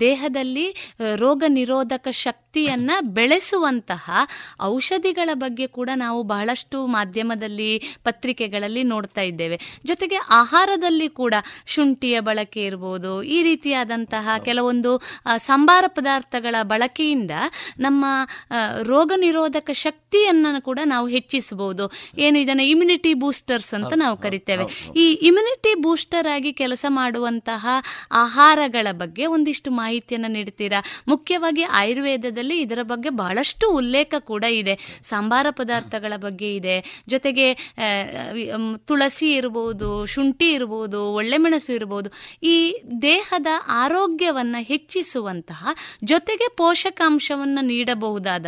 ದೇಹದಲ್ಲಿ 0.00 0.66
ರೋಗ 1.16 1.44
ನಿರೋಧಕ 1.48 2.08
ಶಕ್ತಿಯನ್ನ 2.10 2.90
ಬೆಳೆಸುವಂತಹ 3.00 4.10
ಔಷಧಿಗಳ 4.62 5.30
ಬಗ್ಗೆ 5.34 5.66
ಕೂಡ 5.66 5.90
ನಾವು 5.94 6.22
ಬಹಳಷ್ಟು 6.22 6.86
ಮಾಧ್ಯಮದಲ್ಲಿ 6.86 7.70
ಪತ್ರಿಕೆಗಳಲ್ಲಿ 8.04 8.82
ನೋಡ್ತಾ 8.82 9.20
ಇದ್ದೇವೆ. 9.20 9.80
ಜೊತೆಗೆ 9.84 10.16
ಆಹಾರದಲ್ಲಿ 10.16 11.08
ಕೂಡ 11.08 11.34
ಶುಂಠಿಯ 11.66 12.20
ಬಳಕೆ 12.20 12.64
ಇರ್ಬೋದು 12.64 13.22
ಈ 13.22 13.42
ರೀತಿಯಾದಂತಹ 13.42 14.28
ಕೆಲವೊಂದು 14.44 15.00
ಸಂಬಾರ 15.36 15.84
ಪದಾರ್ಥಗಳ 15.88 16.54
ಬಳಕೆಯಿಂದ 16.62 17.30
ನಮ್ಮ 17.78 18.04
ರೋಗ 18.82 19.12
ನಿರೋಧಕ 19.16 19.70
ಶಕ್ತಿಯನ್ನು 19.72 20.62
ಕೂಡ 20.62 20.78
ನಾವು 20.84 21.06
ಹೆಚ್ಚಿಸಬಹುದು. 21.08 21.84
ಏನು 22.18 22.38
ಇದನ್ನ 22.38 22.62
ಇಮ್ಯುನಿಟಿ 22.72 23.12
ಬೂಸ್ಟರ್ಸ್ 23.14 23.72
ಅಂತ 23.74 23.92
ನಾವು 23.96 24.16
ಕರಿತೇವೆ. 24.16 24.64
ಈ 24.96 25.06
ಇಮ್ಯುನಿಟಿ 25.28 25.72
ಬೂಸ್ಟರ್ 25.82 26.28
ಆಗಿ 26.34 26.52
ಕೆಲಸ 26.52 26.84
ಮಾಡುವಂತಹ 26.88 27.66
ಆಹಾರಗಳ 28.12 28.86
ಬಗ್ಗೆ 28.92 29.26
ಒಂದಿಷ್ಟು 29.26 29.70
ಮಾಹಿತಿಯನ್ನು 29.70 30.28
ನೀಡ್ತೀರಾ? 30.28 30.80
ಮುಖ್ಯವಾಗಿ 31.08 31.62
ಆಯುರ್ವೇದದಲ್ಲಿ 31.80 32.58
ಇದರ 32.60 32.82
ಬಗ್ಗೆ 32.82 33.10
ಬಹಳಷ್ಟು 33.22 33.64
ಉಲ್ಲೇಖ 33.70 34.14
ಕೂಡ 34.18 34.44
ಇದೆ. 34.44 34.76
ಸಾಂಬಾರ 35.02 35.46
ಪದಾರ್ಥಗಳ 35.50 36.12
ಬಗ್ಗೆ 36.16 36.50
ಇದೆ. 36.56 36.76
ಜೊತೆಗೆ 37.08 37.46
ತುಳಸಿ 38.86 39.28
ಇರಬಹುದು 39.34 39.88
ಶುಂಠಿ 40.06 40.48
ಇರಬಹುದು 40.52 41.00
ಒಳ್ಳೆ 41.12 41.36
ಮೆಣಸು 41.36 41.70
ಇರಬಹುದು 41.72 42.10
ಈ 42.42 42.56
ದೇಹದ 43.02 43.46
ಆರೋಗ್ಯವನ್ನ 43.82 44.56
ಹೆಚ್ಚಿಸುವಂತಹ 44.60 45.68
ಜೊತೆಗೆ 46.04 46.46
ಪೋಷಕಾಂಶವನ್ನ 46.56 47.58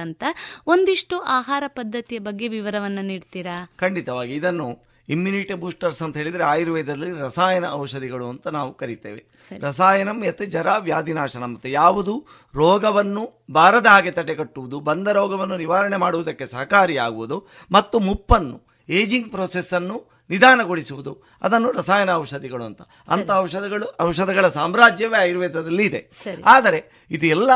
ನೀಡಬಹುದಾದಂತ 0.06 0.24
ಒಂದಿಷ್ಟು 0.66 1.20
ಆಹಾರ 1.20 1.64
ಪದ್ಧತಿಯ 1.66 2.18
ಬಗ್ಗೆ 2.18 2.48
ವಿವರವನ್ನ 2.48 2.98
ನೀಡ್ತೀರಾ? 3.02 3.68
ಖಂಡಿತವಾಗಿ. 3.78 4.34
ಇದನ್ನು 4.34 4.86
ಇಮ್ಯುನಿಟಿ 5.08 5.54
ಬೂಸ್ಟರ್ಸ್ 5.54 6.02
ಅಂತ 6.02 6.16
ಹೇಳಿದ್ರೆ 6.16 6.44
ಆಯುರ್ವೇದದಲ್ಲಿ 6.44 7.20
ರಸಾಯನ 7.20 7.64
ಔಷಧಿಗಳು 7.70 8.28
ಅಂತ 8.28 8.48
ನಾವು 8.48 8.74
ಕರಿತೇವೆ. 8.74 9.24
ರಸಾಯನಂ 9.60 10.24
ಯತ್ 10.24 10.42
ಜರ 10.46 10.66
ವ್ಯಾಧಿನಾಶನ 10.78 11.44
ಮತ್ತು 11.44 11.68
ಯಾವುದು? 11.68 12.26
ರೋಗವನ್ನು 12.54 13.44
ಬಾರದ 13.50 13.86
ಹಾಗೆ 13.86 14.10
ತಡೆಗಟ್ಟುವುದು 14.10 14.80
ಬಂದ 14.80 15.08
ರೋಗವನ್ನು 15.08 15.56
ನಿವಾರಣೆ 15.56 15.96
ಮಾಡುವುದಕ್ಕೆ 15.96 16.46
ಸಹಕಾರಿಯಾಗುವುದು 16.46 17.46
ಮತ್ತು 17.72 18.00
ಮುಪ್ಪನ್ನು 18.00 18.66
ಏಜಿಂಗ್ 18.88 19.30
ಪ್ರೊಸೆಸ್ 19.30 19.72
ಅನ್ನು 19.72 20.10
ನಿಧಾನಗೊಳಿಸುವುದು. 20.30 21.12
ಅದನ್ನು 21.42 21.72
ರಸಾಯನ 21.72 22.10
ಔಷಧಿಗಳು 22.10 22.64
ಅಂತ. 22.64 22.82
ಅಂತ 23.10 23.30
ಔಷಧಗಳು 23.30 23.86
ಔಷಧಗಳ 24.00 24.48
ಸಾಮ್ರಾಜ್ಯವೇ 24.48 25.18
ಆಯುರ್ವೇದದಲ್ಲಿ 25.18 25.84
ಇದೆ 25.84 26.10
ಆದರೆ 26.44 27.06
ಇದು 27.10 27.26
ಎಲ್ಲ 27.26 27.50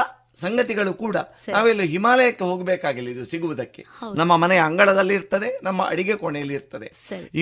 ಸಂಗತಿಗಳು 0.45 0.93
ಕೂಡ 1.03 1.17
ನಾವೆಲ್ಲ 1.57 1.83
ಹಿಮಾಲಯಕ್ಕೆ 1.95 2.45
ಹೋಗಬೇಕಾಗಿಲ್ಲ 2.51 3.11
ಇದು 3.17 3.25
ಸಿಗುವುದಕ್ಕೆ. 3.33 3.85
ನಮ್ಮ 4.21 4.33
ಮನೆಯ 4.37 4.63
ಅಂಗಳದಲ್ಲಿ 4.69 5.15
ಇರ್ತದೆ 5.15 5.51
ನಮ್ಮ 5.63 5.83
ಅಡಿಗೆ 5.93 6.17
ಕೋಣೆಯಲ್ಲಿ 6.23 6.55
ಇರ್ತದೆ. 6.55 6.89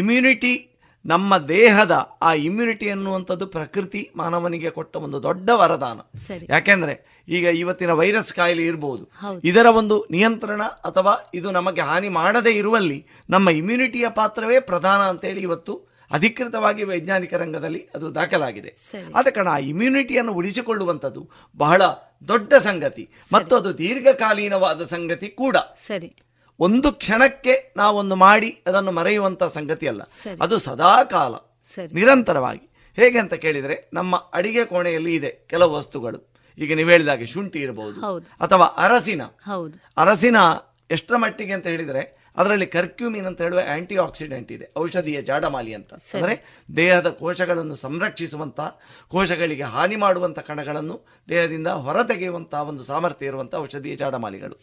ಇಮ್ಯುನಿಟಿ 0.00 0.54
ನಮ್ಮ 1.04 1.32
ದೇಹದ 1.48 1.94
ಆ 2.22 2.30
ಇಮ್ಯುನಿಟಿ 2.46 2.86
ಅನ್ನುವಂಥದ್ದು 2.90 3.46
ಪ್ರಕೃತಿ 3.46 4.00
ಮಾನವನಿಗೆ 4.16 4.70
ಕೊಟ್ಟ 4.70 4.96
ಒಂದು 4.96 5.18
ದೊಡ್ಡ 5.22 5.48
ವರದಾನ. 5.60 5.98
ಯಾಕೆಂದ್ರೆ 6.50 6.94
ಈಗ 7.28 7.46
ಇವತ್ತಿನ 7.60 7.92
ವೈರಸ್ 8.00 8.32
ಕಾಯಿಲೆ 8.32 8.64
ಇರಬಹುದು 8.66 9.04
ಇದರ 9.44 9.66
ಒಂದು 9.80 9.96
ನಿಯಂತ್ರಣ 10.10 10.62
ಅಥವಾ 10.62 11.14
ಇದು 11.34 11.50
ನಮಗೆ 11.50 11.80
ಹಾನಿ 11.80 12.08
ಮಾಡದೇ 12.08 12.52
ಇರುವಲ್ಲಿ 12.52 12.98
ನಮ್ಮ 13.30 13.48
ಇಮ್ಯುನಿಟಿಯ 13.60 14.08
ಪಾತ್ರವೇ 14.20 14.58
ಪ್ರಧಾನ 14.70 15.00
ಅಂತೇಳಿ 15.12 15.40
ಇವತ್ತು 15.40 15.74
ಅಧಿಕೃತವಾಗಿ 16.10 16.84
ವೈಜ್ಞಾನಿಕ 16.84 17.34
ರಂಗದಲ್ಲಿ 17.34 17.88
ಅದು 17.94 18.14
ದಾಖಲಾಗಿದೆ. 18.14 18.74
ಆದ 19.14 19.26
ಕಾರಣ 19.28 19.48
ಆ 19.48 19.58
ಇಮ್ಯುನಿಟಿಯನ್ನು 19.58 20.32
ಉಳಿಸಿಕೊಳ್ಳುವಂಥದ್ದು 20.32 21.30
ಬಹಳ 21.56 21.82
ದೊಡ್ಡ 22.28 22.54
ಸಂಗತಿ 22.54 23.10
ಮತ್ತು 23.32 23.56
ಅದು 23.56 23.78
ದೀರ್ಘಕಾಲೀನವಾದ 23.78 24.86
ಸಂಗತಿ 24.86 25.28
ಕೂಡ. 25.28 25.56
ಸರಿ. 25.86 26.16
ಒಂದು 26.60 26.92
ಕ್ಷಣಕ್ಕೆ 26.92 27.72
ನಾವೊಂದು 27.76 28.16
ಮಾಡಿ 28.16 28.62
ಅದನ್ನು 28.66 28.92
ಮರೆಯುವಂಥ 28.92 29.42
ಸಂಗತಿ 29.42 29.88
ಅಲ್ಲ 29.88 30.02
ಅದು 30.40 30.58
ಸದಾ 30.58 31.04
ಕಾಲ 31.04 31.34
ನಿರಂತರವಾಗಿ. 31.92 32.70
ಹೇಗೆ 32.96 33.18
ಅಂತ 33.18 33.34
ಕೇಳಿದರೆ 33.34 33.90
ನಮ್ಮ 33.92 34.16
ಅಡಿಗೆ 34.16 34.64
ಕೋಣೆಯಲ್ಲಿ 34.64 35.14
ಇದೆ 35.14 35.46
ಕೆಲವು 35.50 35.72
ವಸ್ತುಗಳು. 35.72 36.34
ಈಗ 36.58 36.76
ನೀವು 36.76 36.90
ಹೇಳಿದಾಗೆ 36.90 37.26
ಶುಂಠಿ 37.26 37.58
ಇರಬಹುದು 37.58 38.00
ಅಥವಾ 38.18 38.66
ಅರಸಿನ. 38.66 39.22
ಹೌದು. 39.22 39.82
ಅರಸಿನ 39.96 40.36
ಎಷ್ಟರ 40.90 41.16
ಮಟ್ಟಿಗೆ 41.16 41.52
ಅಂತ 41.52 41.66
ಹೇಳಿದರೆ 41.66 42.17
ಅದರಲ್ಲಿ 42.38 42.66
ಕರ್ಕ್ಯೂಮಿನ್ 42.66 43.26
ಅಂತ 43.26 43.42
ಹೇಳುವ 43.42 43.60
ಆಂಟಿ 43.72 43.96
ಆಕ್ಸಿಡೆಂಟ್ 43.96 44.52
ಇದೆ. 44.52 44.66
ಔಷಧೀಯ 44.78 45.22
ಜಾಡಮಾಲಿ 45.22 45.74
ಅಂತ. 45.74 45.94
ಅಂದರೆ 45.94 46.64
ದೇಹದ 46.76 47.08
ಕೋಶಗಳನ್ನು 47.08 47.74
ಸಂರಕ್ಷಿಸುವಂಥ 47.74 48.60
ಕೋಶಗಳಿಗೆ 49.08 49.62
ಹಾನಿ 49.62 49.96
ಮಾಡುವಂಥ 49.96 50.38
ಕಣಗಳನ್ನು 50.38 51.06
ದೇಹದಿಂದ 51.28 51.66
ಹೊರತೆಗೆಯುವಂತಹ 51.66 52.62
ಒಂದು 52.62 52.84
ಸಾಮರ್ಥ್ಯ 52.84 53.26
ಇರುವಂಥ 53.26 53.54
ಔಷಧೀಯ 53.54 53.96
ಜಾಡಮಾಲಿಗಳು. 53.96 54.56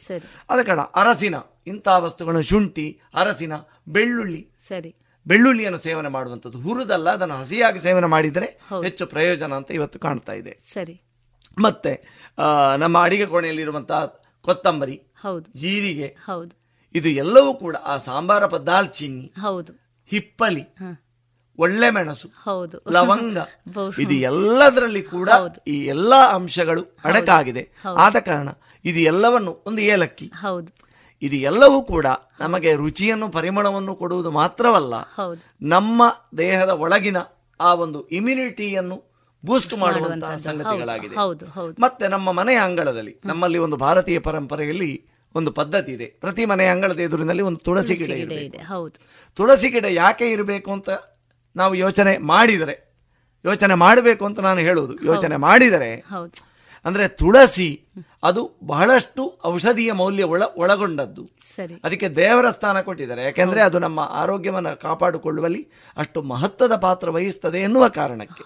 ಅದ 0.49 0.59
ಕಣ 0.63 0.75
ಕಾರಣ 0.75 0.79
ಅರಸಿನ 0.79 1.35
ಇಂತಹ 1.67 2.03
ವಸ್ತುಗಳನ್ನು 2.03 2.41
ಶುಂಠಿ 2.41 2.99
ಅರಸಿನ 3.13 3.53
ಬೆಳ್ಳುಳ್ಳಿ. 3.87 4.49
ಸರಿ. 4.67 4.95
ಬೆಳ್ಳುಳ್ಳಿಯನ್ನು 5.27 5.77
ಸೇವನೆ 5.77 6.09
ಮಾಡುವಂಥದ್ದು. 6.09 6.59
ಹುರಿದಲ್ಲ 6.59 7.09
ಅದನ್ನು 7.09 7.35
ಹಸಿಯಾಗಿ 7.35 7.79
ಸೇವನೆ 7.79 8.07
ಮಾಡಿದರೆ 8.07 8.59
ಹೆಚ್ಚು 8.83 9.05
ಪ್ರಯೋಜನ 9.05 9.53
ಅಂತ 9.53 9.71
ಇವತ್ತು 9.71 9.99
ಕಾಣ್ತಾ 9.99 10.33
ಇದೆ. 10.33 10.57
ಸರಿ. 10.73 11.01
ಮತ್ತೆ 11.57 11.93
ನಮ್ಮ 12.77 13.03
ಅಡಿಗೆ 13.03 13.25
ಕೋಣೆಯಲ್ಲಿರುವಂತಹ 13.25 14.21
ಕೊತ್ತಂಬರಿ 14.41 14.95
ಹೌದು. 15.21 15.59
ಜೀರಿಗೆ 15.59 16.07
ಹೌದು. 16.07 16.64
ಇದು 16.95 17.09
ಎಲ್ಲವೂ 17.09 17.53
ಕೂಡ 17.53 17.75
ಆ 17.85 17.97
ಸಾಂಬಾರ 17.97 18.45
ಪದಾಲ್ಚಿನ್ನಿ 18.45 19.33
ಹೌದು. 19.41 19.71
ಹಿಪ್ಪಲಿ. 20.11 20.63
ಒಳ್ಳೆ 21.59 21.89
ಮೆಣಸು 21.89 22.27
ಹೌದು. 22.43 22.77
ಲವಂಗ 22.91 23.37
ಇದು 23.99 24.13
ಎಲ್ಲದರಲ್ಲಿ 24.29 25.03
ಕೂಡ 25.03 25.29
ಈ 25.67 25.85
ಎಲ್ಲಾ 25.85 26.31
ಅಂಶಗಳು 26.35 26.81
ಅಡಕಾಗಿದೆ. 27.05 27.63
ಆದ 27.97 28.15
ಕಾರಣ 28.19 28.49
ಇದು 28.85 28.99
ಎಲ್ಲವನ್ನು 28.99 29.63
ಒಂದು 29.65 29.81
ಏಲಕ್ಕಿ. 29.81 30.27
ಹೌದು. 30.35 30.69
ಇದು 31.21 31.35
ಎಲ್ಲವೂ 31.35 31.81
ಕೂಡ 31.81 32.07
ನಮಗೆ 32.39 32.75
ರುಚಿಯನ್ನು 32.75 33.29
ಪರಿಮಳವನ್ನು 33.29 33.95
ಕೊಡುವುದು 33.95 34.31
ಮಾತ್ರವಲ್ಲ 34.31 34.95
ನಮ್ಮ 35.61 36.01
ದೇಹದ 36.37 36.69
ಒಳಗಿನ 36.69 37.17
ಆ 37.59 37.73
ಒಂದು 37.73 38.07
ಇಮ್ಯುನಿಟಿಯನ್ನು 38.09 38.97
ಬೂಸ್ಟ್ 39.43 39.73
ಮಾಡುವಂತಹ 39.77 40.35
ಸಂಗತಿಗಳಾಗಿದೆ. 40.35 41.15
ಮತ್ತೆ 41.79 42.07
ನಮ್ಮ 42.07 42.31
ಮನೆಯ 42.31 42.57
ಅಂಗಳದಲ್ಲಿ 42.57 43.13
ನಮ್ಮಲ್ಲಿ 43.25 43.57
ಒಂದು 43.57 43.77
ಭಾರತೀಯ 43.77 44.19
ಪರಂಪರೆಯಲ್ಲಿ 44.19 44.91
ಒಂದು 45.35 45.51
ಪದ್ಧತಿ 45.51 45.91
ಇದೆ. 45.91 46.05
ಪ್ರತಿ 46.05 46.45
ಮನೆಯ 46.45 46.67
ಅಂಗಳದ 46.67 46.99
ಎದುರಿನಲ್ಲಿ 46.99 47.43
ಒಂದು 47.43 47.57
ತುಳಸಿ 47.57 47.95
ಗಿಡ 47.95 48.11
ಇದೆ 48.11 48.57
ಹೌದು. 48.57 48.95
ತುಳಸಿ 49.35 49.69
ಗಿಡ 49.69 49.85
ಯಾಕೆ 49.89 50.31
ಇರಬೇಕು 50.31 50.71
ಅಂತ 50.71 50.89
ನಾವು 51.55 51.75
ಯೋಚನೆ 51.75 52.17
ಮಾಡಿದರೆ 52.17 52.75
ಯೋಚನೆ 53.45 53.73
ಮಾಡಬೇಕು 53.73 54.25
ಅಂತ 54.25 54.39
ನಾನು 54.39 54.59
ಹೇಳುವುದು. 54.59 55.05
ಯೋಚನೆ 55.05 55.37
ಮಾಡಿದರೆ 55.37 55.91
ಅಂದ್ರೆ 56.85 57.07
ತುಳಸಿ 57.07 57.69
ಅದು 58.23 58.41
ಬಹಳಷ್ಟು 58.63 59.39
ಔಷಧೀಯ 59.45 59.91
ಮೌಲ್ಯ 59.91 60.23
ಒಳ 60.23 60.43
ಒಳಗೊಂಡದ್ದು. 60.55 61.29
ಸರಿ. 61.55 61.75
ಅದಕ್ಕೆ 61.83 62.09
ದೇವರ 62.09 62.49
ಸ್ಥಾನ 62.49 62.81
ಕೊಟ್ಟಿದ್ದಾರೆ. 62.81 63.23
ಯಾಕೆಂದ್ರೆ 63.23 63.61
ಅದು 63.61 63.79
ನಮ್ಮ 63.79 63.99
ಆರೋಗ್ಯವನ್ನು 63.99 64.79
ಕಾಪಾಡಿಕೊಳ್ಳುವಲ್ಲಿ 64.79 65.67
ಅಷ್ಟು 65.97 66.21
ಮಹತ್ವದ 66.21 66.75
ಪಾತ್ರ 66.75 67.09
ವಹಿಸ್ತದೆ 67.09 67.59
ಎನ್ನುವ 67.59 67.87
ಕಾರಣಕ್ಕೆ. 67.87 68.43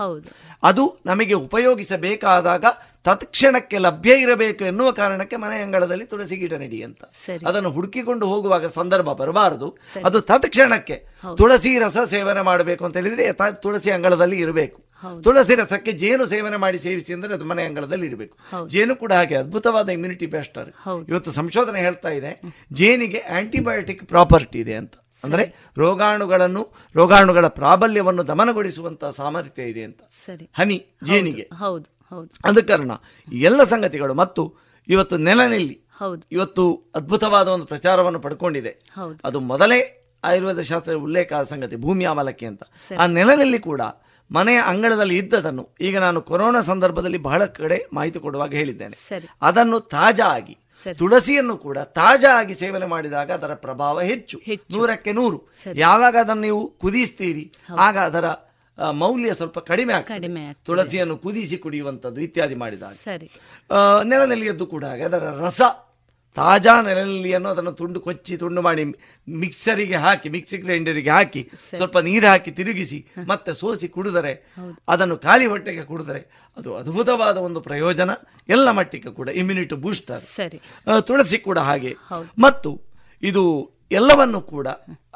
ಅದು 0.64 0.98
ನಮಗೆ 1.06 1.34
ಉಪಯೋಗಿಸಬೇಕಾದಾಗ 1.34 2.66
ತತ್ಕ್ಷಣಕ್ಕೆ 3.06 3.78
ಲಭ್ಯ 3.78 4.22
ಇರಬೇಕು 4.22 4.66
ಎನ್ನುವ 4.66 4.92
ಕಾರಣಕ್ಕೆ 4.92 5.36
ಮನೆ 5.36 5.62
ಅಂಗಳದಲ್ಲಿ 5.62 6.06
ತುಳಸಿ 6.06 6.38
ಗಿಡ 6.38 6.54
ನೆಡಿ 6.54 6.84
ಅಂತ. 6.84 7.04
ಅದನ್ನು 7.48 7.70
ಹುಡುಕಿಕೊಂಡು 7.70 8.28
ಹೋಗುವಾಗ 8.28 8.66
ಸಂದರ್ಭ 8.66 9.12
ಬರಬಾರದು. 9.12 9.78
ಅದು 10.06 10.22
ತತ್ಕ್ಷಣಕ್ಕೆ 10.22 10.96
ತುಳಸಿ 11.38 11.80
ರಸ 11.80 11.98
ಸೇವನೆ 12.06 12.42
ಮಾಡಬೇಕು 12.42 12.86
ಅಂತ 12.86 12.98
ಹೇಳಿದ್ರೆ 12.98 13.32
ತುಳಸಿ 13.62 13.92
ಅಂಗಳದಲ್ಲಿ 13.92 14.40
ಇರಬೇಕು. 14.40 14.82
ತುಳಸಿ 15.24 15.56
ರಸಕ್ಕೆ 15.56 15.92
ಜೇನು 15.92 16.26
ಸೇವನೆ 16.26 16.58
ಮಾಡಿ 16.58 16.80
ಸೇವಿಸಿ 16.80 17.14
ಅಂದ್ರೆ 17.14 17.34
ಅದು 17.34 17.46
ಮನೆ 17.46 17.64
ಅಂಗಳದಲ್ಲಿ 17.64 18.08
ಇರಬೇಕು. 18.08 18.38
ಜೇನು 18.68 18.96
ಕೂಡ 18.96 19.14
ಹಾಗೆ 19.14 19.36
ಅದ್ಭುತವಾದ 19.36 19.90
ಇಮ್ಯುನಿಟಿ 19.90 20.26
ಬೆಸ್ಟರ್ 20.26 20.70
ಇವತ್ತು 21.10 21.32
ಸಂಶೋಧನೆ 21.32 21.80
ಹೇಳ್ತಾ 21.80 22.10
ಇದೆ 22.10 22.42
ಜೇನಿಗೆ 22.74 23.18
ಆಂಟಿಬಯೋಟಿಕ್ 23.18 24.06
ಪ್ರಾಪರ್ಟಿ 24.06 24.60
ಇದೆ 24.60 24.76
ಅಂತ. 24.76 24.94
ಅಂದ್ರೆ 25.24 25.46
ರೋಗಾಣುಗಳನ್ನು 25.78 26.74
ರೋಗಾಣುಗಳ 26.96 27.48
ಪ್ರಾಬಲ್ಯವನ್ನು 27.48 28.28
ದಮನಗೊಳಿಸುವಂತಹ 28.28 29.10
ಸಾಮರ್ಥ್ಯ 29.10 29.64
ಇದೆ 29.64 29.84
ಅಂತ. 29.84 30.02
ಸರಿ. 30.26 30.50
ಹನಿ 30.54 30.78
ಜೇನಿಗೆ. 31.04 31.42
ಹೌದು. 31.42 31.99
ಆದ 32.46 32.58
ಕಾರಣ 32.60 32.92
ಎಲ್ಲ 33.34 33.64
ಸಂಗತಿಗಳು 33.64 34.14
ಮತ್ತು 34.14 34.56
ಇವತ್ತು 34.88 35.18
ನೆಲನೆಲ್ಲಿ 35.18 35.82
ಹೌದು. 35.98 36.22
ಇವತ್ತು 36.32 36.92
ಅದ್ಭುತವಾದ 36.96 37.48
ಒಂದು 37.48 37.66
ಪ್ರಚಾರವನ್ನು 37.66 38.20
ಪಡ್ಕೊಂಡಿದೆ. 38.20 38.70
ಹೌದು. 38.70 39.20
ಅದು 39.26 39.40
ಮೊದಲೇ 39.40 39.96
ಆಯುರ್ವೇದ 40.24 40.60
ಶಾಸ್ತ್ರ 40.60 40.94
ಉಲ್ಲೇಖ 40.94 41.34
ಆದ 41.34 41.44
ಸಂಗತಿ 41.44 41.76
ಭೂಮಿ 41.76 42.06
ಅಮಲಕ್ಕೆ 42.06 42.46
ಅಂತ. 42.46 42.64
ಆ 43.00 43.06
ನೆಲದಲ್ಲಿ 43.06 43.60
ಕೂಡ 43.60 43.82
ಮನೆಯ 44.32 44.60
ಅಂಗಳದಲ್ಲಿ 44.60 45.18
ಇದ್ದದನ್ನು 45.18 45.70
ಈಗ 45.82 45.98
ನಾನು 45.98 46.22
ಕೊರೋನಾ 46.22 46.62
ಸಂದರ್ಭದಲ್ಲಿ 46.62 47.18
ಬಹಳ 47.18 47.46
ಕಡೆ 47.46 47.86
ಮಾಹಿತಿ 47.94 48.20
ಕೊಡುವಾಗ 48.20 48.54
ಹೇಳಿದ್ದೇನೆ. 48.54 48.98
ಅದನ್ನು 49.42 49.80
ತಾಜಾ 49.80 50.26
ಆಗಿ 50.26 50.58
ತುಳಸಿಯನ್ನು 50.98 51.58
ಕೂಡ 51.58 51.78
ತಾಜಾ 51.78 52.40
ಆಗಿ 52.40 52.54
ಸೇವನೆ 52.54 52.86
ಮಾಡಿದಾಗ 52.86 53.32
ಅದರ 53.32 53.54
ಪ್ರಭಾವ 53.54 54.02
ಹೆಚ್ಚು. 54.02 54.40
ನೂರಕ್ಕೆ 54.72 55.12
ನೂರು. 55.12 55.50
ಯಾವಾಗ 55.76 56.16
ಅದನ್ನು 56.20 56.42
ನೀವು 56.42 56.72
ಕುದಿಸ್ತೀರಿ 56.72 57.54
ಆಗ 57.78 57.98
ಅದರ 57.98 58.26
ಮೌಲ್ಯ 59.02 59.34
ಸ್ವಲ್ಪ 59.34 59.60
ಕಡಿಮೆ 59.60 59.94
ಆಗ್ತದೆ. 59.94 60.30
ತುಳಸಿಯನ್ನು 60.66 61.18
ಕುದಿಸಿ 61.18 61.58
ಕುಡಿಯುವಂಥದ್ದು 61.58 62.22
ಇತ್ಯಾದಿ 62.22 62.56
ಮಾಡಿದಾಗ 62.56 62.96
ಸರಿ. 63.04 63.30
ನೆಲನೆಲ್ಲಿಯದ್ದು 64.04 64.66
ಕೂಡ 64.66 64.84
ಹಾಗೆ 64.86 65.04
ಅದರ 65.04 65.24
ರಸ 65.42 65.62
ತಾಜಾ 66.38 66.74
ನೆಲನೆಲ್ಲಿಯನ್ನು 66.82 67.50
ಅದನ್ನು 67.50 67.72
ತುಂಡು 67.72 68.00
ಕೊಚ್ಚಿ 68.00 68.38
ತುಂಡು 68.38 68.62
ಮಾಡಿ 68.62 68.84
ಮಿಕ್ಸರಿಗೆ 69.28 69.96
ಹಾಕಿ 69.96 70.28
ಮಿಕ್ಸಿ 70.30 70.58
ಗ್ರೈಂಡರಿಗೆ 70.58 71.10
ಹಾಕಿ 71.10 71.42
ಸ್ವಲ್ಪ 71.78 71.98
ನೀರು 71.98 72.28
ಹಾಕಿ 72.28 72.52
ತಿರುಗಿಸಿ 72.52 73.00
ಮತ್ತೆ 73.28 73.54
ಸೋಸಿ 73.54 73.88
ಕುಡಿದರೆ 73.88 74.34
ಅದನ್ನು 74.88 75.18
ಖಾಲಿ 75.18 75.46
ಹೊಟ್ಟೆಗೆ 75.46 75.84
ಕುಡಿದರೆ 75.84 76.22
ಅದು 76.58 76.76
ಅದ್ಭುತವಾದ 76.76 77.38
ಒಂದು 77.38 77.62
ಪ್ರಯೋಜನ 77.62 78.12
ಎಲ್ಲ 78.50 78.72
ಮಟ್ಟಿಗೆ 78.72 79.12
ಕೂಡ 79.12 79.30
ಇಮ್ಯುನಿಟಿ 79.30 79.76
ಬೂಸ್ಟರ್ 79.76 80.24
ಸರಿ. 80.36 80.60
ತುಳಸಿ 81.02 81.38
ಕೂಡ 81.38 81.60
ಹಾಗೆ. 81.60 81.94
ಮತ್ತು 82.40 82.72
ಇದು 83.24 83.44
ಎಲ್ಲವನ್ನು 83.92 84.42
ಕೂಡ 84.42 84.68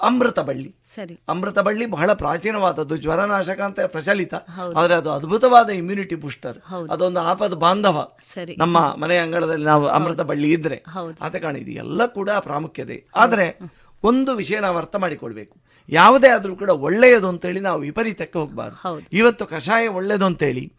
ಅಮೃತ 0.01 0.39
ಬಳ್ಳಿ. 0.39 0.75
ಸರಿ. 0.95 1.19
ಅಮೃತ 1.29 1.59
ಬಳ್ಳಿ 1.59 1.85
ಬಹಳ 1.85 2.13
ಪ್ರಾಚೀನವಾದದ್ದು 2.13 2.95
ಜ್ವರನಾಶಕ 2.97 3.59
ಅಂತ 3.59 3.79
ಪ್ರಚಲಿತ. 3.81 4.33
ಆದರೆ 4.77 4.93
ಅದು 4.93 5.11
ಅದ್ಭುತವಾದ 5.11 5.69
ಇಮ್ಯುನಿಟಿ 5.69 6.15
ಬೂಸ್ಟರ್. 6.15 6.57
ಅದೊಂದು 6.91 7.19
ಆಪದ 7.19 7.53
ಬಾಂಧವ. 7.53 8.17
ಸರಿ. 8.33 8.55
ನಮ್ಮ 8.59 8.77
ಮನೆ 8.99 9.17
ಅಂಗಳದಲ್ಲಿ 9.17 9.65
ನಾವು 9.65 9.85
ಅಮೃತ 9.87 10.21
ಬಳ್ಳಿ 10.21 10.51
ಇದ್ರೆ. 10.53 10.83
ಆತ 10.97 11.21
ಆದ 11.21 11.35
ಕಾರಣ 11.35 11.55
ಇದು 11.55 11.71
ಎಲ್ಲ 11.71 12.05
ಕೂಡ 12.05 12.29
ಪ್ರಾಮುಖ್ಯತೆ. 12.29 12.97
ಆದರೆ 13.15 13.59
ಒಂದು 14.03 14.35
ವಿಷಯ 14.35 14.59
ನಾವು 14.59 14.77
ಅರ್ಥ 14.77 14.95
ಮಾಡಿಕೊಳ್ಬೇಕು. 14.95 15.55
ಯಾವುದೇ 15.89 16.27
ಆದರೂ 16.27 16.55
ಕೂಡ 16.55 16.69
ಒಳ್ಳೆಯದು 16.69 17.27
ಅಂತೇಳಿ 17.27 17.59
ನಾವು 17.59 17.79
ವಿಪರೀತಕ್ಕೆ 17.81 18.39
ಹೋಗಬಾರ್ದು. 18.39 19.01
ಇವತ್ತು 19.13 19.45
ಕಷಾಯ 19.45 19.87
ಒಳ್ಳೆಯದು 19.87 20.25
ಅಂತೇಳಿ 20.25 20.73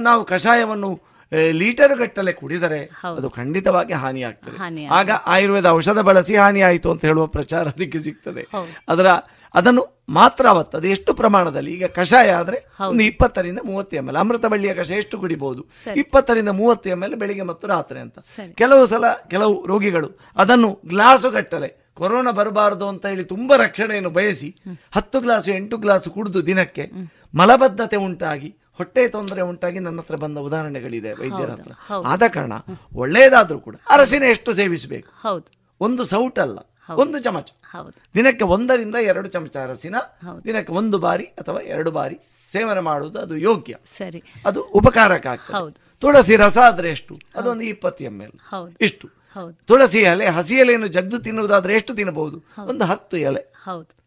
ನಾವು 0.00 0.24
ಕಷಾಯವನ್ನು 0.24 1.11
ಲೀಟರ್ 1.60 1.94
ಗಟ್ಟಲೆ 2.00 2.32
ಕುಡಿದರೆ 2.32 2.80
ಅದು 3.18 3.28
ಖಂಡಿತವಾಗಿ 3.36 3.94
ಹಾನಿಯಾಗ್ತದೆ. 4.02 4.56
ಆಗ್ತದೆ 4.56 4.86
ಆಗ 4.98 5.10
ಆಯುರ್ವೇದ 5.34 5.68
ಔಷಧ 5.78 6.00
ಬಳಸಿ 6.08 6.34
ಹಾನಿ 6.36 6.60
ಆಯಿತು 6.60 6.88
ಅಂತ 6.92 7.04
ಹೇಳುವ 7.10 7.26
ಪ್ರಚಾರ 7.36 7.64
ಅದಕ್ಕೆ 7.74 8.00
ಸಿಗ್ತದೆ. 8.06 8.42
ಅದರ 8.94 9.08
ಅದನ್ನು 9.54 9.82
ಮಾತ್ರ 10.18 10.44
ಅವತ್ತು 10.54 10.74
ಅದು 10.78 10.88
ಎಷ್ಟು 10.94 11.10
ಪ್ರಮಾಣದಲ್ಲಿ? 11.14 11.70
ಈಗ 11.76 11.86
ಕಷಾಯ 11.98 12.28
ಆದ್ರೆ 12.40 12.58
ಒಂದು 12.88 13.02
ಇಪ್ಪತ್ತರಿಂದ 13.10 13.60
ಮೂವತ್ತು 13.70 13.96
ಎಂ 13.96 14.06
ಎಲ್ 14.10 14.18
ಅಮೃತ 14.22 14.46
ಬಳ್ಳಿಯ 14.52 14.72
ಕಷಾಯ 14.80 15.02
ಎಷ್ಟು 15.04 15.16
ಕುಡಿಬಹುದು. 15.22 15.62
ಇಪ್ಪತ್ತರಿಂದ 16.02 16.50
ಮೂವತ್ತು 16.60 16.88
ಎಂ 16.94 17.02
ಎಲ್ 17.06 17.16
ಬೆಳಿಗ್ಗೆ 17.22 17.44
ಮತ್ತು 17.50 17.66
ರಾತ್ರಿ 17.74 18.00
ಅಂತ. 18.04 18.18
ಕೆಲವು 18.60 18.84
ಸಲ 18.86 19.04
ಕೆಲವು 19.32 19.54
ರೋಗಿಗಳು 19.72 20.10
ಅದನ್ನು 20.36 20.70
ಗ್ಲಾಸು 20.92 21.30
ಗಟ್ಟಲೆ 21.30 21.70
ಕೊರೋನಾ 22.00 22.30
ಬರಬಾರದು 22.30 22.86
ಅಂತ 22.88 23.04
ಹೇಳಿ 23.06 23.24
ತುಂಬಾ 23.32 23.56
ರಕ್ಷಣೆಯನ್ನು 23.56 24.10
ಬಯಸಿ 24.18 24.48
ಹತ್ತು 24.96 25.18
ಗ್ಲಾಸು 25.20 25.50
ಎಂಟು 25.56 25.76
ಗ್ಲಾಸು 25.76 26.10
ಕುಡಿದು 26.10 26.40
ದಿನಕ್ಕೆ 26.46 26.84
ಮಲಬದ್ಧತೆ 27.34 27.98
ಉಂಟಾಗಿ 28.06 28.50
ಹೊಟ್ಟೆ 28.82 29.08
ತೊಂದರೆ 29.08 29.40
ಉಂಟಾಗಿ 29.40 29.78
ನನ್ನ 29.78 29.98
ಹತ್ರ 29.98 30.16
ಬಂದ 30.16 30.38
ಉದಾಹರಣೆಗಳಿದೆ 30.38 31.12
ವೈದ್ಯರ 31.12 31.50
ಹತ್ರ. 31.50 31.72
ಆದ 32.06 32.22
ಕಾರಣ 32.28 32.52
ಒಳ್ಳೆಯದಾದ್ರೂ 32.94 33.58
ಕೂಡ 33.58 33.76
ಅರಸಿನ 33.90 34.22
ಎಷ್ಟು 34.22 34.52
ಸೇವಿಸಬೇಕು? 34.52 35.08
ಹೌದು. 35.22 35.50
ಒಂದು 35.80 36.04
ಸೌಟಲ್ಲ 36.04 36.58
ಒಂದು 36.96 37.18
ಚಮಚ. 37.18 37.52
ದಿನಕ್ಕೆ 38.14 38.44
ಒಂದರಿಂದ 38.44 38.94
ಎರಡು 38.94 39.28
ಚಮಚ 39.28 39.56
ಅರಸಿನ 39.56 39.96
ದಿನಕ್ಕೆ 40.44 40.72
ಒಂದು 40.72 40.98
ಬಾರಿ 40.98 41.24
ಅಥವಾ 41.24 41.60
ಎರಡು 41.60 41.90
ಬಾರಿ 41.90 42.20
ಸೇವನೆ 42.52 42.80
ಮಾಡುವುದು 42.80 43.18
ಅದು 43.18 43.36
ಯೋಗ್ಯ. 43.36 43.76
ಸರಿ. 43.98 44.22
ಅದು 44.46 44.62
ಉಪಕಾರಕ. 44.62 45.26
ತುಳಸಿ 45.98 46.36
ರಸ 46.36 46.58
ಆದ್ರೆ 46.58 46.90
ಎಷ್ಟು? 46.90 47.18
ಅದೊಂದು 47.36 47.64
ಇಪ್ಪತ್ತು 47.64 48.04
ಎಂ 48.04 48.20
ಎಲ್. 48.20 48.32
ಇಷ್ಟು. 48.80 49.08
ತುಳಸಿ 49.64 49.98
ಎಲೆ 49.98 50.26
ಹಸಿ 50.26 50.54
ಎಲೆಯನ್ನು 50.54 50.86
ಜಗ್ದು 50.86 51.18
ತಿನ್ನುವುದಾದ್ರೆ 51.18 51.74
ಎಷ್ಟು 51.74 51.94
ತಿನ್ನಬಹುದು? 51.94 52.44
ಒಂದು 52.66 52.84
ಹತ್ತು 52.84 53.16
ಎಲೆ. 53.16 53.52
ಹೌದು. 53.64 54.01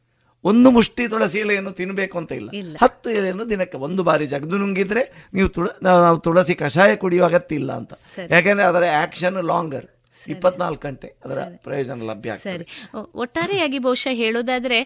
ಒಂದು 0.45 0.69
ಮುಷ್ಟಿ 0.71 1.03
ತುಳಸಿ 1.07 1.39
ಎಲೆಯನ್ನು 1.39 1.71
ತಿನ್ನಬೇಕು 1.71 2.15
ಅಂತ 2.17 2.31
ಇಲ್ಲ. 2.31 2.49
ಹತ್ತು 2.83 3.09
ಎಲೆಯನ್ನು 3.09 3.49
ದಿನಕ್ಕೆ 3.49 3.77
ಒಂದು 3.77 4.03
ಬಾರಿ 4.03 4.27
ಜಗದು 4.27 4.57
ನುಂಗಿದ್ರೆ 4.57 5.03
ನೀವು 5.33 5.49
ತುಳ 5.49 5.67
ನಾವು 5.81 6.17
ತುಳಸಿ 6.19 6.55
ಕಷಾಯ 6.55 6.91
ಕುಡಿಯುವ 6.95 7.25
ಅಗತ್ಯ 7.25 7.55
ಇಲ್ಲ 7.55 7.71
ಅಂತ. 7.73 7.93
ಯಾಕೆಂದ್ರೆ 8.35 8.67
ಅದರ 8.67 8.85
ಆಕ್ಷನ್ 9.03 9.39
ಲಾಂಗರ್ 9.51 9.87
ಇಪ್ಪತ್ನಾಲ್ಕು 10.29 10.87
ಗಂಟೆ 10.87 11.07
ಅದರ 11.25 11.39
ಪ್ರಯೋಜನ 11.63 12.03
ಲಭ್ಯ 12.09 12.37
ಸರಿ. 12.37 12.65
ಒಟ್ಟಾರೆಯಾಗಿ 13.15 13.79
ಬಹುಶಃ 13.79 14.13
ಹೇಳೋದಾದ್ರೆ 14.13 14.79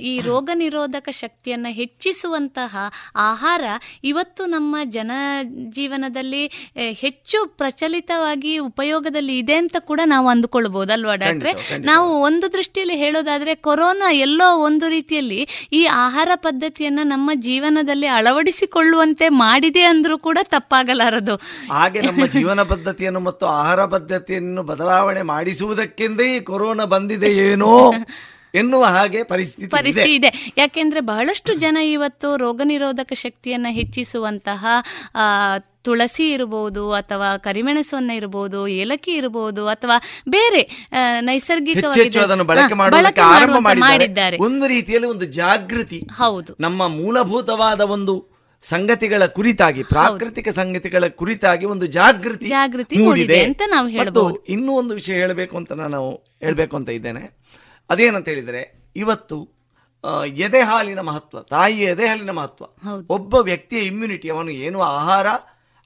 ಈ 0.00 0.20
ರೋಗ 0.20 0.50
ನಿರೋಧಕ 0.54 1.08
ಶಕ್ತಿಯನ್ನ 1.10 1.66
ಹೆಚ್ಚಿಸುವಂತಹ 1.70 2.74
ಆಹಾರ 3.16 3.64
ಇವತ್ತು 4.04 4.46
ನಮ್ಮ 4.46 4.76
ಜನ 4.88 5.10
ಜೀವನದಲ್ಲಿ 5.68 6.42
ಹೆಚ್ಚು 6.92 7.46
ಪ್ರಚಲಿತವಾಗಿ 7.46 8.58
ಉಪಯೋಗದಲ್ಲಿ 8.58 9.38
ಇದೆ 9.38 9.54
ಅಂತ 9.54 9.76
ಕೂಡ 9.78 10.00
ನಾವು 10.04 10.28
ಅಂದುಕೊಳ್ಬಹುದು 10.28 10.92
ಅಲ್ವಾ 10.92 11.14
ಡಾಕ್ಟ್ರೆ. 11.14 11.52
ನಾವು 11.84 12.20
ಒಂದು 12.20 12.52
ದೃಷ್ಟಿಯಲ್ಲಿ 12.52 12.96
ಹೇಳೋದಾದ್ರೆ 12.96 13.54
ಕೊರೋನಾ 13.54 14.10
ಎಲ್ಲೋ 14.10 14.48
ಒಂದು 14.58 14.88
ರೀತಿಯಲ್ಲಿ 14.88 15.40
ಈ 15.72 15.86
ಆಹಾರ 15.86 16.28
ಪದ್ಧತಿಯನ್ನ 16.36 17.00
ನಮ್ಮ 17.04 17.30
ಜೀವನದಲ್ಲಿ 17.34 18.06
ಅಳವಡಿಸಿಕೊಳ್ಳುವಂತೆ 18.06 19.28
ಮಾಡಿದೆ 19.28 19.82
ಅಂದ್ರೂ 19.82 20.18
ಕೂಡ 20.18 20.38
ತಪ್ಪಾಗಲಾರದು. 20.42 21.36
ಹಾಗೆ 21.70 22.00
ನಮ್ಮ 22.00 22.26
ಜೀವನ 22.26 22.62
ಪದ್ಧತಿಯನ್ನು 22.62 23.20
ಮತ್ತು 23.20 23.46
ಆಹಾರ 23.46 23.84
ಪದ್ಧತಿಯನ್ನು 23.84 24.62
ಬದಲಾವಣೆ 24.76 25.22
ಮಾಡಿಸುವುದಕ್ಕೆಂದೇ 25.22 26.40
ಕೊರೋನಾ 26.40 26.84
ಬಂದಿದೆ 26.84 27.32
ಏನೋ 27.32 27.92
ಎನ್ನುವ 28.54 28.84
ಹಾಗೆ 28.84 29.22
ಪರಿಸ್ಥಿತಿ 29.22 29.62
ಇದೆ. 29.62 29.70
ಪರಿಸ್ಥಿತಿ 29.70 30.14
ಇದೆ. 30.14 30.52
ಯಾಕೆಂದ್ರೆ 30.56 31.00
ಬಹಳಷ್ಟು 31.00 31.54
ಜನ 31.54 31.76
ಇವತ್ತು 31.76 32.36
ರೋಗ 32.36 32.60
ನಿರೋಧಕ 32.64 33.12
ಶಕ್ತಿಯನ್ನ 33.12 33.66
ಹೆಚ್ಚಿಸುವಂತಹ 33.70 34.66
ತುಳಸಿ 35.82 36.30
ಇರಬಹುದು 36.30 36.92
ಅಥವಾ 36.92 37.36
ಕರಿಮೆಣಸನ್ನ 37.36 38.10
ಇರಬಹುದು 38.10 38.68
ಏಲಕ್ಕಿ 38.68 39.10
ಇರಬಹುದು 39.12 39.68
ಅಥವಾ 39.68 39.96
ಬೇರೆ 40.28 40.88
ನೈಸರ್ಗಿಕವಾಗಿ 41.20 42.48
ಮಾಡಿದ್ದಾರೆ. 43.80 44.36
ಒಂದು 44.38 44.66
ರೀತಿಯಲ್ಲಿ 44.66 45.08
ಒಂದು 45.08 45.24
ಜಾಗೃತಿ. 45.24 46.02
ಹೌದು. 46.12 46.56
ನಮ್ಮ 46.60 46.88
ಮೂಲಭೂತವಾದ 46.88 47.80
ಒಂದು 47.80 48.35
ಸಂಗತಿಗಳ 48.66 49.22
ಕುರಿತಾಗಿ 49.34 49.82
ಪ್ರಾಕೃತಿಕ 49.90 50.48
ಸಂಗತಿಗಳ 50.56 51.04
ಕುರಿತಾಗಿ 51.18 51.66
ಒಂದು 51.72 51.86
ಜಾಗೃತಿ 51.96 52.46
ಜಾಗೃತಿ 52.52 52.96
ಮೂಡಿದೆ 53.00 53.38
ಅಂತ 53.42 53.62
ನಾವು 53.70 53.86
ಮತ್ತು 53.88 53.98
ಹೇಳ್ಬೋದು. 53.98 54.38
ಇನ್ನೂ 54.48 54.72
ಒಂದು 54.80 54.94
ವಿಷಯ 54.98 55.16
ಹೇಳಬೇಕು 55.22 55.54
ಅಂತ 55.60 55.72
ನಾನು 55.82 56.00
ಹೇಳಬೇಕು 56.40 56.74
ಅಂತ 56.78 56.90
ಇದ್ದೇನೆ 56.96 57.22
ಅದೇನಂತ 57.90 58.28
ಹೇಳಿದರೆ 58.32 58.62
ಇವತ್ತು 58.96 59.38
ಆ, 60.04 60.10
ಎದೆ 60.44 60.60
ಹಾಲಿನ 60.64 61.00
ಮಹತ್ವ 61.06 61.36
ತಾಯಿಯ 61.52 61.92
ಎದೆ 61.92 62.06
ಹಾಲಿನ 62.08 62.32
ಮಹತ್ವ 62.34 62.64
ಹೌದು. 62.82 63.04
ಒಬ್ಬ 63.10 63.34
ವ್ಯಕ್ತಿಯ 63.46 63.80
ಇಮ್ಯುನಿಟಿ 63.88 64.28
ಅವನು 64.32 64.50
ಏನು 64.62 64.78
ಆಹಾರ 64.92 65.26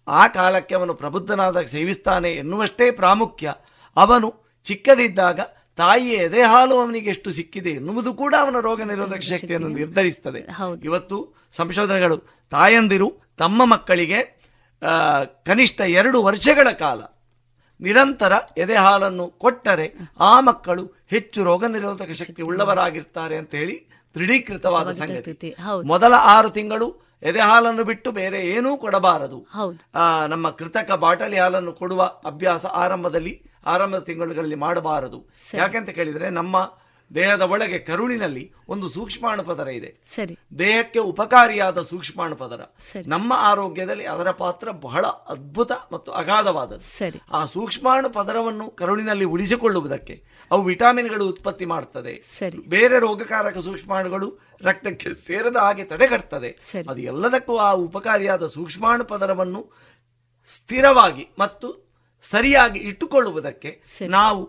ಆ 0.08 0.22
ಕಾಲಕ್ಕೆ 0.34 0.74
ಅವನು 0.76 0.94
ಪ್ರಬುದ್ಧನಾದಾಗ 1.00 1.66
ಸೇವಿಸ್ತಾನೆ 1.72 2.30
ಎನ್ನುವಷ್ಟೇ 2.40 2.86
ಪ್ರಾಮುಖ್ಯ 2.98 3.52
ಅವನು 3.96 4.28
ಚಿಕ್ಕದಿದ್ದಾಗ 4.66 5.38
ತಾಯಿಯ 5.78 6.14
ಎದೆ 6.24 6.42
ಹಾಲು 6.46 6.74
ಅವನಿಗೆ 6.78 7.08
ಎಷ್ಟು 7.12 7.30
ಸಿಕ್ಕಿದೆ 7.36 7.70
ಎನ್ನುವುದು 7.78 8.10
ಕೂಡ 8.16 8.34
ಅವನ 8.40 8.58
ರೋಗ 8.62 8.80
ನಿರೋಧಕ 8.88 9.22
ಶಕ್ತಿಯನ್ನು 9.30 9.70
ನಿರ್ಧರಿಸ್ತದೆ 9.78 10.40
ಹೌದು. 10.58 10.80
ಇವತ್ತು 10.86 11.18
ಸಂಶೋಧನೆಗಳು 11.54 12.16
ತಾಯಂದಿರು 12.50 13.08
ತಮ್ಮ 13.38 13.64
ಮಕ್ಕಳಿಗೆ 13.64 14.20
ಕನಿಷ್ಠ 15.48 15.80
ಎರಡು 16.00 16.18
ವರ್ಷಗಳ 16.22 16.68
ಕಾಲ 16.82 17.00
ನಿರಂತರ 17.80 18.32
ಎದೆ 18.56 18.76
ಹಾಲನ್ನು 18.84 19.26
ಕೊಟ್ಟರೆ 19.42 19.86
ಆ 20.20 20.32
ಮಕ್ಕಳು 20.48 20.82
ಹೆಚ್ಚು 21.10 21.44
ರೋಗ 21.44 21.64
ನಿರೋಧಕ 21.64 22.12
ಶಕ್ತಿ 22.12 22.42
ಉಳ್ಳವರಾಗಿರ್ತಾರೆ 22.48 23.36
ಅಂತ 23.36 23.52
ಹೇಳಿ 23.60 23.76
ದೃಢೀಕೃತವಾದ 24.14 24.90
ಸಂಗತಿ. 24.90 25.54
ಮೊದಲ 25.84 26.14
ಆರು 26.34 26.50
ತಿಂಗಳು 26.50 26.88
ಎದೆ 27.22 27.40
ಹಾಲನ್ನು 27.40 27.84
ಬಿಟ್ಟು 27.84 28.10
ಬೇರೆ 28.12 28.40
ಏನೂ 28.48 28.70
ಕೊಡಬಾರದು. 28.76 29.38
ನಮ್ಮ 30.26 30.50
ಕೃತಕ 30.50 30.90
ಬಾಟಲಿ 31.04 31.38
ಹಾಲನ್ನು 31.38 31.72
ಕೊಡುವ 31.72 32.02
ಅಭ್ಯಾಸ 32.24 32.66
ಆರಂಭದಲ್ಲಿ 32.84 33.34
ಆರಂಭದ 33.66 34.02
ತಿಂಗಳುಗಳಲ್ಲಿ 34.08 34.58
ಮಾಡಬಾರದು. 34.64 35.18
ಯಾಕೆಂತ 35.54 35.90
ಕೇಳಿದ್ರೆ 35.90 36.28
ನಮ್ಮ 36.30 36.56
ದೇಹದ 37.14 37.40
ಒಳಗೆ 37.40 37.78
ಕರುಳಿನಲ್ಲಿ 37.78 38.52
ಒಂದು 38.68 38.88
ಸೂಕ್ಷ್ಮಾಣು 38.88 39.42
ಪದರ 39.42 39.68
ಇದೆ. 39.68 40.00
ಸರಿ. 40.04 40.38
ದೇಹಕ್ಕೆ 40.58 40.98
ಉಪಕಾರಿಯಾದ 40.98 41.82
ಸೂಕ್ಷ್ಮಾಣು 41.82 42.36
ಪದರ. 42.36 42.60
ನಮ್ಮ 43.06 43.32
ಆರೋಗ್ಯದಲ್ಲಿ 43.36 44.04
ಅದರ 44.04 44.30
ಪಾತ್ರ 44.30 44.70
ಬಹಳ 44.70 45.06
ಅದ್ಭುತ 45.06 45.72
ಮತ್ತು 45.92 46.12
ಅಗಾಧವಾದದ್ದು. 46.12 46.98
ಸರಿ. 46.98 47.20
ಆ 47.32 47.44
ಸೂಕ್ಷ್ಮಾಣು 47.44 48.10
ಪದರವನ್ನು 48.10 48.70
ಕರುಳಿನಲ್ಲಿ 48.70 49.24
ಉಳಿಸಿಕೊಳ್ಳುವುದಕ್ಕೆ 49.24 50.24
ಅವು 50.50 50.62
ವಿಟಾಮಿನ್ಗಳು 50.62 51.28
ಉತ್ಪತ್ತಿ 51.28 51.64
ಮಾಡುತ್ತದೆ 51.64 52.20
ಸರಿ. 52.38 52.58
ಬೇರೆ 52.58 52.98
ರೋಗಕಾರಕ 52.98 53.58
ಸೂಕ್ಷ್ಮಾಣುಗಳು 53.58 54.38
ರಕ್ತಕ್ಕೆ 54.62 55.14
ಸೇರದ 55.14 55.56
ಹಾಗೆ 55.56 55.84
ತಡೆಗಟ್ತದೆ. 55.84 56.58
ಅದು 56.88 57.00
ಎಲ್ಲದಕ್ಕೂ 57.00 57.56
ಆ 57.56 57.72
ಉಪಕಾರಿಯಾದ 57.72 58.46
ಸೂಕ್ಷ್ಮಾಣು 58.46 59.04
ಪದರವನ್ನು 59.04 59.72
ಸ್ಥಿರವಾಗಿ 60.48 61.28
ಮತ್ತು 61.38 61.90
ಸರಿಯಾಗಿ 62.22 62.78
ಇಟ್ಟುಕೊಳ್ಳುವುದಕ್ಕೆ 62.78 63.82
ನಾವು 64.00 64.42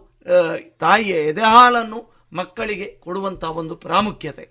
ತಾಯಿಯ 0.79 1.11
ಎದೆಹಾಲನ್ನು 1.11 2.10
ಮಕ್ಕಳಿಗೆ 2.33 2.87
ಕೊಡುವಂತಹ 2.99 3.51
ಒಂದು 3.51 3.75
ಪ್ರಾಮುಖ್ಯತೆ. 3.75 4.45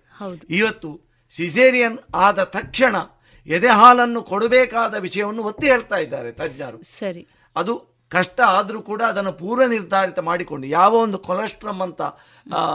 ಇವತ್ತು 0.51 1.01
ಸಿಸೇರಿಯನ್ 1.31 1.99
ಆದ 2.15 2.45
ತಕ್ಷಣ 2.45 2.97
ಎದೆಹಾಲನ್ನು 3.47 4.23
ಕೊಡಬೇಕಾದ 4.23 4.95
ವಿಷಯವನ್ನು 4.95 5.43
ಒತ್ತಿ 5.43 5.69
ಹೇಳ್ತಾ 5.69 5.97
ಇದ್ದಾರೆ 5.97 6.33
ತಜ್ಞರು. 6.33 6.83
ಸರಿ. 6.99 7.29
ಅದು 7.57 7.91
ಕಷ್ಟ 8.09 8.41
ಆದರೂ 8.47 8.83
ಕೂಡ 8.83 9.03
ಅದನ್ನು 9.03 9.33
ಪೂರ್ವ 9.33 9.65
ನಿರ್ಧಾರಿತ 9.65 10.19
ಮಾಡಿಕೊಂಡು 10.19 10.67
ಯಾವ 10.67 10.95
ಒಂದು 10.95 11.19
ಕೊಲೆಸ್ಟ್ರಮ್ 11.19 11.81
ಅಂತ 11.81 12.03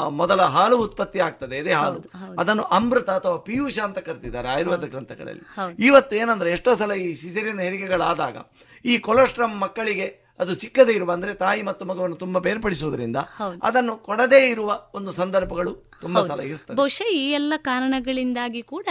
ಮೊದಲ 0.09 0.41
ಹಾಲು 0.41 0.77
ಉತ್ಪತ್ತಿ 0.77 1.19
ಆಗ್ತದೆ 1.19 1.55
ಎದೆ 1.55 1.73
ಹಾಲು. 1.73 1.99
ಅದನ್ನು 2.39 2.63
ಅಮೃತ 2.63 3.09
ಅಥವಾ 3.09 3.37
ಪಿಯೂಷ 3.37 3.79
ಅಂತ 3.79 3.97
ಕರೆದಿದ್ದಾರೆ 3.97 4.47
ಆಯುರ್ವೇದ 4.47 4.83
ಗ್ರಂಥಗಳಲ್ಲಿ. 4.83 5.43
ಇವತ್ತು 5.85 6.15
ಏನಂದ್ರೆ 6.15 6.51
ಎಷ್ಟೋ 6.51 6.73
ಸಲ 6.73 6.91
ಈ 6.91 7.13
ಸಿಸೇರಿಯನ್ 7.13 7.59
ಹೆರಿಗೆಗಳಾದಾಗ 7.59 8.37
ಈ 8.85 8.97
ಕೊಲೆಸ್ಟ್ರಮ್ 8.97 9.61
ಮಕ್ಕಳಿಗೆ 9.61 10.24
ಅದು 10.39 10.53
ಸಿಕ್ಕದೇ 10.55 10.93
ಇರುವ 10.93 11.11
ಅಂದ್ರೆ 11.13 11.33
ತಾಯಿ 11.35 11.61
ಮತ್ತು 11.61 11.83
ಮಗುವನ್ನು 11.85 12.17
ತುಂಬಾ 12.17 12.39
ಬೇರ್ಪಡಿಸುವುದರಿಂದ 12.39 13.19
ಅದನ್ನು 13.63 13.93
ಕೊಡದೇ 14.05 14.41
ಇರುವ 14.49 14.69
ಒಂದು 14.93 15.11
ಸಂದರ್ಭಗಳು 15.13 15.71
ತುಂಬಾ 16.01 16.21
ಸಲ 16.23 16.41
ಇರ್ತದೆ 16.47 16.75
ಬಹುಶಃ 16.75 17.09
ಈ 17.15 17.23
ಎಲ್ಲ 17.31 17.53
ಕಾರಣಗಳಿಂದಾಗಿ 17.63 18.61
ಕೂಡ 18.65 18.87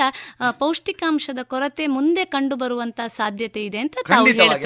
ಪೌಷ್ಟಿಕಾಂಶದ 0.58 1.40
ಕೊರತೆ 1.46 1.86
ಮುಂದೆ 1.94 2.24
ಕಂಡು 2.30 2.56
ಬರುವಂತಹ 2.56 3.08
ಸಾಧ್ಯತೆ 3.14 3.62
ಇದೆ 3.64 3.78
ಅಂತ 3.78 3.96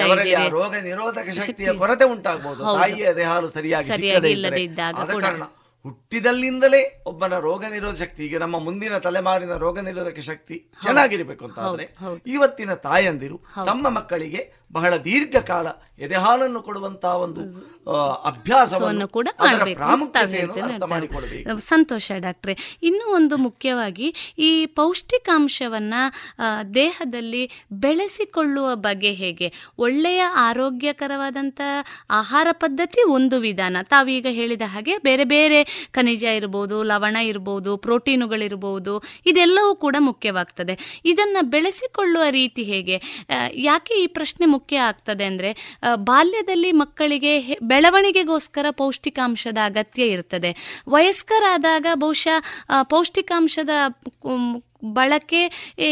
ಅವರಲ್ಲಿ 0.01 0.33
ರೋಗ 0.53 0.73
ನಿರೋಧಕ 0.83 1.27
ಶಕ್ತಿಯ 1.37 1.67
ಶಕ್ತಿ. 1.67 1.79
ಕೊರತೆ 1.79 2.07
ಉಂಟಾಗಬಹುದು 2.09 2.61
ಹೌದು. 2.63 2.79
ತಾಯಿಯ 2.81 3.13
ದೇಹಾಲು 3.15 3.49
ಸರಿಯಾಗಿ 3.49 3.89
ಸರಿಯಾಗಿ 3.89 4.09
ಸಿಕ್ಕದೇ 4.09 4.31
ಇಲ್ಲದೆ 4.37 4.61
ಇದ್ದಾಗ 4.63 4.95
ಕೂಡ. 5.11 5.23
ಕಾರಣ 5.25 5.43
ಹುಟ್ಟಿದಲ್ಲಿಂದಲೇ 5.85 6.79
ಒಬ್ಬನ 7.05 7.35
ರೋಗ 7.41 7.63
ನಿರೋಧಕ 7.71 7.97
ಶಕ್ತಿ 7.99 8.21
ಈಗ 8.25 8.37
ನಮ್ಮ 8.41 8.57
ಮುಂದಿನ 8.59 8.95
ತಲೆಮಾರಿನ 9.03 9.53
ರೋಗ 9.57 9.79
ನಿರೋಧಕ 9.85 10.19
ಶಕ್ತಿ 10.25 10.55
ಚೆನ್ನಾಗಿರ್ಬೇಕು 10.81 11.43
ಅಂತ 11.47 11.59
ಆದ್ರೆ. 11.67 11.85
ಇವತ್ತಿನ 12.29 12.73
ತಾಯಂದಿರು 12.83 13.37
ತಮ್ಮ 13.65 13.89
ಮಕ್ಕಳಿಗೆ 13.97 14.41
ಬಹಳ 14.71 14.97
ದೀರ್ಘಕಾಲ 14.97 15.67
ಎದೆಹಾಲನ್ನು 15.99 16.61
ಕೊಡುವಂತಹ 16.61 17.13
ಒಂದು 17.17 17.41
ಅಭ್ಯಾಸವನ್ನು 18.29 19.07
ಕೂಡ 19.07 19.27
ಮಾಡಬೇಕು 20.87 21.57
ಸಂತೋಷ 21.57 22.11
ಡಾಕ್ಟ್ರೆ. 22.17 22.53
ಇನ್ನೂ 22.83 23.05
ಒಂದು 23.15 23.37
ಮುಖ್ಯವಾಗಿ 23.37 24.07
ಈ 24.39 24.65
ಪೌಷ್ಟಿಕಾಂಶವನ್ನ 24.65 25.93
ದೇಹದಲ್ಲಿ 26.75 27.43
ಬೆಳೆಸಿಕೊಳ್ಳುವ 27.71 28.75
ಬಗೆ 28.75 29.13
ಹೇಗೆ? 29.13 29.47
ಒಳ್ಳೆಯ 29.77 30.21
ಆರೋಗ್ಯಕರವಾದಂಥ 30.49 31.61
ಆಹಾರ 32.09 32.47
ಪದ್ಧತಿ 32.51 33.03
ಒಂದು 33.03 33.39
ವಿಧಾನ. 33.39 33.77
ತಾವೀಗ 33.83 34.27
ಹೇಳಿದ 34.29 34.61
ಹಾಗೆ 34.65 34.97
ಬೇರೆ 34.97 35.23
ಬೇರೆ 35.23 35.89
ಖನಿಜ 35.91 36.23
ಇರ್ಬೋದು 36.23 36.83
ಲವಣ 36.83 37.15
ಇರ್ಬೋದು 37.15 37.77
ಪ್ರೋಟೀನುಗಳಿರ್ಬೋದು 37.77 38.95
ಇದೆಲ್ಲವೂ 39.25 39.75
ಕೂಡ 39.75 39.95
ಮುಖ್ಯವಾಗ್ತದೆ. 39.99 41.01
ಇದನ್ನ 41.05 41.37
ಬೆಳೆಸಿಕೊಳ್ಳುವ 41.41 42.23
ರೀತಿ 42.29 42.63
ಹೇಗೆ? 42.63 42.97
ಯಾಕೆ 43.53 43.93
ಈ 44.03 44.07
ಪ್ರಶ್ನೆ 44.07 44.45
ಮುಖ್ಯ 44.45 44.77
ಆಗ್ತದೆ 44.77 45.23
ಅಂದ್ರೆ 45.23 45.77
ಬಾಲ್ಯದಲ್ಲಿ 45.95 46.71
ಮಕ್ಕಳಿಗೆ 46.71 47.33
ಬೆಳವಣಿಗೆಗೋಸ್ಕರ 47.69 48.65
ಪೌಷ್ಟಿಕಾಂಶದ 48.73 49.57
ಅಗತ್ಯ 49.65 50.03
ಇರ್ತದೆ. 50.07 50.51
ವಯಸ್ಕರಾದಾಗ 50.87 51.85
ಬಹುಶಃ 51.95 52.37
ಪೌಷ್ಟಿಕಾಂಶದ 52.89 53.69
ಬಳಕೆ 54.95 55.39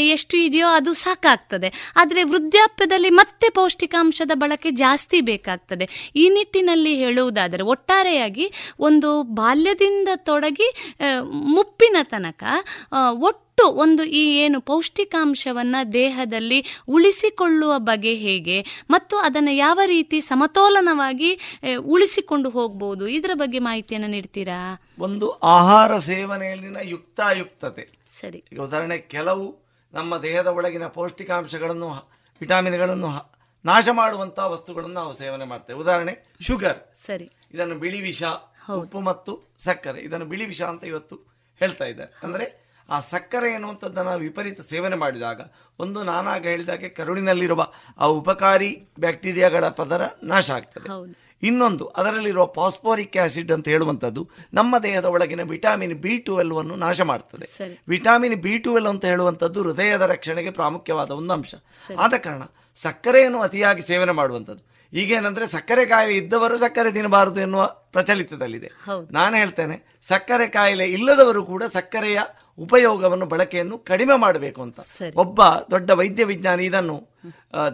ಎಷ್ಟು 0.10 0.38
ಇದೆಯೋ 0.38 0.68
ಅದು 0.70 0.94
ಸಾಕಾಗ್ತದೆ. 0.98 1.70
ಆದರೆ 1.95 2.24
ವೃದ್ಧಾಪ್ಯದಲ್ಲಿ 2.24 3.10
ಮತ್ತೆ 3.12 3.49
ಪೌಷ್ಟಿಕಾಂಶದ 3.49 4.32
ಬಳಕೆ 4.36 4.72
ಜಾಸ್ತಿ 4.78 5.22
ಬೇಕಾಗ್ತದೆ. 5.22 5.86
ಈ 6.16 6.30
ನಿಟ್ಟಿನಲ್ಲಿ 6.30 6.95
ಹೇಳುವುದಾದರೆ 6.95 7.64
ಒಟ್ಟಾರೆಯಾಗಿ 7.68 8.45
ಒಂದು 8.80 9.10
ಬಾಲ್ಯದಿಂದ 9.34 10.10
ತೊಡಗಿ 10.24 10.70
ಮುಪ್ಪಿನ 11.52 11.98
ತನಕ 12.04 12.44
ಆ, 12.91 12.99
ಒಟ್ಟು 13.57 13.69
ಒಂದು 13.84 14.03
ಈ 14.03 14.23
ಏನು 14.38 14.57
ಪೌಷ್ಟಿಕಾಂಶವನ್ನ 14.61 15.77
ದೇಹದಲ್ಲಿ 15.93 16.57
ಉಳಿಸಿಕೊಳ್ಳುವ 16.88 17.73
ಬಗೆ 17.79 18.13
ಹೇಗೆ 18.15 18.57
ಮತ್ತು 18.89 19.15
ಅದನ್ನು 19.17 19.51
ಯಾವ 19.51 19.79
ರೀತಿ 19.85 20.17
ಸಮತೋಲನವಾಗಿ 20.21 21.29
ಉಳಿಸಿಕೊಂಡು 21.93 22.49
ಹೋಗ್ಬೋದು? 22.49 23.07
ಇದರ 23.07 23.31
ಬಗ್ಗೆ 23.34 23.59
ಮಾಹಿತಿಯನ್ನು 23.59 24.07
ನೀಡ್ತೀರಾ? 24.07 24.59
ಒಂದು 24.99 25.29
ಆಹಾರ 25.53 25.97
ಸೇವನೆಯಲ್ಲಿನ 26.09 26.77
ಯುಕ್ತಾಯುಕ್ತತೆ. 26.84 27.85
ಸರಿ. 28.19 28.41
ಉದಾಹರಣೆ 28.65 28.97
ಕೆಲವು 29.15 29.47
ನಮ್ಮ 29.93 30.17
ದೇಹದ 30.17 30.47
ಒಳಗಿನ 30.59 30.88
ಪೌಷ್ಟಿಕಾಂಶಗಳನ್ನು 30.99 31.89
ವಿಟಾಮಿನ್ಗಳನ್ನು 32.41 33.11
ನಾಶ 33.65 33.88
ಮಾಡುವಂತಹ 33.93 34.47
ವಸ್ತುಗಳನ್ನು 34.51 34.95
ನಾವು 35.01 35.13
ಸೇವನೆ 35.13 35.45
ಮಾಡ್ತೇವೆ. 35.45 35.79
ಉದಾಹರಣೆ 35.79 36.15
ಶುಗರ್. 36.41 36.79
ಸರಿ. 37.05 37.29
ಇದನ್ನು 37.53 37.77
ಬಿಳಿ 37.85 38.01
ವಿಷ 38.01 38.23
ಉಪ್ಪು 38.77 39.01
ಮತ್ತು 39.09 39.34
ಸಕ್ಕರೆ. 39.59 39.99
ಇದನ್ನು 40.01 40.25
ಬಿಳಿ 40.25 40.45
ವಿಷ 40.45 40.61
ಅಂತ 40.61 40.84
ಇವತ್ತು 40.93 41.17
ಹೇಳ್ತಾ 41.61 41.85
ಇದ್ದಾರೆ. 41.85 42.13
ಅಂದ್ರೆ 42.23 42.66
ಆ 42.89 42.99
ಸಕ್ಕರೆ 42.99 43.53
ಎನ್ನುವಂಥದ್ದನ್ನು 43.53 44.18
ವಿಪರೀತ 44.18 44.61
ಸೇವನೆ 44.61 44.95
ಮಾಡಿದಾಗ 44.95 45.41
ಒಂದು 45.80 46.03
ನಾನಾಗ 46.03 46.43
ಹೇಳಿದಾಗೆ 46.47 46.89
ಕರುಳಿನಲ್ಲಿರುವ 46.89 47.68
ಆ 47.99 48.05
ಉಪಕಾರಿ 48.05 48.88
ಬ್ಯಾಕ್ಟೀರಿಯಾಗಳ 48.99 49.68
ಪದರ 49.68 50.01
ನಾಶ 50.23 50.51
ಆಗ್ತದೆ. 50.51 50.88
ಇನ್ನೊಂದು 51.43 51.85
ಅದರಲ್ಲಿರುವ 51.85 52.45
ಫಾಸ್ಫೋರಿಕ್ 52.55 53.18
ಆಸಿಡ್ 53.18 53.51
ಅಂತ 53.51 53.68
ಹೇಳುವಂಥದ್ದು 53.68 54.30
ನಮ್ಮ 54.53 54.80
ದೇಹದ 54.80 55.05
ಒಳಗಿನ 55.05 55.41
ವಿಟಾಮಿನ್ 55.41 55.93
ಬಿ 55.93 56.18
ಟ್ವೆಲ್ವ್ 56.18 56.59
ಅನ್ನು 56.59 56.76
ನಾಶ 56.76 57.01
ಮಾಡ್ತದೆ. 57.01 57.77
ವಿಟಾಮಿನ್ 57.88 58.35
ಬಿ 58.35 58.59
ಟುವೆಲ್ 58.59 58.88
ಅಂತ 58.88 59.05
ಹೇಳುವಂಥದ್ದು 59.05 59.64
ಹೃದಯದ 59.64 60.01
ರಕ್ಷಣೆಗೆ 60.01 60.51
ಪ್ರಾಮುಖ್ಯವಾದ 60.51 61.11
ಒಂದು 61.11 61.34
ಅಂಶ. 61.34 61.55
ಆದ 61.99 62.14
ಕಾರಣ 62.14 62.43
ಸಕ್ಕರೆಯನ್ನು 62.76 63.39
ಅತಿಯಾಗಿ 63.39 63.81
ಸೇವನೆ 63.81 64.11
ಮಾಡುವಂಥದ್ದು. 64.11 64.77
ಈಗೇನಂದ್ರೆ 64.93 65.47
ಸಕ್ಕರೆ 65.47 65.85
ಕಾಯಿಲೆ 65.85 66.14
ಇದ್ದವರು 66.14 66.57
ಸಕ್ಕರೆ 66.57 66.91
ತಿನ್ನಬಾರದು 66.91 67.39
ಎನ್ನುವ 67.39 67.65
ಪ್ರಚಲಿತದಲ್ಲಿದೆ. 67.68 68.72
ನಾನು 69.11 69.35
ಹೇಳ್ತೇನೆ 69.35 69.97
ಸಕ್ಕರೆ 70.01 70.47
ಕಾಯಿಲೆ 70.47 70.85
ಇಲ್ಲದವರು 70.85 71.45
ಕೂಡ 71.45 71.64
ಸಕ್ಕರೆಯ 71.64 72.19
ಉಪಯೋಗವನ್ನು 72.59 73.26
ಬಳಕೆಯನ್ನು 73.26 73.77
ಕಡಿಮೆ 73.77 74.15
ಮಾಡಬೇಕು 74.18 74.61
ಅಂತ. 74.61 74.80
ಒಬ್ಬ 75.15 75.41
ದೊಡ್ಡ 75.72 75.91
ವೈದ್ಯ 75.91 76.23
ವಿಜ್ಞಾನಿ 76.23 76.64
ಇದನ್ನು 76.65 77.18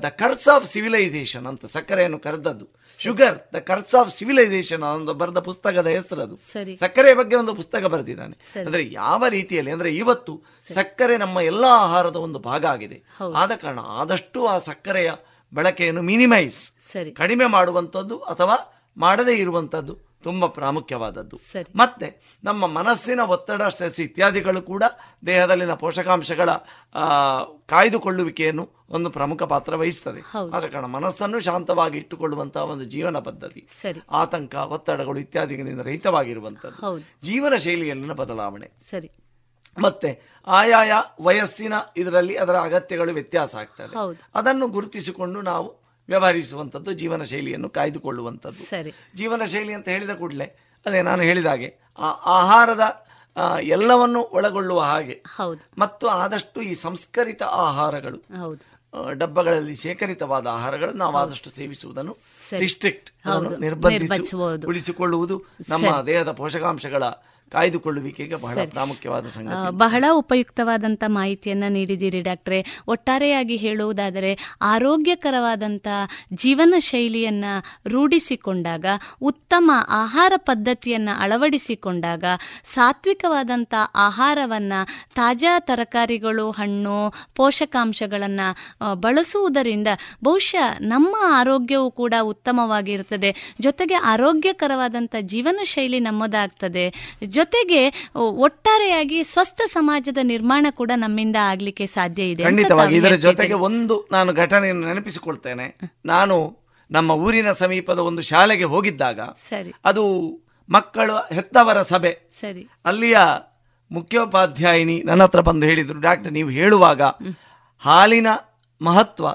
ದ 0.01 0.05
ಕರ್ಸ್ 0.05 0.47
ಆಫ್ 0.47 0.65
ಸಿವಿಲೈಸೇಷನ್ 0.65 1.45
ಅಂತ 1.45 1.65
ಸಕ್ಕರೆಯನ್ನು 1.65 2.19
ಕರೆದದ್ದು. 2.19 2.67
Sugar 2.99 3.55
the 3.55 3.55
curse 3.55 3.95
of 3.95 4.15
civilisation 4.15 4.83
ಅಂತ 4.83 5.09
ಬರೆದ 5.09 5.39
ಪುಸ್ತಕದ 5.39 5.87
ಹೆಸರದು. 5.87 6.37
ಸಕ್ಕರೆ 6.37 6.75
ಸಕ್ಕರೆಯ 6.75 7.13
ಬಗ್ಗೆ 7.13 7.35
ಒಂದು 7.35 7.53
ಪುಸ್ತಕ 7.53 7.85
ಬರೆದಿದ್ದಾನೆ. 7.85 8.59
ಅಂದ್ರೆ 8.65 8.91
ಯಾವ 8.91 9.27
ರೀತಿಯಲ್ಲಿ 9.29 9.71
ಅಂದ್ರೆ 9.71 9.95
ಇವತ್ತು 9.95 10.43
ಸಕ್ಕರೆ 10.73 11.17
ನಮ್ಮ 11.17 11.39
ಎಲ್ಲಾ 11.39 11.67
ಆಹಾರದ 11.67 12.15
ಒಂದು 12.15 12.39
ಭಾಗ 12.39 12.65
ಆಗಿದೆ. 12.65 13.03
ಆದ 13.35 13.51
ಕಾರಣ 13.51 13.79
ಆದಷ್ಟು 13.79 14.47
ಆ 14.47 14.57
ಸಕ್ಕರೆಯ 14.57 15.11
ಬಳಕೆಯನ್ನು 15.53 16.01
ಮಿನಿಮೈಸ್ 16.01 16.71
ಸರಿ. 16.91 17.11
ಕಡಿಮೆ 17.11 17.45
ಮಾಡುವಂಥದ್ದು 17.45 18.19
ಅಥವಾ 18.19 18.57
ಮಾಡದೇ 18.97 19.33
ಇರುವಂಥದ್ದು 19.33 20.13
ತುಂಬ 20.23 20.45
ಪ್ರಾಮುಖ್ಯವಾದದ್ದು. 20.45 21.37
ಸರಿ. 21.51 21.77
ಮತ್ತೆ 21.77 22.37
ನಮ್ಮ 22.43 22.67
ಮನಸ್ಸಿನ 22.67 23.19
ಒತ್ತಡ 23.19 23.61
ಸ್ಟ್ರೆಸ್ 23.61 23.99
ಇತ್ಯಾದಿಗಳು 23.99 24.61
ಕೂಡ 24.61 24.83
ದೇಹದಲ್ಲಿನ 25.25 25.73
ಪೋಷಕಾಂಶಗಳ 25.73 26.49
ಕಾಯ್ದುಕೊಳ್ಳುವಿಕೆಯನ್ನು 27.65 28.69
ಒಂದು 28.89 29.09
ಪ್ರಮುಖ 29.09 29.43
ಪಾತ್ರ 29.43 29.75
ವಹಿಸ್ತದೆ. 29.75 30.21
ಆದ 30.53 30.65
ಕಾರಣ 30.65 30.85
ಮನಸ್ಸನ್ನು 30.85 31.39
ಶಾಂತವಾಗಿ 31.39 31.97
ಇಟ್ಟುಕೊಳ್ಳುವಂತಹ 31.97 32.63
ಒಂದು 32.63 32.83
ಜೀವನ 32.83 33.19
ಪದ್ಧತಿ 33.19 33.67
ಆತಂಕ 34.11 34.55
ಒತ್ತಡಗಳು 34.55 35.19
ಇತ್ಯಾದಿಗಳಿಂದ 35.19 35.79
ರಹಿತವಾಗಿರುವಂಥದ್ದು. 35.79 36.81
ಜೀವನ 37.23 37.55
ಶೈಲಿಯಲ್ಲಿನ 37.55 38.11
ಬದಲಾವಣೆ. 38.11 38.71
ಸರಿ. 38.89 39.11
ಮತ್ತೆ 39.77 40.21
ಆಯಾಯ 40.47 40.91
ವಯಸ್ಸಿನ 41.21 41.73
ಇದರಲ್ಲಿ 41.97 42.37
ಅದರ 42.37 42.55
ಅಗತ್ಯಗಳು 42.55 43.13
ವ್ಯತ್ಯಾಸ 43.13 43.55
ಆಗ್ತದೆ. 43.55 43.95
ಅದನ್ನು 44.35 44.67
ಗುರುತಿಸಿಕೊಂಡು 44.67 45.41
ನಾವು 45.41 45.83
ವ್ಯವಹರಿಸುವಂಥದ್ದು 46.07 46.93
ಜೀವನ 46.93 47.23
ಶೈಲಿಯನ್ನು 47.23 47.69
ಕಾಯ್ದುಕೊಳ್ಳುವಂಥದ್ದು. 47.69 48.63
ಸರಿ. 48.63 48.93
ಜೀವನ 49.15 49.43
ಶೈಲಿ 49.43 49.73
ಅಂತ 49.73 49.87
ಹೇಳಿದ 49.87 50.09
ಕೂಡಲೇ 50.09 50.57
ಅದೇ 50.85 51.01
ನಾನು 51.01 51.21
ಹೇಳಿದ 51.21 51.45
ಹಾಗೆ 51.45 51.77
ಆ 51.99 52.09
ಆಹಾರದ 52.25 53.07
ಎಲ್ಲವನ್ನು 53.61 54.21
ಒಳಗೊಳ್ಳುವ 54.21 54.81
ಹಾಗೆ 54.81 55.23
ಹೌದು. 55.35 55.59
ಮತ್ತು 55.77 56.07
ಆದಷ್ಟು 56.07 56.61
ಈ 56.61 56.73
ಸಂಸ್ಕರಿತ 56.73 57.43
ಆಹಾರಗಳು 57.43 58.17
ಹೌದು. 58.17 58.73
ಡಬ್ಬಗಳಲ್ಲಿ 59.11 59.75
ಶೇಖರಿತವಾದ 59.75 60.47
ಆಹಾರಗಳನ್ನು 60.47 60.97
ನಾವು 60.97 61.17
ಆದಷ್ಟು 61.17 61.49
ಸೇವಿಸುವುದನ್ನು. 61.49 62.17
ರಿಸ್ಟ್ರಿಕ್ಟ್. 62.59 63.11
ನಿರ್ಬಂಧಿಸಿ 63.61 64.35
ಉಳಿಸಿಕೊಳ್ಳುವುದು 64.65 65.45
ನಮ್ಮ 65.69 66.01
ದೇಹದ 66.01 66.31
ಪೋಷಕಾಂಶಗಳ 66.31 67.03
ಕಾಯ್ದುಕೊಳ್ಳುವಿಕೆಗೆ 67.51 68.35
ಬಹಳ. 68.35 68.55
ಪ್ರಾಮುಖ್ಯವಾದ 68.65 69.25
ಸಂಗತಿ. 69.27 69.77
ಬಹಳ 69.77 70.03
ಉಪಯುಕ್ತವಾದಂಥ 70.11 71.03
ಮಾಹಿತಿಯನ್ನು 71.07 71.69
ನೀಡಿದ್ದೀರಿ 71.69 72.21
ಡಾಕ್ಟ್ರೆ. 72.21 72.59
ಒಟ್ಟಾರೆಯಾಗಿ 72.87 73.55
ಹೇಳುವುದಾದರೆ 73.55 74.31
ಆರೋಗ್ಯಕರವಾದಂಥ 74.61 75.87
ಜೀವನ 76.33 76.73
ಶೈಲಿಯನ್ನು 76.79 77.51
ರೂಢಿಸಿಕೊಂಡಾಗ 77.89 78.85
ಉತ್ತಮ 79.21 79.71
ಆಹಾರ 79.89 80.33
ಪದ್ಧತಿಯನ್ನು 80.37 81.19
ಅಳವಡಿಸಿಕೊಂಡಾಗ 81.19 82.23
ಸಾತ್ವಿಕವಾದಂಥ 82.63 83.73
ಆಹಾರವನ್ನು 83.95 84.79
ತಾಜಾ 85.15 85.59
ತರಕಾರಿಗಳು 85.59 86.51
ಹಣ್ಣು 86.51 86.97
ಪೋಷಕಾಂಶಗಳನ್ನು 87.35 88.47
ಬಳಸುವುದರಿಂದ 88.95 89.87
ಬಹುಶಃ 90.23 90.67
ನಮ್ಮ 90.79 91.15
ಆರೋಗ್ಯವು 91.33 91.91
ಕೂಡ 91.91 92.13
ಉತ್ತಮವಾಗಿರುತ್ತದೆ 92.23 93.55
ಜೊತೆಗೆ 93.61 93.93
ಆರೋಗ್ಯಕರವಾದಂಥ 93.93 95.15
ಜೀವನ 95.21 95.59
ಶೈಲಿ 95.63 95.99
ನಮ್ಮದಾಗ್ತದೆ. 95.99 96.85
ಜೊತೆಗೆ 97.37 97.81
ಒಟ್ಟಾರೆಯಾಗಿ 98.45 99.19
ಸ್ವಸ್ಥ 99.23 99.61
ಸಮಾಜದ 99.67 100.19
ನಿರ್ಮಾಣ 100.23 100.65
ಕೂಡ 100.71 100.91
ನಮ್ಮಿಂದ 100.95 101.37
ಆಗ್ಲಿಕ್ಕೆ 101.51 101.85
ಸಾಧ್ಯ 101.87 102.23
ಇದೆ 102.33 102.43
ಖಂಡಿತವಾಗಿ 102.43 102.95
ಇದರ 102.97 103.15
ಜೊತೆಗೆ 103.27 103.57
ಒಂದು 103.67 103.95
ನಾನು 104.11 104.29
ಘಟನೆಯನ್ನು 104.33 104.85
ನೆನಪಿಸಿಕೊಳ್ತೇನೆ. 104.87 105.67
ನಾನು 106.05 106.37
ನಮ್ಮ 106.91 107.11
ಊರಿನ 107.25 107.51
ಸಮೀಪದ 107.51 107.99
ಒಂದು 108.09 108.21
ಶಾಲೆಗೆ 108.21 108.67
ಹೋಗಿದ್ದಾಗ 108.73 109.19
ಸರಿ. 109.49 109.71
ಅದು 109.85 110.03
ಮಕ್ಕಳು 110.69 111.15
ಹೆತ್ತವರ 111.35 111.79
ಸಭೆ. 111.83 112.11
ಸರಿ. 112.41 112.63
ಅಲ್ಲಿಯ 112.85 113.17
ಮುಖ್ಯೋಪಾಧ್ಯಾಯಿನಿ 113.91 114.97
ನನ್ನ 115.05 115.23
ಹತ್ರ 115.23 115.41
ಬಂದು 115.41 115.65
ಹೇಳಿದರು 115.65 115.99
ಡಾಕ್ಟರ್ 115.99 116.33
ನೀವು 116.33 116.49
ಹೇಳುವಾಗ 116.49 117.01
ಹಾಲಿನ 117.83 118.29
ಮಹತ್ವ 118.81 119.25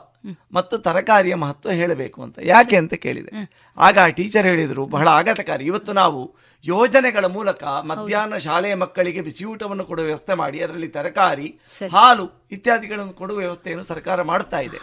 ಮತ್ತು 0.52 0.78
ತರಕಾರಿಯ 0.78 1.34
ಮಹತ್ವ 1.34 1.70
ಹೇಳಬೇಕು 1.70 2.22
ಅಂತ. 2.22 2.38
ಯಾಕೆ 2.42 2.76
ಅಂತ 2.76 2.94
ಕೇಳಿದೆ. 2.94 3.32
ಆಗ 3.78 3.98
ಆ 3.98 4.08
ಟೀಚರ್ 4.08 4.46
ಹೇಳಿದರು 4.46 4.86
ಬಹಳ 4.86 5.08
ಆಘಾತಕಾರಿ. 5.08 5.64
ಇವತ್ತು 5.64 5.92
ನಾವು 5.92 6.20
ಯೋಜನೆಗಳ 6.64 7.24
ಮೂಲಕ 7.24 7.64
ಮಧ್ಯಾಹ್ನ 7.64 8.36
ಶಾಲೆಯ 8.36 8.74
ಮಕ್ಕಳಿಗೆ 8.74 9.20
ಬಿಸಿಯೂಟವನ್ನು 9.20 9.84
ಕೊಡುವ 9.84 10.04
ವ್ಯವಸ್ಥೆ 10.04 10.34
ಮಾಡಿ 10.34 10.58
ಅದರಲ್ಲಿ 10.62 10.88
ತರಕಾರಿ 10.88 11.60
ಹಾಲು 11.92 12.48
ಇತ್ಯಾದಿಗಳನ್ನು 12.52 13.12
ಕೊಡುವ 13.12 13.36
ವ್ಯವಸ್ಥೆಯನ್ನು 13.36 13.84
ಸರ್ಕಾರ 13.84 14.22
ಮಾಡ್ತಾ 14.22 14.60
ಇದೆ. 14.60 14.78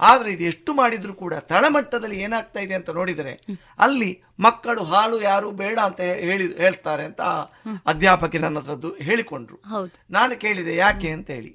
ಆದರೆ 0.00 0.32
ಇದು 0.32 0.44
ಎಷ್ಟು 0.44 0.74
ಮಾಡಿದ್ರು 0.74 1.14
ಕೂಡ 1.14 1.34
ತಳಮಟ್ಟದಲ್ಲಿ 1.34 2.20
ಏನಾಗ್ತಾ 2.20 2.60
ಇದೆ 2.60 2.74
ಅಂತ 2.74 2.90
ನೋಡಿದರೆ 2.90 3.40
ಅಲ್ಲಿ 3.78 4.22
ಮಕ್ಕಳು 4.40 4.82
ಹಾಲು 4.82 5.20
ಯಾರು 5.20 5.50
ಬೇಡ 5.50 5.78
ಅಂತ 5.78 6.00
ಹೇಳಿ 6.00 6.56
ಹೇಳ್ತಾರೆ 6.56 7.04
ಅಂತ 7.04 7.20
ಅಧ್ಯಾಪಕಿ 7.86 8.38
ನನ್ನ 8.38 8.58
ಹತ್ರದ್ದು 8.58 8.92
ಹೇಳಿಕೊಂಡ್ರು. 8.94 9.58
ನಾನು 10.10 10.40
ಕೇಳಿದೆ 10.40 10.76
ಯಾಕೆ 10.76 11.10
ಅಂತ 11.10 11.30
ಹೇಳಿ. 11.30 11.52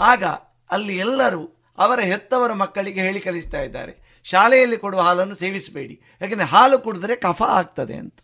ಆಗ 0.00 0.24
ಅಲ್ಲಿ 0.70 0.98
ಎಲ್ಲರೂ 0.98 1.61
ಅವರ 1.84 2.00
ಹೆತ್ತವರ 2.00 2.52
ಮಕ್ಕಳಿಗೆ 2.52 3.00
ಹೇಳಿ 3.00 3.20
ಕಳಿಸ್ತಾ 3.20 3.60
ಇದ್ದಾರೆ. 3.60 3.94
ಶಾಲೆಯಲ್ಲಿ 4.24 4.76
ಕೊಡುವ 4.76 5.00
ಹಾಲನ್ನು 5.00 5.34
ಸೇವಿಸಬೇಡಿ. 5.34 6.00
ಯಾಕಂದ್ರೆ 6.20 6.48
ಹಾಲು 6.48 6.78
ಕುಡಿದ್ರೆ 6.78 7.16
ಕಫ 7.16 7.42
ಆಗ್ತದೆ 7.42 7.94
ಅಂತ. 7.94 8.18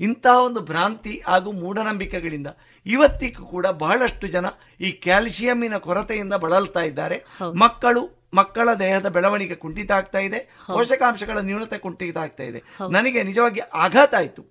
ಇಂತಹ 0.00 0.36
ಒಂದು 0.44 0.60
ಭ್ರಾಂತಿ 0.60 1.22
ಹಾಗೂ 1.26 1.52
ಮೂಢನಂಬಿಕೆಗಳಿಂದ 1.52 2.46
ಇವತ್ತಿಗೂ 2.86 3.44
ಕೂಡ 3.46 3.66
ಬಹಳಷ್ಟು 3.66 4.26
ಜನ 4.26 4.46
ಈ 4.80 4.90
ಕ್ಯಾಲ್ಸಿಯಂನ 5.06 5.76
ಕೊರತೆಯಿಂದ 5.76 6.34
ಬಳಲ್ತಾ 6.34 6.82
ಇದ್ದಾರೆ. 6.82 7.18
ಮಕ್ಕಳು 7.54 8.02
ಮಕ್ಕಳ 8.34 8.68
ದೇಹದ 8.74 9.08
ಬೆಳವಣಿಗೆ 9.08 9.54
ಕುಂಠಿತ 9.54 9.92
ಆಗ್ತಾ 9.92 10.18
ಇದೆ. 10.18 10.38
ಪೋಷಕಾಂಶಗಳ 10.72 11.38
ನ್ಯೂನತೆ 11.38 11.78
ಕುಂಠಿತ 11.78 12.16
ಆಗ್ತಾ 12.18 12.42
ಇದೆ. 12.42 12.62
ನನಗೆ 12.90 13.22
ನಿಜವಾಗಿ 13.22 13.60
ಆಘಾತ 13.60 14.14
ಆಯಿತು. 14.14 14.42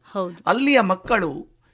ಅಲ್ಲಿಯ 0.45 0.81
ಮಕ್ಕಳು 0.81 1.31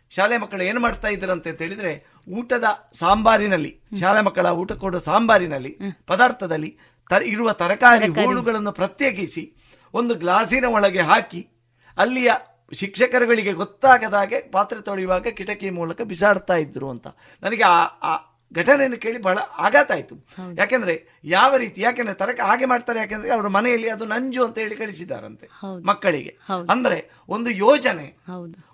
ಶಾಲೆ 0.09 0.37
ಮಕ್ಕಳು 0.37 0.63
ಏನು 0.63 0.79
ಮಾಡ್ತಾ 0.79 1.07
ಇದ್ರಂತೆ 1.07 1.49
ಅಂತ 1.49 1.61
ಹೇಳಿದ್ರೆ 1.61 1.91
ಊಟದ 2.30 2.89
ಸಾಂಬಾರಿನಲ್ಲಿ 2.93 3.81
ಶಾಲೆ 3.99 4.22
ಮಕ್ಕಳ 4.22 4.47
ಊಟ 4.47 4.72
ಕೊಡುವ 4.72 4.99
ಸಾಂಬಾರಿನಲ್ಲಿ 4.99 5.80
ಪದಾರ್ಥದಲ್ಲಿ 6.06 6.77
ತರ 7.10 7.22
ಇರುವ 7.23 7.51
ತರಕಾರಿ 7.51 8.07
ಹೂಳುಗಳನ್ನು 8.27 8.72
ಪ್ರತ್ಯೇಕಿಸಿ 8.72 9.43
ಒಂದು 9.93 10.15
ಗ್ಲಾಸಿನ 10.15 10.65
ಒಳಗೆ 10.65 11.01
ಹಾಕಿ 11.01 11.41
ಅಲ್ಲಿಯ 11.97 12.31
ಶಿಕ್ಷಕರುಗಳಿಗೆ 12.73 13.53
ಗೊತ್ತಾಗದ 13.53 14.14
ಹಾಗೆ 14.14 14.39
ಪಾತ್ರೆ 14.51 14.81
ತೊಳೆಯುವಾಗ 14.81 15.27
ಕಿಟಕಿ 15.27 15.69
ಮೂಲಕ 15.69 16.01
ಬಿಸಾಡ್ತಾ 16.01 16.56
ಇದ್ರು 16.56 16.89
ಅಂತ. 16.89 17.07
ನನಗೆ 17.43 17.64
ಆ 17.64 17.80
ಆ 18.03 18.14
ಘಟನೆಯನ್ನು 18.51 18.97
ಕೇಳಿ 18.97 19.22
ಬಹಳ 19.22 19.38
ಆಘಾತ 19.57 19.91
ಆಯಿತು. 19.91 20.15
ಯಾಕೆಂದ್ರೆ 20.57 20.93
ಯಾವ 21.23 21.56
ರೀತಿ 21.56 21.81
ಯಾಕೆಂದ್ರೆ 21.81 22.15
ತರಕ 22.15 22.39
ಹಾಗೆ 22.39 22.65
ಮಾಡ್ತಾರೆ 22.65 22.99
ಯಾಕೆಂದ್ರೆ 22.99 23.31
ಅವರ 23.31 23.47
ಮನೆಯಲ್ಲಿ 23.47 23.89
ಅದು 23.89 24.06
ನಂಜು 24.06 24.45
ಅಂತ 24.45 24.57
ಹೇಳಿ 24.57 24.76
ಕಳಿಸಿದಾರಂತೆ 24.76 25.47
ಮಕ್ಕಳಿಗೆ. 25.85 26.38
ಅಂದ್ರೆ 26.69 26.97
ಒಂದು 27.30 27.49
ಯೋಜನೆ 27.49 28.07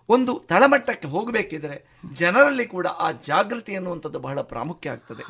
ಒಂದು 0.09 0.45
ತಳಮಟ್ಟಕ್ಕೆ 0.49 1.07
ಹೋಗಬೇಕಿದ್ರೆ 1.07 1.85
ಜನರಲ್ಲಿ 2.13 2.65
ಕೂಡ 2.65 2.87
ಆ 2.87 3.11
ಜಾಗೃತಿ 3.11 3.75
ಅನ್ನುವಂಥದ್ದು 3.75 4.19
ಬಹಳ 4.19 4.41
ಪ್ರಾಮುಖ್ಯ 4.41 4.89
ಆಗ್ತದೆ. 4.89 5.23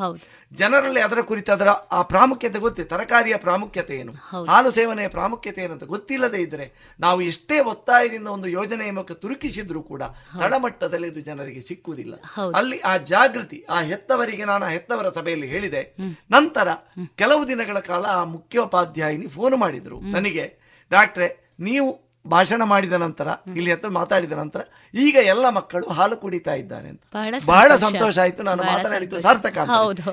ಜನರಲ್ಲಿ 0.54 1.02
ಅದರ 1.02 1.22
ಕುರಿತು 1.22 1.52
ಅದರ 1.52 1.70
ಆ 1.70 2.02
ಪ್ರಾಮುಖ್ಯತೆ 2.02 2.60
ಗೊತ್ತಿದೆ 2.60 2.88
ತರಕಾರಿಯ 2.88 3.38
ಪ್ರಾಮುಖ್ಯತೆ 3.38 3.98
ಏನು. 3.98 4.14
ಹಾಲು 4.46 4.72
ಸೇವನೆಯ 4.72 5.08
ಪ್ರಾಮುಖ್ಯತೆ 5.08 5.64
ಏನು 5.64 5.74
ಅಂತ 5.74 5.84
ಗೊತ್ತಿಲ್ಲದೆ 5.84 6.42
ಇದ್ರೆ 6.42 6.96
ನಾವು 7.00 7.22
ಎಷ್ಟೇ 7.22 7.60
ಒತ್ತಾಯದಿಂದ 7.60 8.28
ಒಂದು 8.28 8.48
ಯೋಜನೆಯ 8.48 8.92
ಮೂಲಕ 8.92 9.12
ತುರುಕಿಸಿದ್ರೂ 9.12 9.84
ಕೂಡ 9.84 10.04
ತಳಮಟ್ಟದಲ್ಲಿ 10.40 11.08
ಇದು 11.08 11.20
ಜನರಿಗೆ 11.20 11.62
ಸಿಕ್ಕುವುದಿಲ್ಲ. 11.62 12.16
ಅಲ್ಲಿ 12.56 12.80
ಆ 12.80 12.98
ಜಾಗೃತಿ 12.98 13.66
ಆ 13.70 13.80
ಹೆತ್ತವರಿಗೆ 13.82 14.46
ನಾನು 14.46 14.66
ಆ 14.66 14.70
ಹೆತ್ತವರ 14.70 15.10
ಸಭೆಯಲ್ಲಿ 15.10 15.48
ಹೇಳಿದೆ. 15.48 15.96
ನಂತರ 16.32 16.68
ಕೆಲವು 17.16 17.48
ದಿನಗಳ 17.48 17.80
ಕಾಲ 17.80 18.06
ಆ 18.06 18.24
ಮುಖ್ಯೋಪಾಧ್ಯಾಯಿನಿ 18.24 19.28
ಫೋನ್ 19.28 19.56
ಮಾಡಿದ್ರು. 19.56 20.00
ನನಗೆ 20.00 20.46
ಡಾಕ್ಟ್ರೆ 20.92 21.54
ನೀವು 21.60 22.05
ಭಾಷಣ 22.26 22.64
ಮಾಡಿದ 22.64 22.96
ನಂತರ 22.96 23.28
ಇಲ್ಲಿ 23.56 23.72
ಹತ್ರ 23.72 23.90
ಮಾತಾಡಿದ 23.98 24.32
ನಂತರ 24.34 24.62
ಈಗ 24.94 25.16
ಎಲ್ಲ 25.26 25.50
ಮಕ್ಕಳು 25.50 25.86
ಹಾಲು 25.90 26.16
ಕುಡಿತಾ 26.18 26.54
ಇದ್ದಾರೆ 26.54 26.88
ಅಂತ. 26.90 27.02
ಬಹಳ 27.48 27.68
ಸಂತೋಷ. 27.86 28.16
ಆಯ್ತು 28.20 28.44
ನಾನು 28.44 28.62
ಮಾತನಾಡಿದ್ದು. 28.74 29.18
ಸಾರ್ಥಕ. 29.20 29.58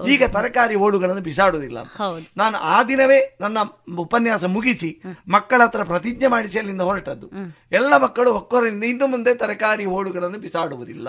ಈಗ 0.07 0.23
ತರಕಾರಿ 0.37 0.77
ಓಡುಗಳನ್ನು 0.85 1.23
ಬಿಸಾಡುವುದಿಲ್ಲ 1.23 1.79
ನಾನು 2.37 2.57
ಆ 2.73 2.83
ದಿನವೇ 2.83 3.19
ನನ್ನ 3.41 3.59
ಉಪನ್ಯಾಸ 3.99 4.45
ಮುಗಿಸಿ 4.57 4.91
ಮಕ್ಕಳ 5.29 5.61
ಹತ್ರ 5.63 5.83
ಪ್ರತಿಜ್ಞೆ 5.85 6.29
ಮಾಡಿಸಿ 6.29 6.59
ಅಲ್ಲಿಂದ 6.59 6.83
ಹೊರಟದ್ದು. 6.83 7.29
ಎಲ್ಲ 7.73 7.93
ಮಕ್ಕಳು 7.99 8.33
ಒಕ್ಕೊರಿಂದ 8.35 8.85
ಇನ್ನು 8.85 9.07
ಮುಂದೆ 9.07 9.35
ತರಕಾರಿ 9.35 9.87
ಓಡುಗಳನ್ನು 9.97 10.39
ಬಿಸಾಡುವುದಿಲ್ಲ. 10.39 11.09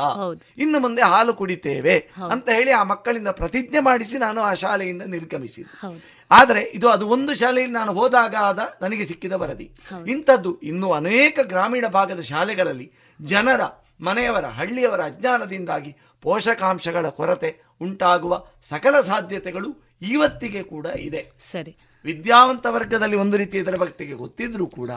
ಇನ್ನು 0.57 0.79
ಮುಂದೆ 0.79 1.01
ಹಾಲು 1.05 1.33
ಕುಡಿತೇವೆ 1.33 1.97
ಅಂತ 2.31 2.49
ಹೇಳಿ 2.49 2.71
ಆ 2.71 2.83
ಮಕ್ಕಳಿಂದ 2.85 3.31
ಪ್ರತಿಜ್ಞೆ 3.33 3.79
ಮಾಡಿಸಿ 3.81 4.17
ನಾನು 4.17 4.41
ಆ 4.41 4.53
ಶಾಲೆಯಿಂದ 4.63 5.03
ನಿರ್ಗಮಿಸಿದೆ 5.07 5.71
ಹೌದು. 5.81 5.99
ಆದರೆ 6.33 6.61
ಇದು 6.73 6.89
ಅದು 6.89 7.07
ಒಂದು 7.07 7.33
ಶಾಲೆಯಲ್ಲಿ 7.33 7.73
ನಾನು 7.73 7.93
ಹೋದಾಗ 7.93 8.35
ಆದ 8.41 8.59
ನನಗೆ 8.81 9.05
ಸಿಕ್ಕಿದ 9.05 9.31
ವರದಿ. 9.33 9.67
ಇಂಥದ್ದು 10.07 10.59
ಇನ್ನು 10.63 10.91
ಅನೇಕ 10.91 11.39
ಗ್ರಾಮೀಣ 11.43 11.87
ಭಾಗದ 11.87 12.21
ಶಾಲೆಗಳಲ್ಲಿ 12.21 12.87
ಜನರ 13.19 13.61
ಮನೆಯವರ 14.01 14.45
ಹಳ್ಳಿಯವರ 14.45 15.01
ಅಜ್ಞಾನದಿಂದಾಗಿ 15.05 15.91
ಪೋಷಕಾಂಶಗಳ 16.23 17.09
ಕೊರತೆ 17.09 17.49
ಉಂಟಾಗುವ 17.81 18.33
ಸಕಲ 18.61 19.01
ಸಾಧ್ಯತೆಗಳು 19.01 19.69
ಇವತ್ತಿಗೆ 20.09 20.63
ಕೂಡ 20.63 20.85
ಇದೆ. 20.99 21.21
ಸರಿ. 21.51 21.73
ವಿದ್ಯಾವಂತ 22.05 22.65
ವರ್ಗದಲ್ಲಿ 22.69 23.17
ಒಂದು 23.17 23.37
ರೀತಿ 23.37 23.57
ಇದರ 23.57 23.75
ಬಗ್ಗೆ 23.75 24.13
ಗೊತ್ತಿದ್ರೂ 24.15 24.67
ಕೂಡ 24.67 24.91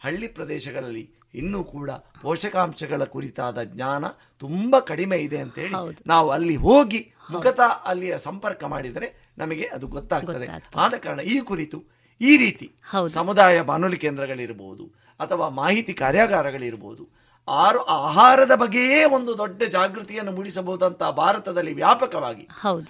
ಹಳ್ಳಿ 0.00 0.28
ಪ್ರದೇಶಗಳಲ್ಲಿ 0.28 1.04
ಇನ್ನೂ 1.34 1.64
ಕೂಡ 1.64 1.90
ಪೋಷಕಾಂಶಗಳ 2.22 3.04
ಕುರಿತಾದ 3.04 3.62
ಜ್ಞಾನ 3.64 4.04
ತುಂಬಾ 4.42 4.80
ಕಡಿಮೆ 4.80 5.16
ಇದೆ 5.18 5.38
ಅಂತ 5.38 5.58
ಹೇಳಿ 5.58 5.74
ನಾವು 6.06 6.30
ಅಲ್ಲಿ 6.30 6.56
ಹೋಗಿ 6.56 7.00
ಮುಖತ 7.30 7.60
ಅಲ್ಲಿಯ 7.84 8.18
ಸಂಪರ್ಕ 8.18 8.64
ಮಾಡಿದರೆ 8.64 9.08
ನಮಗೆ 9.38 9.66
ಅದು 9.66 9.86
ಗೊತ್ತಾಗ್ತದೆ. 9.88 10.46
ಆದ 10.76 10.94
ಕಾರಣ 10.94 11.20
ಈ 11.20 11.40
ಕುರಿತು 11.40 11.78
ಈ 12.20 12.36
ರೀತಿ. 12.36 12.66
ಸಮುದಾಯ 13.08 13.62
ಬಾನುಲಿ 13.62 13.96
ಕೇಂದ್ರಗಳಿರ್ಬೋದು 13.96 14.84
ಅಥವಾ 15.20 15.48
ಮಾಹಿತಿ 15.48 15.94
ಕಾರ್ಯಾಗಾರಗಳಿರಬಹುದು 15.94 17.04
ಆರು 17.48 17.80
ಆಹಾರದ 18.00 18.54
ಬಗ್ಗೆಯೇ 18.54 19.04
ಒಂದು 19.12 19.38
ದೊಡ್ಡ 19.38 19.62
ಜಾಗೃತಿಯನ್ನು 19.72 20.32
ಮೂಡಿಸಬಹುದಂತ 20.32 21.02
ಭಾರತದಲ್ಲಿ 21.16 21.72
ವ್ಯಾಪಕವಾಗಿ 21.74 22.44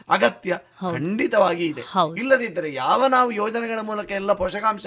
ಅಗತ್ಯ 0.09 0.59
ಖಂಡಿತವಾಗಿ 0.93 1.65
ಇದೆ. 1.67 1.83
ಇಲ್ಲದಿದ್ದರೆ 2.19 2.73
ಯಾವ 2.75 3.07
ನಾವು 3.09 3.31
ಯೋಜನೆಗಳ 3.33 3.81
ಮೂಲಕ 3.81 4.11
ಎಲ್ಲ 4.13 4.33
ಪೋಷಕಾಂಶ 4.33 4.87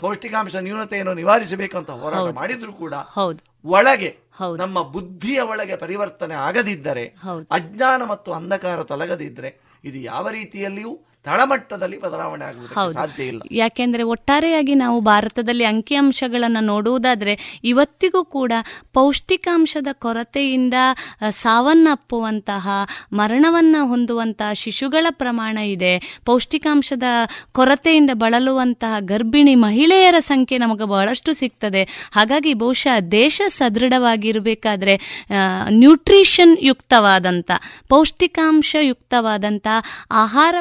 ಪೌಷ್ಟಿಕಾಂಶ 0.00 0.56
ನ್ಯೂನತೆಯನ್ನು 0.62 1.14
ನಿವಾರಿಸಬೇಕು 1.14 1.78
ಅಂತ 1.78 1.90
ಹೋರಾಟ 2.02 2.26
ಮಾಡಿದ್ರು 2.34 2.72
ಕೂಡ 2.74 2.94
ಒಳಗೆ 3.70 4.10
ನಮ್ಮ 4.62 4.82
ಬುದ್ಧಿಯ 4.90 5.40
ಒಳಗೆ 5.46 5.76
ಪರಿವರ್ತನೆ 5.76 6.34
ಆಗದಿದ್ದರೆ 6.42 7.04
ಅಜ್ಞಾನ 7.50 8.02
ಮತ್ತು 8.04 8.32
ಅಂಧಕಾರ 8.32 8.82
ತೊಲಗದಿದ್ದರೆ 8.84 9.50
ಇದು 9.84 9.98
ಯಾವ 10.04 10.28
ರೀತಿಯಲ್ಲಿಯೂ 10.30 10.92
ತಳಮಟ್ಟದಲ್ಲಿ 11.26 11.98
ಬದಲಾವಣೆ 12.00 12.44
ಆಗುವುದಕ್ಕೆ 12.44 12.92
ಸಾಧ್ಯ 12.92 13.24
ಇಲ್ಲ. 13.24 13.40
ಯಾಕೆಂದ್ರೆ 13.50 14.02
ಒಟ್ಟಾರೆಯಾಗಿ 14.02 14.74
ನಾವು 14.74 15.00
ಭಾರತದಲ್ಲಿ 15.00 15.64
ಅಂಕಿಅಂಶಗಳನ್ನು 15.64 16.60
ನೋಡುವುದಾದ್ರೆ 16.60 17.60
ಇವತ್ತಿಗೂ 17.64 18.24
ಕೂಡ 18.36 18.52
ಪೌಷ್ಟಿಕಾಂಶದ 18.92 19.86
ಕೊರತೆಯಿಂದ 19.92 20.74
ಸಾವನ್ನಪ್ಪುವಂತಹ 21.30 22.68
ಮರಣವನ್ನ 23.12 23.76
ಹೊಂದುವಂತಹ 23.82 24.52
ಶಿಶುಗಳ 24.52 25.06
ಪ್ರಮಾಣ 25.10 25.56
ಇದೆ. 25.58 25.92
ಪೌಷ್ಟಿಕಾಂಶದ 26.24 27.08
ಕೊರತೆಯಿಂದ 27.52 28.10
ಬಳಲುವಂತಹ 28.14 28.94
ಗರ್ಭಿಣಿ 29.00 29.54
ಮಹಿಳೆಯರ 29.54 30.18
ಸಂಖ್ಯೆ 30.18 30.58
ನಮಗೆ 30.58 30.84
ಬಹಳಷ್ಟು 30.84 31.32
ಸಿಗ್ತದೆ. 31.32 31.82
ಹಾಗಾಗಿ 32.12 32.54
ಬಹುಶಃ 32.54 32.96
ದೇಶ 33.12 33.42
ಸದೃಢವಾಗಿರಬೇಕಾದ್ರೆ 33.48 34.94
ನ್ಯೂಟ್ರಿಷನ್ 35.68 36.56
ಯುಕ್ತವಾದಂಥ 36.60 37.50
ಪೌಷ್ಟಿಕಾಂಶ 37.88 38.76
ಯುಕ್ತವಾದಂಥ 38.80 39.66
ಆಹಾರ 40.10 40.54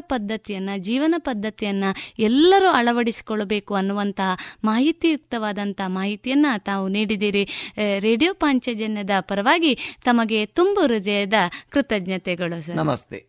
ಪದ್ಧತಿಯನ್ನು 0.55 0.83
ಜೀವನ 0.83 1.15
ಪದ್ಧತಿಯನ್ನು 1.17 1.89
ಎಲ್ಲರೂ 2.19 2.69
ಅಳವಡಿಸಿಕೊಳ್ಳಬೇಕು 2.69 3.75
ಅನ್ನುವಂತಹ 3.75 4.37
ಮಾಹಿತಿಯುಕ್ತವಾದಂಥ 4.63 5.81
ಮಾಹಿತಿಯನ್ನು 5.87 6.63
ತಾವು 6.63 6.87
ನೀಡಿದ್ದೀರಿ. 6.87 7.73
ರೇಡಿಯೋ 7.99 8.33
ಪಾಂಚಜನ್ಯದ 8.33 9.09
ಪರವಾಗಿ 9.19 9.75
ತಮಗೆ 10.03 10.45
ತುಂಬು 10.45 10.81
ಹೃದಯದ 10.81 11.33
ಕೃತಜ್ಞತೆಗಳು 11.69 12.61
ಸರ್. 12.61 12.75
ನಮಸ್ತೆ. 12.75 13.25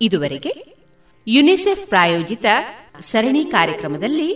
ಇದುವರೆಗೆ 0.00 0.52
ಯುನಿಸೆಫ್ 1.26 1.86
ಪ್ರಾಯೋಜಿತ 1.88 2.46
ಸರಣಿ 3.00 3.44
ಕಾರ್ಯಕ್ರಮದಲ್ಲಿ 3.44 4.28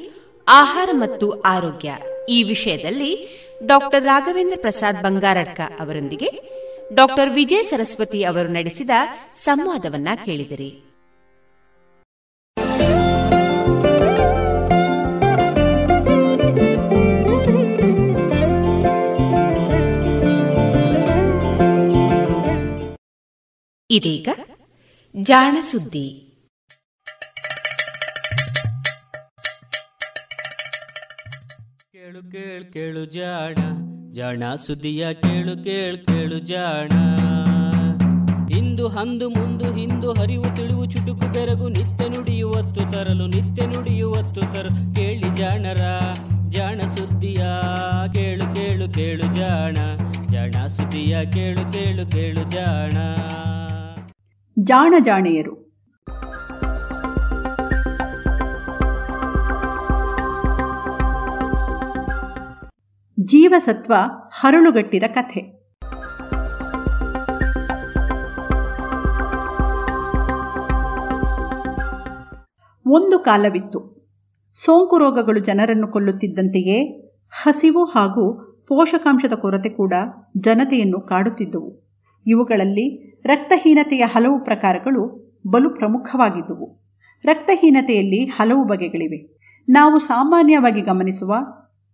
ಆಹಾರ 0.48 0.88
ಮತ್ತು 0.92 1.40
ಆರೋಗ್ಯ 1.40 1.96
ಈ 2.28 2.42
ವಿಷಯದಲ್ಲಿ 2.42 3.12
ಡಾಕ್ಟರ್ 3.66 4.04
ರಾಘವೇಂದ್ರ 4.04 4.58
ಪ್ರಸಾದ್ 4.60 5.02
ಬಂಗಾರಡ್ಕ 5.02 5.60
ಅವರೊಂದಿಗೆ 5.80 6.30
ಡಾಕ್ಟರ್ 6.94 7.30
ವಿಜಯ 7.30 7.62
ಸರಸ್ವತಿ 7.62 8.24
ಅವರು 8.24 8.48
ನಡೆಸಿದ 8.48 8.90
ಸಂವಾದವನ್ನ 9.32 10.08
ಕೇಳಿದಿರಿ. 10.24 10.70
ಇದೀಗ 23.94 24.28
ಜಾಣ 25.22 25.56
ಸುದ್ದಿ. 25.60 26.30
ಕೇಳು 31.92 32.32
ಕೇಳು 32.32 32.72
ಕೇಳು 32.72 33.04
ಜಾಣ 33.04 33.54
ಜಾಣ 34.12 34.54
ಸುದ್ದಿಯ 34.54 35.14
ಕೇಳು 35.14 35.64
ಕೇಳು 35.64 36.06
ಕೇಳು 36.06 36.38
ಜಾಣ. 36.38 36.90
ಇಂದು 38.56 38.88
ಹಂದು 38.88 39.30
ಮುಂದು 39.30 39.74
ಹಿಂದು 39.74 40.12
ಹರಿವು 40.12 40.56
ತಿಳಿವು 40.56 40.86
ಚುಟುಕು 40.86 41.32
ಬೆರಗು 41.32 41.68
ನಿತ್ಯ 41.68 42.08
ನುಡಿಯುವತ್ತು 42.08 42.92
ತರಲು, 42.92 43.26
ನಿತ್ಯ 43.26 43.66
ನುಡಿಯುವತ್ತು 43.66 44.40
ತರಲು. 44.40 44.94
ಕೇಳಿ 44.94 45.36
ಜಾಣರ, 45.36 45.80
ಜಾಣ 46.48 46.80
ಸುದ್ದಿಯ 46.80 47.44
ಕೇಳು 48.14 48.54
ಕೇಳು 48.54 48.92
ಕೇಳು 48.92 49.34
ಜಾಣ 49.34 49.76
ಜಾಣ 50.30 50.66
ಸುದ್ದಿಯ 50.66 51.24
ಕೇಳು 51.24 51.72
ಕೇಳು 51.72 52.10
ಕೇಳು 52.10 52.50
ಜಾಣ. 52.50 52.92
ಜಾಣ 54.58 54.94
ಜಾಣೆಯರು. 55.04 55.64
ಜೀವಸತ್ವ 63.20 63.94
ಹರಳುಗಟ್ಟಿದ 64.30 65.02
ಕಥೆ. 65.14 65.40
ಒಂದು 72.86 73.18
ಕಾಲವಿತ್ತು. 73.18 73.94
ಸೋಂಕು 74.54 74.98
ರೋಗಗಳು 74.98 75.38
ಜನರನ್ನು 75.38 75.92
ಕೊಲ್ಲುತ್ತಿದ್ದಂತೆಯೇ 75.92 77.08
ಹಸಿವು 77.42 77.84
ಹಾಗೂ 77.84 78.54
ಪೋಷಕಾಂಶದ 78.68 79.32
ಕೊರತೆ 79.32 79.68
ಕೂಡ 79.68 79.94
ಜನತೆಯನ್ನು 80.40 81.00
ಕಾಡುತ್ತಿದ್ದವು. 81.00 81.84
ಇವುಗಳಲ್ಲಿ 82.26 83.13
ರಕ್ತಹೀನತೆಯ 83.26 84.04
ಹಲವು 84.04 84.44
ಪ್ರಕಾರಗಳು 84.44 85.24
ಬಲು 85.46 85.70
ಪ್ರಮುಖವಾಗಿದ್ದುವು. 85.70 86.80
ರಕ್ತಹೀನತೆಯಲ್ಲಿ 87.24 88.24
ಹಲವು 88.24 88.64
ಬಗೆಗಳಿವೆ. 88.64 89.38
ನಾವು 89.68 89.98
ಸಾಮಾನ್ಯವಾಗಿ 89.98 90.80
ಗಮನಿಸುವ 90.80 91.34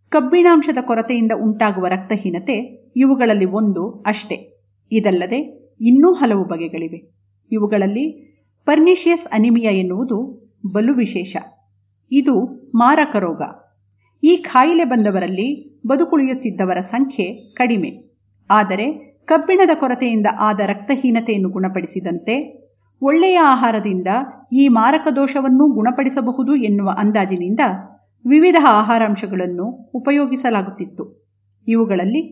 ಕಬ್ಬಿಣಾಂಶದ 0.09 0.79
ಕೊರತೆಯಿಂದ 0.81 1.33
ಉಂಟಾಗುವ 1.43 1.87
ರಕ್ತಹೀನತೆ 1.87 2.87
ಇವುಗಳಲ್ಲಿ 2.97 3.45
ಒಂದು 3.45 3.91
ಅಷ್ಟೇ. 4.07 4.67
ಇದಲ್ಲದೆ 4.93 5.71
ಇನ್ನೂ 5.81 6.13
ಹಲವು 6.13 6.45
ಬಗೆಗಳಿವೆ. 6.45 7.13
ಇವುಗಳಲ್ಲಿ 7.53 8.31
ಪರ್ನಿಷಿಯಸ್ 8.65 9.27
ಅನಿಮಿಯಾ 9.33 9.71
ಎನ್ನುವುದು 9.71 10.51
ಬಲು 10.73 10.95
ವಿಶೇಷ. 10.95 11.37
ಇದು 12.11 12.47
ಮಾರಕ 12.75 13.17
ರೋಗ. 13.17 13.43
ಈ 14.25 14.37
ಕಾಯಿಲೆ 14.37 14.85
ಬಂದವರಲ್ಲಿ 14.85 15.81
ಬದುಕುಳಿಯುತ್ತಿದ್ದವರ 15.87 16.81
ಸಂಖ್ಯೆ 16.81 17.55
ಕಡಿಮೆ. 17.55 18.11
ಆದರೆ 18.51 19.10
ಕಬ್ಬಿಣದ 19.31 19.71
ಕೊರತೆಯಿಂದ 19.75 20.27
ಆದ 20.39 20.61
ರಕ್ತಹೀನತೆಯನ್ನು 20.61 21.49
ಗುಣಪಡಿಸಿದಂತೆ, 21.49 22.35
ಒಳ್ಳೆಯ 23.03 23.39
ಆಹಾರದಿಂದ 23.39 24.09
ಈ 24.53 24.69
ಮಾರಕ 24.69 25.09
ದೋಷವನ್ನು 25.17 25.67
ಗುಣಪಡಿಸಬಹುದು 25.73 26.55
ಎನ್ನುವ 26.57 26.91
ಅಂದಾಜಿನಿಂದ 26.99 27.61
ವಿವಿಧ 28.25 28.57
ಆಹಾರಾಂಶಗಳನ್ನು 28.67 29.91
ಉಪಯೋಗಿಸಲಾಗುತ್ತಿತ್ತು. 29.95 31.05
ಇವುಗಳಲ್ಲಿ 31.69 32.23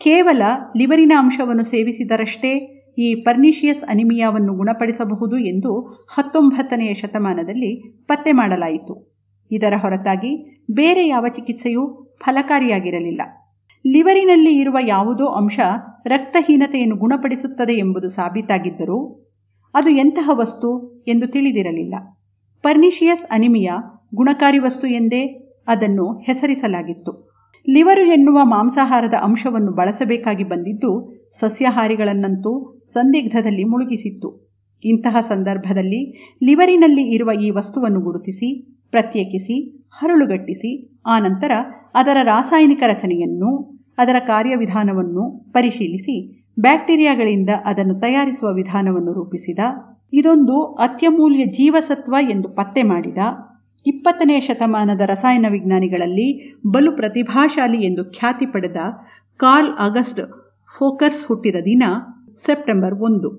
ಕೇವಲ 0.00 0.42
ಲಿವರಿನ 0.76 1.12
ಅಂಶವನ್ನು 1.18 1.64
ಸೇವಿಸಿದರಷ್ಟೇ 1.64 2.52
ಈ 2.98 3.14
ಪರ್ನಿಷಿಯಸ್ 3.14 3.84
ಅನಿಮಿಯಾವನ್ನು 3.84 4.54
ಗುಣಪಡಿಸಬಹುದು 4.54 5.38
ಎಂದು 5.38 5.70
ಹತ್ತೊಂಬತ್ತನೆಯ 6.16 6.94
ಶತಮಾನದಲ್ಲಿ 6.94 8.02
ಪತ್ತೆ 8.06 8.32
ಮಾಡಲಾಯಿತು. 8.32 8.94
ಇದರ 9.50 9.74
ಹೊರತಾಗಿ 9.76 10.62
ಬೇರೆ 10.70 11.08
ಯಾವ 11.08 11.26
ಚಿಕಿತ್ಸೆಯೂ 11.28 12.14
ಫಲಕಾರಿಯಾಗಿರಲಿಲ್ಲ. 12.24 13.22
ಲಿವರಿನಲ್ಲಿ 13.86 14.60
ಇರುವ 14.60 14.78
ಯಾವುದೋ 14.86 15.26
ಅಂಶ 15.26 15.60
ರಕ್ತಹೀನತೆಯನ್ನು 16.06 16.96
ಗುಣಪಡಿಸುತ್ತದೆ 16.96 17.72
ಎಂಬುದು 17.72 18.08
ಸಾಬೀತಾಗಿದ್ದರೂ 18.08 19.28
ಅದು 19.74 19.90
ಎಂತಹ 19.90 20.30
ವಸ್ತು 20.32 21.02
ಎಂದು 21.08 21.26
ತಿಳಿದಿರಲಿಲ್ಲ. 21.26 21.94
ಪರ್ನಿಷಿಯಸ್ 22.62 23.24
ಅನಿಮಿಯಾ 23.30 24.00
ಗುಣಕಾರಿ 24.14 24.58
ವಸ್ತು 24.58 24.86
ಎಂದೇ 24.86 25.52
ಅದನ್ನು 25.66 26.18
ಹೆಸರಿಸಲಾಗಿತ್ತು. 26.18 27.32
ಲಿವರು 27.70 28.04
ಎನ್ನುವ 28.04 28.44
ಮಾಂಸಾಹಾರದ 28.44 29.14
ಅಂಶವನ್ನು 29.14 29.72
ಬಳಸಬೇಕಾಗಿ 29.72 30.44
ಬಂದಿದ್ದು 30.44 31.12
ಸಸ್ಯಾಹಾರಿಗಳನ್ನಂತೂ 31.38 32.82
ಸಂದಿಗ್ಧದಲ್ಲಿ 32.86 33.64
ಮುಳುಗಿಸಿತ್ತು. 33.64 34.52
ಇಂತಹ 34.84 35.16
ಸಂದರ್ಭದಲ್ಲಿ 35.20 36.18
ಲಿವರಿನಲ್ಲಿ 36.44 37.14
ಇರುವ 37.14 37.30
ಈ 37.42 37.50
ವಸ್ತುವನ್ನು 37.50 38.00
ಗುರುತಿಸಿ, 38.00 38.70
ಪ್ರತ್ಯೇಕಿಸಿ, 38.90 39.78
ಹರಳುಗಟ್ಟಿಸಿ, 39.98 41.00
ಆನಂತರ 41.06 41.50
ಅದರ 41.94 42.16
ರಾಸಾಯನಿಕ 42.22 42.82
ರಚನೆಯನ್ನು 42.86 43.71
ಅದರ 43.98 44.16
ಕಾರ್ಯವಿಧಾನವನ್ನು 44.26 45.52
ಪರಿಶೀಲಿಸಿ 45.52 46.44
ಬ್ಯಾಕ್ಟೀರಿಯಾಗಳಿಂದ 46.60 47.50
ಅದನ್ನು 47.64 48.00
ತಯಾರಿಸುವ 48.00 48.52
ವಿಧಾನವನ್ನು 48.52 49.12
ರೂಪಿಸಿದ. 49.12 49.58
ಇದೊಂದು 50.12 50.56
ಅತ್ಯಮೂಲ್ಯ 50.74 51.44
ಜೀವಸತ್ವ 51.44 52.14
ಎಂದು 52.30 52.48
ಪತ್ತೆ 52.48 52.82
ಮಾಡಿದ. 52.82 53.18
ಇಪ್ಪತ್ತನೆಯ 53.86 54.40
ಶತಮಾನದ 54.40 55.00
ರಸಾಯನ 55.00 55.46
ವಿಜ್ಞಾನಿಗಳಲ್ಲಿ 55.50 56.58
ಬಲು 56.66 56.92
ಪ್ರತಿಭಾಶಾಲಿ 56.92 57.86
ಎಂದು 57.86 58.04
ಖ್ಯಾತಿ 58.04 58.46
ಪಡೆದ 58.46 58.76
ಕಾರ್ಲ್ 59.36 59.72
ಆಗಸ್ಟ್ 59.78 60.20
ಫೋಕರ್ಸ್ 60.78 61.26
ಹುಟ್ಟಿದ 61.26 61.56
ದಿನ, 61.64 61.82
ಸೆಪ್ಟೆಂಬರ್ 62.46 62.94
ಒಂದು. 62.94 63.30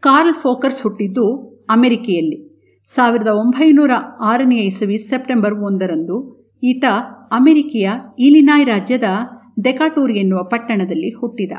ಕಾರ್ಲ್ 0.00 0.34
ಫೋಕರ್ಸ್ 0.34 0.82
ಹುಟ್ಟಿದ್ದು 0.82 1.24
ಅಮೆರಿಕೆಯಲ್ಲಿ. 1.68 2.38
ಸಾವಿರದ 2.86 3.28
ಒಂಬೈನೂರ 3.28 3.90
ಆರನೆಯ 4.20 4.58
ಇಸವಿ 4.58 4.96
ಸೆಪ್ಟೆಂಬರ್ 4.96 5.54
ಒಂದರಂದು 5.54 6.16
ಈತ 6.62 6.84
ಅಮೆರಿಕೆಯ 7.30 7.90
ಇಲಿನಾಯ್ 8.18 8.66
ರಾಜ್ಯದ 8.66 9.04
ಡೆಕಾಟೂರ್ 9.62 10.12
ಎನ್ನುವ 10.12 10.42
ಪಟ್ಟಣದಲ್ಲಿ 10.42 11.14
ಹುಟ್ಟಿದ. 11.14 11.52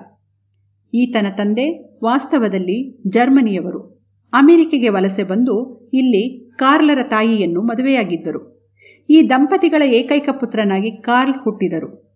ಈತನ 0.93 1.25
ತಂದೆ 1.37 1.97
ವಾಸ್ತವದಲ್ಲಿ 2.03 3.01
ಜರ್ಮನಿಯವರು. 3.07 4.01
ಅಮೆರಿಕೆಗೆ 4.33 4.89
ವಲಸೆ 4.89 5.23
ಬಂದು 5.23 5.89
ಇಲ್ಲಿ 5.93 6.53
ಕಾರ್ಲರ 6.57 6.99
ತಾಯಿಯನ್ನು 7.03 7.61
ಮದುವೆಯಾಗಿದ್ದರು. 7.61 8.61
ಈ 9.09 9.29
ದಂಪತಿಗಳ 9.29 9.81
ಏಕೈಕ 9.81 10.29
ಪುತ್ರನಾಗಿ 10.39 11.01
ಕಾರ್ಲ್ 11.01 11.33
ಹುಟ್ಟಿದರು. 11.33 12.11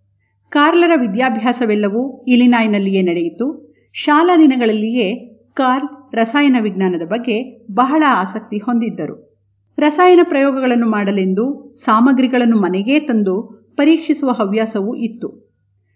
ಕಾರ್ಲರ 0.49 0.91
ವಿದ್ಯಾಭ್ಯಾಸವೆಲ್ಲವೂ 0.95 2.25
ಇಲಿನಾಯ್ನಲ್ಲಿಯೇ 2.27 3.01
ನಡೆಯಿತು. 3.01 3.75
ಶಾಲಾ 3.93 4.37
ದಿನಗಳಲ್ಲಿಯೇ 4.37 5.37
ಕಾರ್ಲ್ 5.53 6.15
ರಸಾಯನ 6.15 6.55
ವಿಜ್ಞಾನದ 6.61 7.07
ಬಗ್ಗೆ 7.07 7.65
ಬಹಳ 7.71 8.03
ಆಸಕ್ತಿ 8.07 8.57
ಹೊಂದಿದ್ದರು. 8.57 9.39
ರಸಾಯನ 9.77 10.19
ಪ್ರಯೋಗಗಳನ್ನು 10.23 10.89
ಮಾಡಲೆಂದು 10.89 11.75
ಸಾಮಗ್ರಿಗಳನ್ನು 11.75 12.57
ಮನೆಗೇ 12.57 12.99
ತಂದು 12.99 13.65
ಪರೀಕ್ಷಿಸುವ 13.77 14.31
ಹವ್ಯಾಸವೂ 14.31 14.95
ಇತ್ತು. 14.95 15.44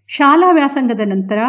ಶಾಲಾ 0.10 0.52
ವ್ಯಾಸಂಗದ 0.52 1.00
ನಂತರ 1.06 1.40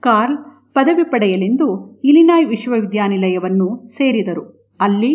ಕಾರ್ಲ್ 0.00 0.36
ಪದವಿ 0.74 1.04
ಪಡೆಯಲೆಂದು 1.04 1.66
ಇಲಿನಾಯ್ 2.04 2.46
ವಿಶ್ವವಿದ್ಯಾನಿಲಯವನ್ನು 2.46 3.68
ಸೇರಿದರು. 3.86 4.42
ಅಲ್ಲಿ 4.80 5.12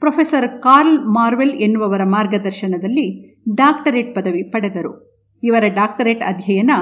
ಪ್ರೊಫೆಸರ್ 0.00 0.48
ಕಾರ್ಲ್ 0.62 0.98
ಮಾರ್ವೆಲ್ 1.08 1.54
ಎನ್ನುವವರ 1.56 2.02
ಮಾರ್ಗದರ್ಶನದಲ್ಲಿ 2.04 3.06
ಡಾಕ್ಟರೇಟ್ 3.54 4.14
ಪದವಿ 4.14 4.42
ಪಡೆದರು. 4.50 4.92
ಇವರ 5.42 5.64
ಡಾಕ್ಟರೇಟ್ 5.74 6.22
ಅಧ್ಯಯನ 6.22 6.72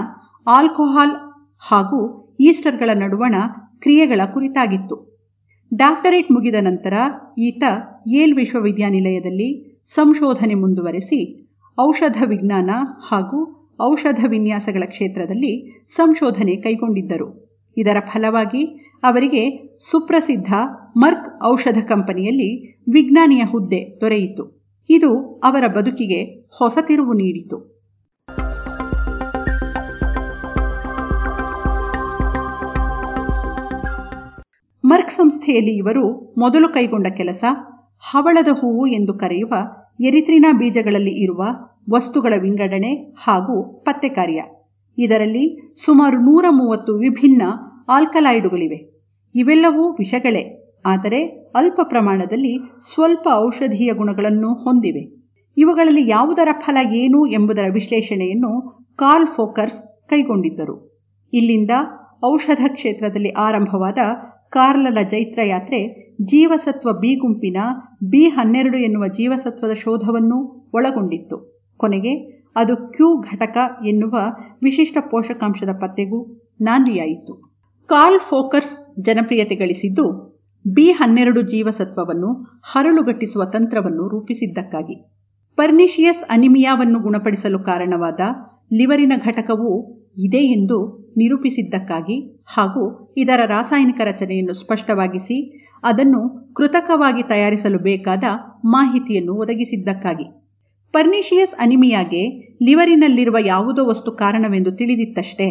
ಆಲ್ಕೋಹಾಲ್ 0.47 1.15
ಹಾಗೂ 1.63 2.01
ಈಸ್ಟರ್ಗಳ 2.41 2.91
ನಡುವಣ 2.95 3.35
ಕ್ರಿಯೆಗಳ 3.79 4.21
ಕುರಿತಾಗಿತ್ತು. 4.27 4.97
ಡಾಕ್ಟರೇಟ್ 5.73 6.31
ಮುಗಿದ 6.33 6.59
ನಂತರ 6.61 6.95
ಈತ 7.39 7.65
ಯೇಲ್ 8.09 8.35
ವಿಶ್ವವಿದ್ಯಾನಿಲಯದಲ್ಲಿ 8.35 9.51
ಸಂಶೋಧನೆ 9.95 10.55
ಮುಂದುವರೆಸಿ 10.55 11.21
ಔಷಧ 11.79 12.19
ವಿಜ್ಞಾನ 12.27 12.71
ಹಾಗೂ 13.11 13.39
ಔಷಧ 13.83 14.25
ವಿನ್ಯಾಸಗಳ 14.29 14.83
ಕ್ಷೇತ್ರದಲ್ಲಿ 14.87 15.85
ಸಂಶೋಧನೆ 15.89 16.57
ಕೈಗೊಂಡಿದ್ದರು. 16.57 17.61
ಇದರ 17.77 17.97
ಫಲವಾಗಿ 18.01 18.91
ಅವರಿಗೆ 19.03 19.75
ಸುಪ್ರಸಿದ್ಧ 19.91 20.55
ಮರ್ಕ್ 20.97 21.45
ಔಷಧ 21.45 21.79
ಕಂಪನಿಯಲ್ಲಿ 21.89 22.81
ವಿಜ್ಞಾನಿಯ 22.93 23.43
ಹುದ್ದೆ 23.43 24.01
ದೊರೆಯಿತು. 24.01 24.65
ಇದು 24.91 25.41
ಅವರ 25.45 25.67
ಬದುಕಿಗೆ 25.67 26.49
ಹೊಸ 26.59 26.79
ತಿರುವು 26.87 27.13
ನೀಡಿತು. 27.13 27.75
ಮರ್ಕ್ 34.85 35.11
ಸಂಸ್ಥೆಯಲ್ಲಿ 35.11 35.77
ಇವರು 35.77 36.35
ಮೊದಲು 36.39 36.69
ಕೈಗೊಂಡ 36.69 37.07
ಕೆಲಸ 37.17 37.45
ಹವಳದ 38.11 38.47
ಹೂವು 38.47 38.87
ಎಂದು 38.87 39.15
ಕರೆಯುವ 39.15 39.55
ಎರಿತ್ರಿನಾ 40.01 40.53
ಬೀಜಗಳಲ್ಲಿ 40.53 41.23
ಇರುವ 41.23 41.43
ವಸ್ತುಗಳ 41.91 42.33
ವಿಂಗಡಣೆ 42.41 43.15
ಹಾಗೂ 43.19 43.83
ಪತ್ತೆ 43.85 44.09
ಕಾರ್ಯ. 44.09 44.41
ಇದರಲ್ಲಿ 44.99 45.75
ಸುಮಾರು 45.85 46.19
ನೂರ 46.19 46.45
ಮೂವತ್ತು 46.51 46.93
ವಿಭಿನ್ನ 46.95 47.43
ಆಲ್ಕಲಾಯ್ಡುಗಳಿವೆ 47.89 48.79
ಇವೆಲ್ಲವೂ 49.35 49.93
ವಿಷಗಳೇ, 49.93 50.43
ಆದರೆ 50.87 51.51
ಅಲ್ಪ 51.55 51.81
ಪ್ರಮಾಣದಲ್ಲಿ 51.83 52.83
ಸ್ವಲ್ಪ 52.95 53.29
ಔಷಧೀಯ 53.33 53.93
ಗುಣಗಳನ್ನು 53.93 54.55
ಹೊಂದಿವೆ. 54.55 55.03
ಇವುಗಳಲ್ಲಿ 55.57 56.09
ಯಾವುದರ 56.09 56.49
ಫಲ 56.61 56.77
ಏನು 56.93 57.27
ಎಂಬುದರ 57.27 57.65
ವಿಶ್ಲೇಷಣೆಯನ್ನು 57.73 58.53
ಕಾರ್ಲ್ 58.97 59.27
ಫೋಕರ್ಸ್ 59.27 60.09
ಕೈಗೊಂಡಿದ್ದರು. 60.09 60.77
ಇಲ್ಲಿಂದ 61.33 61.71
ಔಷಧ 62.25 62.63
ಕ್ಷೇತ್ರದಲ್ಲಿ 62.69 63.31
ಆರಂಭವಾದ 63.31 63.99
ಕಾರ್ಲನ 64.51 64.99
ಜೈತ್ರ 65.11 65.43
ಯಾತ್ರೆ 65.43 65.81
ಜೀವಸತ್ವ 66.23 66.93
ಬಿ 66.93 67.15
ಗುಂಪಿನ 67.15 67.57
ಬಿ 68.03 68.29
ಹನ್ನೆರಡು 68.29 68.79
ಎನ್ನುವ 68.79 69.07
ಜೀವಸತ್ವದ 69.09 69.73
ಶೋಧವನ್ನು 69.73 70.71
ಒಳಗೊಂಡಿತ್ತು. 70.75 71.54
ಕೊನೆಗೆ, 71.77 72.13
ಅದು 72.57 72.77
ಕ್ಯೂ 72.77 73.21
ಘಟಕ 73.21 73.57
ಎನ್ನುವ 73.87 74.17
ವಿಶಿಷ್ಟ 74.63 74.99
ಪೋಷಕಾಂಶದ 75.11 75.69
ಪತ್ತೆಗೂ 75.81 76.51
ನಾಂದಿಯಾಯಿತು. 76.61 77.55
ಕಾರ್ಲ್ 77.87 78.21
ಫೋಕರ್ಸ್ 78.21 79.03
ಜನಪ್ರಿಯತೆ 79.03 79.55
ಗಳಿಸಿದ್ದು, 79.55 80.35
ಬಿ 80.67 80.91
ಹನ್ನೆರಡು 80.91 81.43
ಜೀವಸತ್ವವನ್ನು 81.43 82.61
ಹರಳುಗಟ್ಟಿಸುವ 82.73 83.45
ತಂತ್ರವನ್ನು 83.45 84.09
ರೂಪಿಸಿದ್ದಕ್ಕಾಗಿ. 84.09 84.97
ಪರ್ನಿಷಿಯಸ್ 85.57 86.25
ಅನಿಮಿಯಾವನ್ನು 86.31 87.01
ಗುಣಪಡಿಸಲು 87.01 87.59
ಕಾರಣವಾದ 87.59 88.21
ಲಿವರಿನ 88.73 89.13
ಘಟಕವು 89.25 89.71
ಇದೆ 90.19 90.39
ಎಂದು 90.39 90.79
ನಿರೂಪಿಸಿದ್ದಕ್ಕಾಗಿ 91.17 92.43
ಹಾಗೂ 92.47 93.13
ಇದರ 93.17 93.41
ರಾಸಾಯನಿಕ 93.47 94.01
ರಚನೆಯನ್ನು 94.05 94.55
ಸ್ಪಷ್ಟವಾಗಿಸಿ, 94.55 95.67
ಅದನ್ನು 95.83 96.53
ಕೃತಕವಾಗಿ 96.55 97.23
ತಯಾರಿಸಲು 97.23 97.79
ಬೇಕಾದ 97.79 98.25
ಮಾಹಿತಿಯನ್ನು 98.65 99.35
ಒದಗಿಸಿದ್ದಕ್ಕಾಗಿ. 99.35 100.44
ಪರ್ನಿಷಿಯಸ್ 100.95 101.55
ಅನಿಮಿಯಾಗೆ 101.55 102.23
ಲಿವರಿನಲ್ಲಿರುವ 102.65 103.37
ಯಾವುದೋ 103.47 103.87
ವಸ್ತು 103.87 104.13
ಕಾರಣವೆಂದು 104.13 104.73
ತಿಳಿದಿತ್ತಷ್ಟೇ. 104.73 105.47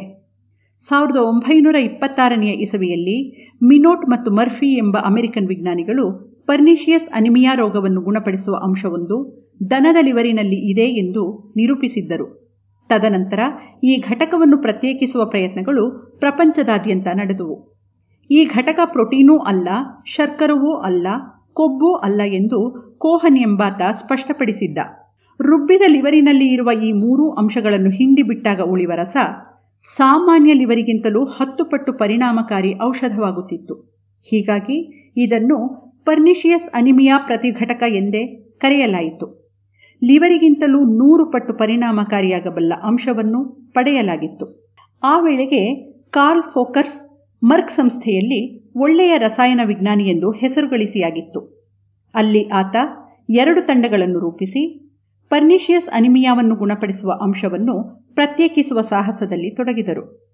ಸಾವಿರದ 0.79 1.17
ಒಂಬೈನೂರ 1.17 1.75
ಇಪ್ಪತ್ತಾರನೆಯ 1.75 2.51
ಇಸವಿಯಲ್ಲಿ 2.51 3.17
ಮಿನೋಟ್ 3.63 4.09
ಮತ್ತು 4.09 4.31
ಮರ್ಫಿ 4.31 4.69
ಎಂಬ 4.77 4.97
ಅಮೆರಿಕನ್ 5.05 5.47
ವಿಜ್ಞಾನಿಗಳು 5.47 6.05
ಪರ್ನಿಷಿಯಸ್ 6.47 7.09
ಅನಿಮಿಯಾ 7.09 7.55
ರೋಗವನ್ನು 7.55 8.01
ಗುಣಪಡಿಸುವ 8.01 8.55
ಅಂಶವೊಂದು 8.63 9.17
ದನದ 9.69 9.95
ಲಿವರಿನಲ್ಲಿ 10.01 10.71
ಇದೆ 10.71 10.87
ಎಂದು 10.95 11.53
ನಿರೂಪಿಸಿದ್ದರು. 11.57 12.27
ತದನಂತರ 12.89 13.39
ಈ 13.83 13.97
ಘಟಕವನ್ನು 14.09 14.57
ಪ್ರತ್ಯೇಕಿಸುವ 14.57 15.25
ಪ್ರಯತ್ನಗಳು 15.25 15.83
ಪ್ರಪಂಚದಾದ್ಯಂತ 16.19 17.07
ನಡೆದುವು. 17.13 17.55
ಈ 18.29 18.45
ಘಟಕ 18.45 18.79
ಪ್ರೋಟೀನೂ 18.85 19.37
ಅಲ್ಲ, 19.37 19.67
ಶರ್ಕರವೂ 20.05 20.73
ಅಲ್ಲ, 20.81 21.07
ಕೊಬ್ಬೂ 21.53 21.95
ಅಲ್ಲ 21.95 22.21
ಎಂದು 22.33 22.59
ಕೋಹನ್ 22.97 23.37
ಎಂಬಾತ 23.37 23.81
ಸ್ಪಷ್ಟಪಡಿಸಿದ್ದ. 23.91 25.02
ರುಬ್ಬಿದ 25.39 25.81
ಲಿವರಿನಲ್ಲಿ 25.87 26.53
ಇರುವ 26.53 26.71
ಈ 26.71 26.91
ಮೂರೂ 26.91 27.29
ಅಂಶಗಳನ್ನು 27.31 27.89
ಹಿಂಡಿ 27.89 28.21
ಬಿಟ್ಟಾಗ 28.21 28.61
ಉಳಿವ 28.61 28.91
ರಸ 28.95 29.17
ಸಾಮಾನ್ಯ 29.97 30.53
ಲಿವರಿಗಿಂತಲೂ 30.53 31.25
ಹತ್ತು 31.25 31.65
ಪಟ್ಟು 31.65 31.93
ಪರಿಣಾಮಕಾರಿ 31.93 32.83
ಔಷಧವಾಗುತ್ತಿತ್ತು. 32.83 33.75
ಹೀಗಾಗಿ 34.21 35.09
ಇದನ್ನು 35.17 35.57
ಪರ್ನಿಷಿಯಸ್ 36.05 36.69
ಅನಿಮಿಯಾ 36.73 37.17
ಪ್ರತಿಘಟಕ 37.17 37.83
ಎಂದೇ 37.87 38.53
ಕರೆಯಲಾಯಿತು. 38.59 39.49
ಲಿವರಿಗಿಂತಲೂ 40.03 40.79
ನೂರು 40.79 41.31
ಪಟ್ಟು 41.31 41.53
ಪರಿಣಾಮಕಾರಿಯಾಗಬಲ್ಲ 41.53 42.73
ಅಂಶವನ್ನು 42.83 43.71
ಪಡೆಯಲಾಗಿತ್ತು. 43.71 44.73
ಆ 45.03 45.19
ವೇಳೆಗೆ 45.19 45.83
ಕಾರ್ಲ್ 46.09 46.43
ಫೋಕರ್ಸ್ 46.43 46.99
ಮರ್ಕ್ 47.43 47.71
ಸಂಸ್ಥೆಯಲ್ಲಿ 47.71 48.71
ಒಳ್ಳೆಯ 48.75 49.17
ರಸಾಯನ 49.17 49.61
ವಿಜ್ಞಾನಿ 49.65 50.03
ಎಂದು 50.09 50.31
ಹೆಸರುಗಳಿಸಿಯಾಗಿತ್ತು. 50.31 51.65
ಅಲ್ಲಿ 52.15 52.49
ಆತ 52.49 52.75
ಎರಡು 53.29 53.61
ತಂಡಗಳನ್ನು 53.61 54.19
ರೂಪಿಸಿ 54.19 54.82
ಪರ್ನಿಷಿಯಸ್ 55.33 55.89
ಅನಿಮಿಯಾವನ್ನು 55.89 56.55
ಗುಣಪಡಿಸುವ 56.55 57.11
ಅಂಶವನ್ನು 57.21 58.05
ಪ್ರತ್ಯೇಕಿಸುವ 58.15 58.81
ಸಾಹಸದಲ್ಲಿ 58.81 59.55
ತೊಡಗಿದರು. 59.55 60.33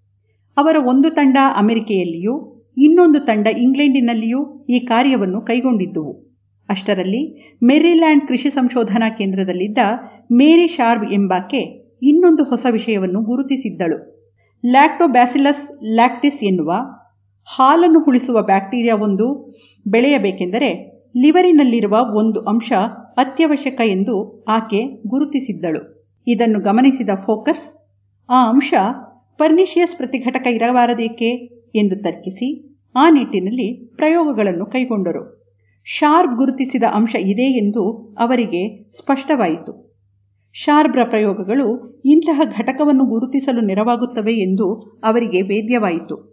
ಅವರ 0.57 0.76
ಒಂದು 0.85 1.09
ತಂಡ 1.09 1.38
ಅಮೆರಿಕೆಯಲ್ಲಿಯೂ, 1.57 2.65
ಇನ್ನೊಂದು 2.77 3.19
ತಂಡ 3.19 3.47
ಇಂಗ್ಲೆಂಡಿನಲ್ಲಿಯೂ 3.47 4.65
ಈ 4.69 4.80
ಕಾರ್ಯವನ್ನು 4.80 5.41
ಕೈಗೊಂಡಿದ್ದುವು. 5.41 6.30
ಅಷ್ಟರಲ್ಲಿ, 6.69 7.51
ಮೆರಿಲ್ಯಾಂಡ್ 7.63 8.27
ಕೃಷಿ 8.27 8.49
ಸಂಶೋಧನಾ 8.49 9.09
ಕೇಂದ್ರದಲ್ಲಿದ್ದ 9.09 9.77
ಮೇರಿ 10.31 10.67
ಶಾರ್ಬ್ 10.67 11.13
ಎಂಬಾಕೆ 11.13 11.61
ಇನ್ನೊಂದು 12.01 12.43
ಹೊಸ 12.43 12.65
ವಿಷಯವನ್ನು 12.71 13.21
ಗುರುತಿಸಿದ್ದಳು. 13.21 14.19
ಲ್ಯಾಕ್ಟೋಬ್ಯಾಸಿಲಸ್ 14.65 15.93
ಲ್ಯಾಕ್ಟಿಸ್ 15.95 16.43
ಎನ್ನುವ 16.43 16.71
ಹಾಲನ್ನು 17.57 17.99
ಹುಳಿಸುವ 18.03 18.41
ಬ್ಯಾಕ್ಟೀರಿಯಾವೊಂದು 18.41 19.57
ಬೆಳೆಯಬೇಕೆಂದರೆ 19.88 20.88
ಲಿವರಿನಲ್ಲಿರುವ 21.18 21.98
ಒಂದು 22.14 22.41
ಅಂಶ 22.41 22.72
ಅತ್ಯವಶ್ಯಕ 23.18 23.81
ಎಂದು 23.86 24.45
ಆಕೆ 24.48 24.86
ಗುರುತಿಸಿದ್ದಳು. 25.07 26.11
ಇದನ್ನು 26.27 26.60
ಗಮನಿಸಿದ 26.60 27.10
ಫೋಕಸ್, 27.26 27.76
ಆ 28.30 28.49
ಅಂಶ 28.49 28.73
ಪರ್ನಿಷಿಯಸ್ 29.38 29.98
ಪ್ರತಿಘಟಕ 29.98 30.48
ಇರಬಾರದೇಕೆ 30.48 31.30
ಎಂದು 31.76 32.03
ತರ್ಕಿಸಿ 32.03 32.80
ಆ 32.95 33.10
ನಿಟ್ಟಿನಲ್ಲಿ 33.10 33.95
ಪ್ರಯೋಗಗಳನ್ನು 33.95 34.65
ಕೈಗೊಂಡರು. 34.65 35.40
ಶಾರ್ಪ್ 35.84 36.38
ಗುರುತಿಸಿದ 36.38 36.84
ಅಂಶ 36.84 37.15
ಇದೆ 37.15 37.44
ಎಂದು 37.44 38.15
ಅವರಿಗೆ 38.19 38.91
ಸ್ಪಷ್ಟವಾಯಿತು. 38.98 39.90
ಶಾರ್ಬ್ರ 40.53 40.99
ಪ್ರಯೋಗಗಳು 41.03 41.99
ಇಂತಹ 42.06 42.41
ಘಟಕವನ್ನು 42.57 43.06
ಗುರುತಿಸಲು 43.06 43.61
ನೆರವಾಗುತ್ತವೆ 43.61 44.34
ಎಂದು 44.34 44.76
ಅವರಿಗೆ 45.03 45.41
ವೇದ್ಯವಾಯಿತು 45.41 46.28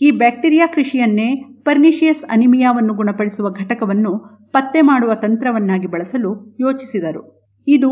ಈ 0.00 0.10
ಬ್ಯಾಕ್ಟೀರಿಯಾ 0.10 0.66
ಕೃಷಿಯನ್ನೇ 0.66 1.42
ಪರ್ನಿಷಿಯಸ್ 1.64 2.24
ಅನಿಮಿಯಾವನ್ನು 2.24 2.94
ಗುಣಪಡಿಸುವ 2.94 3.50
ಘಟಕವನ್ನು 3.50 4.18
ಪತ್ತೆ 4.52 4.80
ಮಾಡುವ 4.80 5.14
ತಂತ್ರವನ್ನಾಗಿ 5.14 5.86
ಬಳಸಲು 5.86 6.56
ಯೋಚಿಸಿದರು. 6.60 7.50
ಇದು 7.66 7.90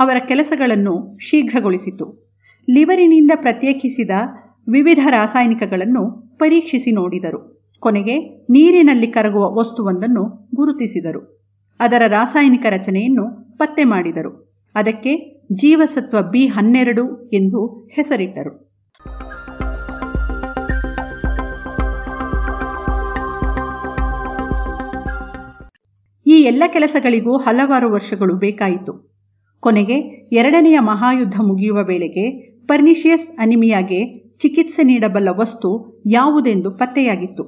ಅವರ 0.00 0.16
ಕೆಲಸಗಳನ್ನು 0.28 1.18
ಶೀಘ್ರಗೊಳಿಸಿತು. 1.20 2.28
ಲಿವರಿನಿಂದ 2.70 3.30
ಪ್ರತ್ಯೇಕಿಸಿದ 3.36 4.10
ವಿವಿಧ 4.68 4.98
ರಾಸಾಯನಿಕಗಳನ್ನು 5.10 6.34
ಪರೀಕ್ಷಿಸಿ 6.38 6.90
ನೋಡಿದರು. 6.90 7.58
ಕೊನೆಗೆ 7.80 8.18
ನೀರಿನಲ್ಲಿ 8.50 9.06
ಕರಗುವ 9.06 9.58
ವಸ್ತುವೊಂದನ್ನು 9.58 10.48
ಗುರುತಿಸಿದರು. 10.54 11.20
ಅದರ 11.80 12.02
ರಾಸಾಯನಿಕ 12.06 12.66
ರಚನೆಯನ್ನು 12.70 13.56
ಪತ್ತೆ 13.58 13.84
ಮಾಡಿದರು. 13.84 14.58
ಅದಕ್ಕೆ 14.74 15.42
ಜೀವಸತ್ವ 15.52 16.22
ಬಿ 16.22 16.46
ಹನ್ನೆರಡು 16.46 17.30
ಎಂದು 17.30 17.88
ಹೆಸರಿಟ್ಟರು. 17.96 18.67
ಈ 26.38 26.42
ಎಲ್ಲ 26.42 26.62
ಕೆಲಸಗಳಿಗೂ 26.66 27.36
ಹಲವಾರು 27.36 27.90
ವರ್ಷಗಳು 27.90 28.36
ಬೇಕಾಯಿತು. 28.36 28.92
ಕೊನೆಗೆ 29.60 29.96
ಎರಡನೆಯ 30.32 30.78
ಮಹಾಯುದ್ಧ 30.78 31.34
ಮುಗಿಯುವ 31.40 31.78
ವೇಳೆಗೆ 31.84 32.54
ಪರ್ನಿಷಿಯಸ್ 32.66 33.30
ಅನಿಮಿಯಾಗೆ 33.38 34.28
ಚಿಕಿತ್ಸೆ 34.38 34.82
ನೀಡಬಲ್ಲ 34.82 35.28
ವಸ್ತು 35.28 36.00
ಯಾವುದೆಂದು 36.06 36.70
ಪತ್ತೆಯಾಗಿತ್ತು. 36.70 37.44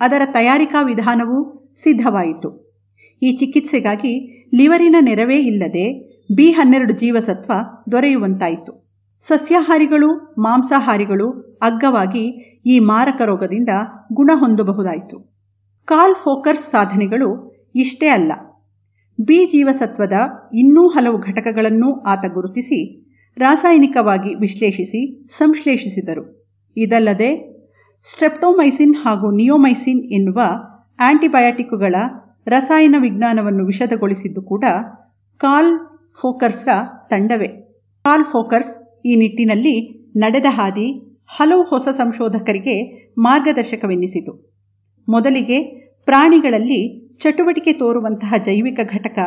ಅದರ 0.00 0.22
ತಯಾರಿಕಾ 0.24 0.82
ವಿಧಾನವೂ 0.82 1.38
ಸಿದ್ಧವಾಯಿತು. 1.82 2.76
ಈ 3.22 3.36
ಚಿಕಿತ್ಸೆಗಾಗಿ 3.36 4.44
ಲಿವರಿನ 4.56 4.96
ನೆರವೇ 5.00 5.36
ಇಲ್ಲದೆ 5.36 5.86
ಬಿ 6.34 6.50
ಹನ್ನೆರಡು 6.50 6.92
ಜೀವಸತ್ವ 6.92 7.52
ದೊರೆಯುವಂತಾಯಿತು. 7.92 8.72
ಸಸ್ಯಾಹಾರಿಗಳು, 9.20 10.34
ಮಾಂಸಾಹಾರಿಗಳು 10.38 11.58
ಅಗ್ಗವಾಗಿ 11.62 12.24
ಈ 12.66 12.78
ಮಾರಕ 12.78 13.22
ರೋಗದಿಂದ 13.24 13.68
ಗುಣ 14.12 14.30
ಹೊಂದಬಹುದಾಯಿತು. 14.34 15.38
ಕಾಲ್ 15.84 16.14
ಫೋಕರ್ಸ್ 16.14 16.70
ಸಾಧನೆಗಳು 16.70 17.47
ಇಷ್ಟೇ 17.74 18.06
ಅಲ್ಲ. 18.06 18.32
ಬಿ 19.20 19.44
ಜೀವಸತ್ವದ 19.44 20.12
ಇನ್ನೂ 20.54 20.88
ಹಲವು 20.88 21.18
ಘಟಕಗಳನ್ನೂ 21.18 22.00
ಆತ 22.00 22.24
ಗುರುತಿಸಿ, 22.32 23.08
ರಾಸಾಯನಿಕವಾಗಿ 23.38 24.34
ವಿಶ್ಲೇಷಿಸಿ, 24.34 25.28
ಸಂಶ್ಲೇಷಿಸಿದರು. 25.28 26.48
ಇದಲ್ಲದೆ, 26.76 27.58
ಸ್ಟ್ರೆಪ್ಟೋಮೈಸಿನ್ 28.04 28.96
ಹಾಗೂ 28.96 29.36
ನಿಯೋಮೈಸಿನ್ 29.36 30.00
ಎನ್ನುವ 30.00 30.40
ಆಂಟಿಬಯಾಟಿಕ್ಗಳ 30.98 31.94
ರಸಾಯನ 32.46 32.96
ವಿಜ್ಞಾನವನ್ನು 32.98 33.66
ವಿಷದಗೊಳಿಸಿದ್ದು 33.66 34.42
ಕೂಡ 34.42 34.64
ಕಾಲ್ 35.36 35.78
ಫೋಕರ್ಸ್ರ 36.20 36.68
ತಂಡವೇ. 37.10 37.48
ಕಾಲ್ 38.04 38.24
ಫೋಕರ್ಸ್ 38.24 39.02
ಈ 39.06 39.14
ನಿಟ್ಟಿನಲ್ಲಿ 39.14 40.04
ನಡೆದ 40.16 40.46
ಹಾದಿ 40.48 41.16
ಹಲವು 41.26 41.62
ಹೊಸ 41.62 41.88
ಸಂಶೋಧಕರಿಗೆ 41.88 43.06
ಮಾರ್ಗದರ್ಶಕವೆನ್ನಿಸಿತು. 43.18 44.54
ಮೊದಲಿಗೆ 45.08 45.62
ಪ್ರಾಣಿಗಳಲ್ಲಿ 46.04 47.07
ಚಟುವಟಿಕೆ 47.20 47.72
ತೋರುವಂತಹ 47.72 48.34
ಜೈವಿಕ 48.38 48.80
ಘಟಕ 48.90 49.18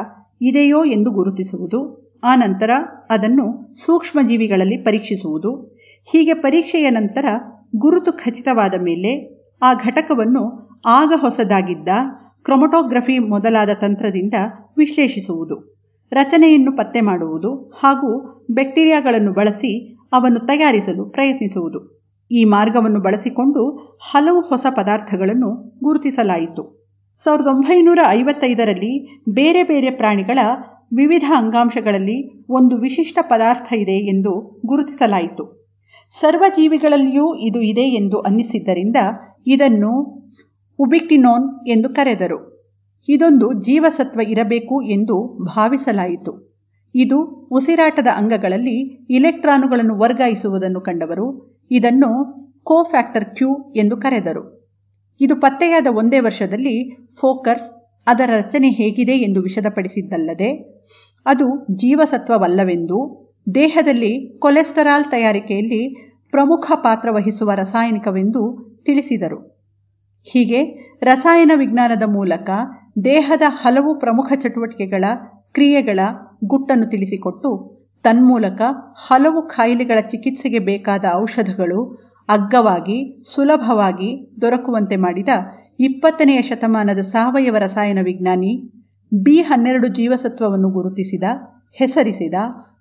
ಇದೆಯೋ 0.41 0.85
ಎಂದು 0.85 1.11
ಗುರುತಿಸುವುದು 1.11 1.79
ಆನಂತರ 2.23 2.71
ಅದನ್ನು 3.09 3.45
ಸೂಕ್ಷ್ಮಜೀವಿಗಳಲ್ಲಿ 3.85 4.77
ಪರೀಕ್ಷಿಸುವುದು, 4.83 5.51
ಹೀಗೆ 6.07 6.33
ಪರೀಕ್ಷೆಯ 6.33 6.89
ನಂತರ 6.89 7.25
ಗುರುತು 7.75 8.11
ಖಚಿತವಾದ 8.13 8.75
ಮೇಲೆ 8.81 9.11
ಆ 9.61 9.73
ಘಟಕವನ್ನು 9.73 10.43
ಆಗ 10.85 11.13
ಹೊಸದಾಗಿದ್ದ 11.15 11.89
ಕ್ರೊಮೊಟೋಗ್ರಫಿ 12.45 13.19
ಮೊದಲಾದ 13.19 13.69
ತಂತ್ರದಿಂದ 13.73 14.33
ವಿಶ್ಲೇಷಿಸುವುದು, 14.77 15.55
ರಚನೆಯನ್ನು 16.11 16.71
ಪತ್ತೆ 16.77 17.01
ಮಾಡುವುದು 17.01 17.51
ಹಾಗೂ 17.77 18.09
ಬ್ಯಾಕ್ಟೀರಿಯಾಗಳನ್ನು 18.51 19.33
ಬಳಸಿ 19.33 19.71
ಅವನ್ನು 20.11 20.39
ತಯಾರಿಸಲು 20.39 21.05
ಪ್ರಯತ್ನಿಸುವುದು. 21.09 21.79
ಈ 22.31 22.43
ಮಾರ್ಗವನ್ನು 22.43 22.99
ಬಳಸಿಕೊಂಡು 23.01 23.61
ಹಲವು 24.11 24.41
ಹೊಸ 24.41 24.65
ಪದಾರ್ಥಗಳನ್ನು 24.69 25.49
ಗುರುತಿಸಲಾಯಿತು. 25.83 26.63
ಸಾವಿರದ 27.19 27.47
ಒಂಬೈನೂರ 27.47 27.99
ಐವತ್ತೈದರಲ್ಲಿ 28.09 29.23
ಬೇರೆ 29.29 29.63
ಬೇರೆ 29.63 29.91
ಪ್ರಾಣಿಗಳ 29.91 30.39
ವಿವಿಧ 30.91 31.23
ಅಂಗಾಂಶಗಳಲ್ಲಿ 31.35 32.45
ಒಂದು 32.49 32.77
ವಿಶಿಷ್ಟ 32.77 33.17
ಪದಾರ್ಥ 33.21 33.73
ಇದೆ 33.73 33.97
ಎಂದು 34.13 34.61
ಗುರುತಿಸಲಾಯಿತು. 34.65 35.43
ಸರ್ವಜೀವಿಗಳಲ್ಲಿಯೂ 36.13 37.35
ಇದು 37.35 37.61
ಇದೆ 37.61 37.81
ಎಂದು 37.81 38.19
ಅನ್ನಿಸಿದ್ದರಿಂದ 38.19 38.95
ಇದನ್ನು 39.47 39.91
ಉಬಿಕ್ಟಿನೋನ್ 40.79 41.67
ಎಂದು 41.67 41.89
ಕರೆದರು. 41.89 42.39
ಇದೊಂದು 43.07 43.53
ಜೀವಸತ್ವ 43.61 44.21
ಇರಬೇಕು 44.21 44.81
ಎಂದು 44.81 45.15
ಭಾವಿಸಲಾಯಿತು. 45.45 46.33
ಇದು 46.95 47.17
ಉಸಿರಾಟದ 47.51 48.07
ಅಂಗಗಳಲ್ಲಿ 48.15 48.77
ಇಲೆಕ್ಟ್ರಾನುಗಳನ್ನು 49.09 49.97
ವರ್ಗಾಯಿಸುವುದನ್ನು 49.97 50.81
ಕಂಡವರು 50.81 51.27
ಇದನ್ನು 51.71 52.09
ಕೋಫ್ಯಾಕ್ಟರ್ 52.63 53.25
ಕ್ಯೂ 53.35 53.71
ಎಂದು 53.75 53.97
ಕರೆದರು. 53.97 54.60
ಇದು 55.21 55.35
ಪತ್ತೆಯಾದ 55.35 55.87
ಒಂದೇ 55.91 56.19
ವರ್ಷದಲ್ಲಿ 56.19 56.75
ಫೋಕರ್ಸ್ 57.19 57.69
ಅದರ 58.07 58.29
ರಚನೆ 58.35 58.69
ಹೇಗಿದೆ 58.69 59.11
ಎಂದು 59.11 59.41
ವಿಷದಪಡಿಸಿದ್ದಲ್ಲದೆ, 59.41 60.49
ಅದು 61.25 61.47
ಜೀವಸತ್ವವಲ್ಲವೆಂದು 61.75 62.99
ದೇಹದಲ್ಲಿ 63.55 64.39
ಕೊಲೆಸ್ಟರಾಲ್ 64.39 65.05
ತಯಾರಿಕೆಯಲ್ಲಿ 65.05 65.81
ಪ್ರಮುಖ 66.31 66.71
ಪಾತ್ರ 66.75 67.09
ವಹಿಸುವ 67.11 67.51
ರಾಸಾಯನಿಕವೆಂದು 67.53 68.41
ತಿಳಿಸಿದರು. 68.85 69.39
ಹೀಗೆ 70.27 70.61
ರಸಾಯನ 71.03 71.51
ವಿಜ್ಞಾನದ 71.55 72.03
ಮೂಲಕ 72.07 72.49
ದೇಹದ 73.05 73.41
ಹಲವು 73.47 73.99
ಪ್ರಮುಖ 73.99 74.33
ಚಟುವಟಿಕೆಗಳ 74.35 75.05
ಕ್ರಿಯೆಗಳ 75.53 75.99
ಗುಟ್ಟನ್ನು 76.45 76.89
ತಿಳಿಸಿಕೊಟ್ಟು, 76.89 77.49
ತನ್ಮೂಲಕ 78.03 78.61
ಹಲವು 79.07 79.41
ಕಾಯಿಲೆಗಳ 79.47 79.99
ಚಿಕಿತ್ಸೆಗೆ 80.01 80.59
ಬೇಕಾದ 80.59 81.05
ಔಷಧಗಳು 81.13 81.79
ಅಗ್ಗವಾಗಿ, 82.29 83.23
ಸುಲಭವಾಗಿ 83.35 84.35
ದೊರಕುವಂತೆ 84.41 84.95
ಮಾಡಿದ 84.95 85.29
ಇಪ್ಪತ್ತನೆಯ 85.79 86.41
ಶತಮಾನದ 86.41 86.99
ಸಾವಯವ 86.99 87.55
ರಸಾಯನ 87.59 87.99
ವಿಜ್ಞಾನಿ 88.03 88.71
ಬಿ 89.13 89.37
ಹನ್ನೆರಡು 89.41 89.87
ಜೀವಸತ್ವವನ್ನು 89.87 90.69
ಗುರುತಿಸಿದ, 90.69 91.23
ಹೆಸರಿಸಿದ 91.73 92.33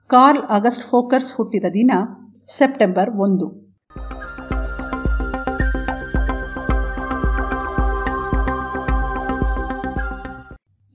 ಕಾರ್ಲ್ 0.07 0.43
ಆಗಸ್ಟ್ 0.43 0.85
ಫೋಕರ್ಸ್ 0.85 1.33
ಹುಟ್ಟಿದ 1.37 1.65
ದಿನ 1.65 1.91
ಸೆಪ್ಟೆಂಬರ್ 2.59 3.11
ಒಂದು. 3.11 3.71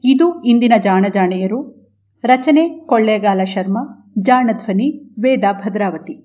ಇದು 0.04 0.44
ಇಂದಿನ 0.44 0.74
ಜಾಣಜಾಣೆಯರು. 0.84 1.76
ರಚನೆ 2.24 2.70
ಕೊಳ್ಳೇಗಾಲ 2.70 3.44
ಶರ್ಮಾ, 3.44 4.14
ಜಾಣಧ್ವನಿ 4.20 5.16
ವೇದ 5.20 5.44
ಭದ್ರಾವತಿ. 5.52 6.25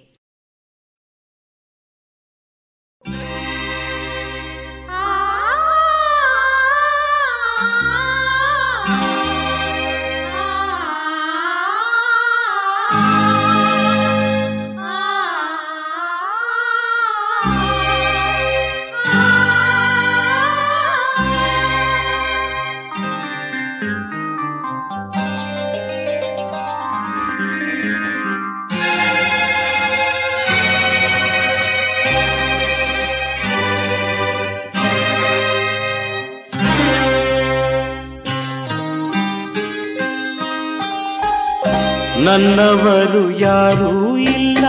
ನನ್ನವರು 42.25 43.39
ಯಾರೂ 43.39 44.17
ಇಲ್ಲ 44.17 44.65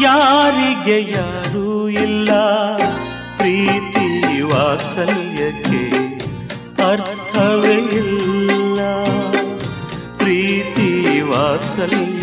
ಯಾರಿಗೆ 0.00 1.12
ಯಾರೂ 1.12 1.88
ಇಲ್ಲ. 1.88 2.30
ಪ್ರೀತಿ 3.36 4.40
ವಾತ್ಸಲ್ಯಕ್ಕೆ 4.42 5.82
ಅರ್ಥವೇ 6.90 7.74
ಇಲ್ಲ. 7.74 9.04
ಪ್ರೀತಿ 10.16 11.20
ವಾತ್ಸಲ್ಯಕ್ಕೆ 11.20 12.13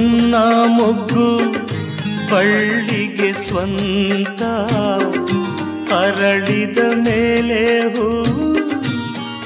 ಮುನ್ನ 0.00 0.34
ಮೊಗ್ಗು 0.66 1.52
ಬಳ್ಳಿಗೆ 2.30 3.30
ಸ್ವಂತ 3.30 4.42
ಅರಳಿದ 5.92 6.78
ಮೇಲೆ 6.78 7.80
ಹೂ 7.94 8.24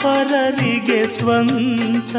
ಪರರಿಗೆ 0.02 1.06
ಸ್ವಂತ. 1.06 2.16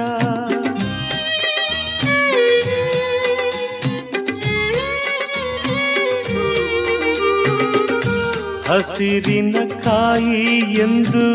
ಹಸಿರಿನ 8.70 9.56
ಕಾಯಿ 9.84 10.60
ಎಂದು 10.60 11.26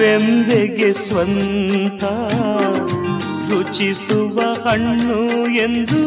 ರೆಂಬೆಗೆ 0.00 0.92
ಸ್ವಂತ. 0.92 2.04
ರುಚಿಸುವ 3.70 4.38
ಹಣ್ಣು 4.68 5.18
ಎಂದು 5.46 6.00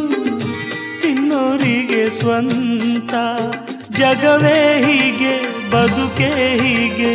ತಿನ್ನೋರಿಗೆ 1.02 2.10
ಸ್ವಂತ, 2.10 3.14
ಜಗವೇ 3.98 4.58
ಹೀಗೆ, 4.86 5.36
ಬದುಕೆ 5.72 6.30
ಹೀಗೆ. 6.62 7.14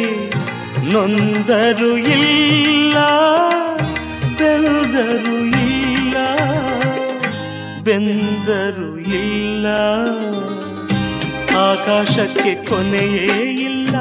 ನೊಂದರು 0.93 1.99
ಇಲ್ಲ 2.15 2.97
ಬೆಂದರು 4.39 5.37
ಇಲ್ಲ 5.65 6.16
ಬೆಂದರು 7.83 8.91
ಇಲ್ಲ. 8.99 9.66
ಆಕಾಶಕ್ಕೆ 11.57 12.55
ಕೊನೆಯೇ 12.65 13.39
ಇಲ್ಲ, 13.53 13.97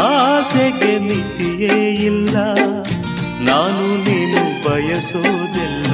ಆಸೆಗೆ 0.00 0.98
ಮಿತಿಯೇ 0.98 1.78
ಇಲ್ಲ. 1.92 2.36
ನೀನು 3.48 3.86
ಬಯಸೋದಿಲ್ಲ 4.76 5.92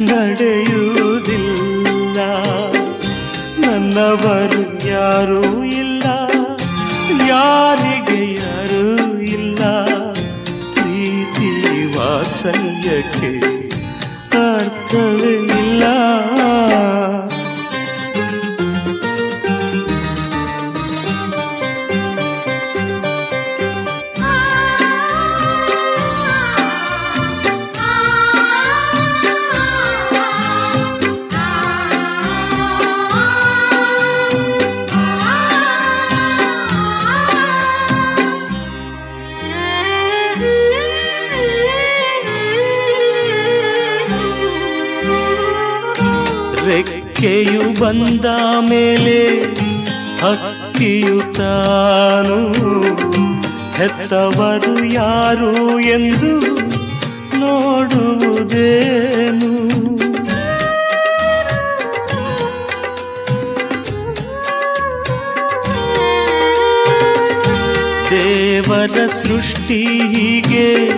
ನಡೆಯುವುದಿಲ್ಲ. 0.00 2.18
ನನ್ನವರು 3.58 4.88
ಯಾರೂ 4.88 5.64
ಇಲ್ಲ 5.64 6.02
ಯಾರಿಗೆ 7.28 8.34
ಯಾರೂ 8.34 9.18
ಇಲ್ಲ. 9.18 9.62
ಪ್ರೀತಿ 10.74 11.96
ವಾತ್ಸಲ್ಯಕ್ಕೆ 11.96 13.32
ಅರ್ಥವೇ 14.56 15.51
ಬಂದ 47.82 48.24
ಮೇಲೆ 48.68 49.18
ಹಕ್ಕಿಯು 50.20 51.18
ಹೆತ್ತವರು 53.76 54.84
ಯಾರು 54.84 55.80
ಎಂದು 55.80 56.30
ನೋಡುವುದೇನು? 57.40 59.50
ದೇವರ 68.10 69.06
ಸೃಷ್ಟಿ 69.06 70.12
ಹೀಗೆ 70.12 70.90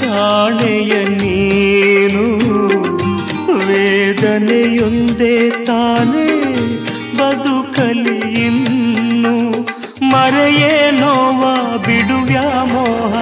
ಕಾಣೆಯನ್ನು 0.00 1.27
ವೇದನೆಯೊಂದೇ 4.38 5.50
ತಾನೇ 5.50 6.42
ಬದುಕಲಿ 7.18 8.44
ಇನ್ನು. 8.46 9.50
ಮರೆಯೇ 10.02 10.90
ನೋವ 10.90 11.78
ಬಿಡುವ್ಯಾ 11.78 12.64
ಮೋಹ. 12.64 13.14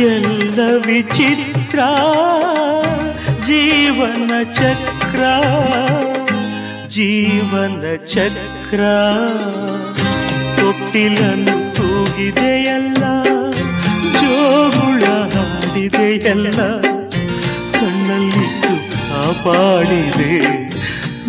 ಎಲ್ಲ 0.00 0.60
ವಿಚಿತ್ರ 0.86 1.78
ಜೀವನ 3.44 4.30
ಚಕ್ರ. 4.52 5.22
ಜೀವನ 6.88 7.96
ಚಕ್ರ. 7.96 8.80
ತೊಟ್ಟಿಲನ್ನು 10.56 11.74
ತೂಗಿದೆಯಲ್ಲ, 11.74 13.22
ಜೋಗುಳ 14.12 15.04
ಹಾಡಿದೆಯಲ್ಲ. 15.04 16.60
ಕಾಪಾಡಿದೆ. 19.30 20.38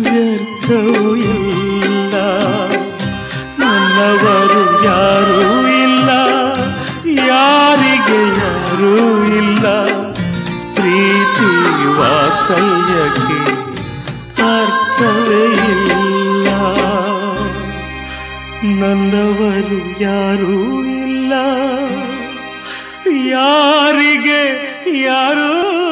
ವ್ಯರ್ಥವೂ 0.00 1.16
ಇಲ್ಲ. 1.16 2.14
ನನ್ನವರು 3.58 4.84
ಯಾರೂ 4.84 5.66
ಇಲ್ಲ. 5.66 6.08
ಯಾರಿಗೆ 7.18 8.28
ಯಾರೂ 8.28 9.24
ಇಲ್ಲ. 9.24 9.84
ಪ್ರೀತಿ 10.74 11.50
ವಾತ್ಸಲ್ಯಕ್ಕೆ 11.86 13.50
ಅರ್ಥವೇ 14.42 15.46
ಇಲ್ಲ. 15.54 16.48
ನನ್ನವರು 18.64 20.02
ಯಾರೂ 20.02 20.82
ಇಲ್ಲ. 20.82 21.32
ಯಾರಿಗೆ 23.26 24.42
ಯಾರೂ 25.02 25.91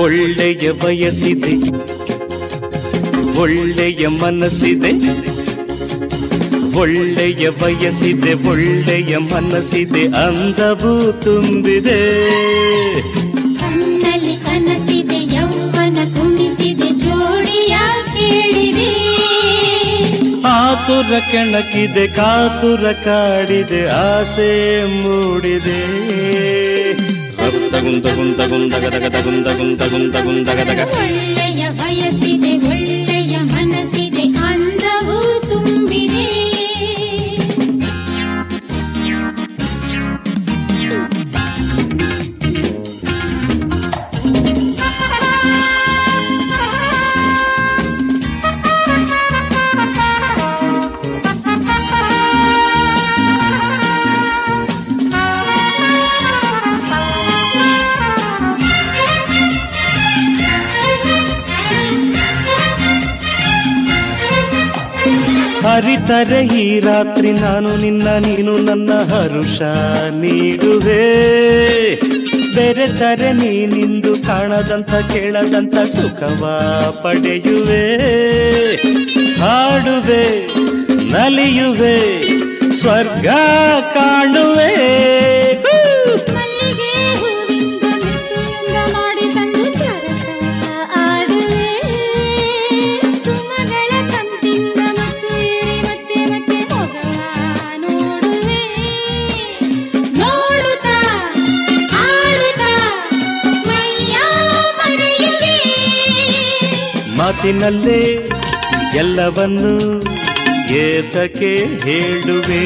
ಒಳ್ಳೆಯ 0.00 0.72
ಬಯಸಿದೆ 0.72 1.54
ಒಳ್ಳೆಯ 3.40 4.08
ಮನಸ್ಸಿದೆ. 4.08 4.92
ಒಳ್ಳೆಯ 6.78 7.50
ಬಯಸಿದೆ 7.50 8.48
ಒಳ್ಳೆಯ 8.48 9.16
ಮನಸ್ಸಿದೆ 9.16 10.02
ಅಂದವೂ 10.06 11.12
ತುಂಬಿದೆ. 11.12 12.30
ಕಣ್ಣಲ್ಲಿ 13.58 14.36
ಕನಸಿದೆ 14.36 15.34
ಯೌವನ 15.34 15.94
ಕುಣಿಸಿದೆ 15.94 16.90
ಜೋಡಿಯ 17.00 17.76
ಕೇಳಿದೆ 18.14 18.90
ಆತುರ 20.44 21.18
ಕೆಣಕಿದೆ 21.30 22.06
ಕಾತುರ 22.06 22.92
ಕಾಡಿದೆ 22.92 23.86
ಆಸೆ 23.86 24.50
ಮೂಡಿದೆ. 25.00 26.67
ಗುಂತ 27.80 28.06
ಗುಂತ 28.14 28.40
ಗುಂತ 28.46 28.74
ಗದಗ 28.76 29.06
ತಗುಂತ 29.08 29.48
ಗುಂತ 29.58 29.82
ಗುಂತ 29.90 30.16
ಗುಂತ 30.22 30.48
ಗದಗ 30.58 30.80
ಒಳ್ಳೆಯ 30.98 31.62
ಬಯಸಿದೆ 31.72 32.52
ಒಳ್ಳೆಯ 32.70 33.36
ಮನಸ್ಸಿದೆ 33.52 34.24
ಅಂದವೂ 34.48 35.18
ತುಂಬಿದೆ 35.48 36.24
ಹರಿತರೆ 65.78 66.46
ಈ 66.46 66.80
ರಾತ್ರಿ 66.80 67.32
ನಾನು 67.32 67.76
ನಿನ್ನ, 67.76 68.08
ನೀನು 68.08 68.58
ನನ್ನ 68.58 68.92
ಹರುಷ 68.92 69.60
ನೀಡುವೆ. 70.10 71.04
ಬೆರೆತರೆ 72.54 73.32
ನೀನಿಂದು 73.32 74.22
ಕಾಣದಂತ 74.22 74.94
ಕೇಳದಂತ 74.94 75.74
ಸುಖವ 75.78 76.44
ಪಡೆಯುವೆ. 77.02 77.96
ಹಾಡುವೆ, 79.36 80.46
ನಲಿಯುವೆ, 81.12 81.96
ಸ್ವರ್ಗ 82.72 83.26
ಕಾಣುವೆ. 83.94 84.72
ಮಾತಿನಲ್ಲೇ 107.40 107.98
ಎಲ್ಲವನ್ನು 108.98 109.70
ಏತಕ್ಕೆ 110.78 111.50
ಹೇಳುವೆ 111.84 112.64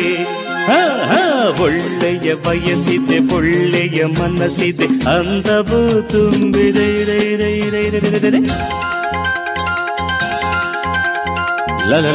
ಒಳ್ಳೆಯ 1.62 2.35
ಬಯಸಿದೆ 2.44 3.19
ಒಳ್ಳೆಯ 3.35 4.01
ಮನಸ್ಸಿದೆ 4.19 4.89
ಅಂದವು 5.12 5.81
ತುಂಬಿದೆ 6.09 6.89
ಲಲ್ಲ 11.85 12.09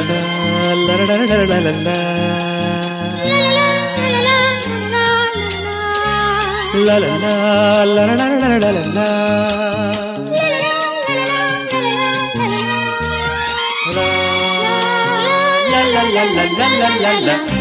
ಲಲಲ, 6.87 7.25
ಲಲ್ಲ 7.87 8.31
ಲಲಲ, 8.55 8.99
La 16.17 16.23
la 16.25 16.45
la 16.45 16.97
la 16.97 17.19
la. 17.19 17.37
la 17.37 17.56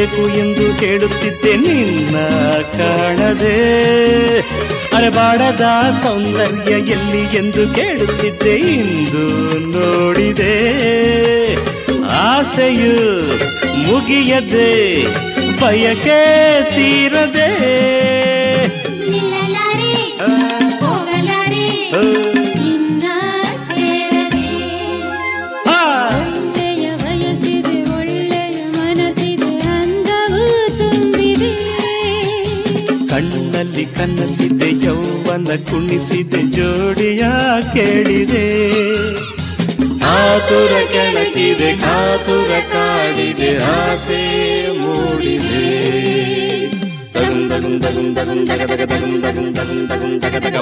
ಬೇಕು 0.00 0.28
ಎಂದು 0.28 0.80
ಕೇಳುತ್ತಿದ್ದೆ 0.80 1.56
ನಿನ್ನ 1.56 2.16
ಕಾಣದೆ. 2.58 3.58
ಅರಬಾಡದ 4.96 5.64
ಸೌಂದರ್ಯ 6.02 6.72
ಎಲ್ಲಿ 6.72 7.36
ಎಂದು 7.36 7.74
ಕೇಳುತ್ತಿದ್ದೆ 7.74 8.54
ಇಂದು 8.54 9.28
ನೋಡಿದೆ. 9.58 10.56
ಆಸೆಯು 12.04 13.26
ಮುಗಿಯದೆ, 13.88 15.04
ಬಯಕೆ 15.60 16.20
ತೀರದೆ. 16.62 17.50
ಕಣ್ಣಲ್ಲಿ 34.00 34.48
ಕನಸಿದೆ 34.48 34.68
ಯೌವನ 34.84 35.48
ಕುಣಿಸಿದೆ 35.70 36.40
ಜೋಡಿಯ 36.50 37.24
ಕೇಳಿದೆ 37.74 38.44
ಕಾತುರ 40.00 40.72
ಕೆಣಕಿದೆ 40.92 41.70
ಕಾತುರ 41.76 42.52
ಕಾಡಿದೆ 42.72 43.50
ಆಸೆ 43.72 44.22
ಮೂಡಿದೆ 44.78 45.66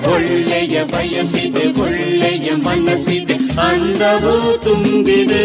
ಒಳ್ಳೆಯ 0.09 0.77
ಬಯಸಿದೆ 0.85 1.67
ಒಳ್ಳೆಯ 1.81 2.51
ಮನಸ್ಸಿದೆ 2.65 3.39
ಅಂದವೂ 3.61 4.35
ತುಂಬಿದೆ 4.57 5.45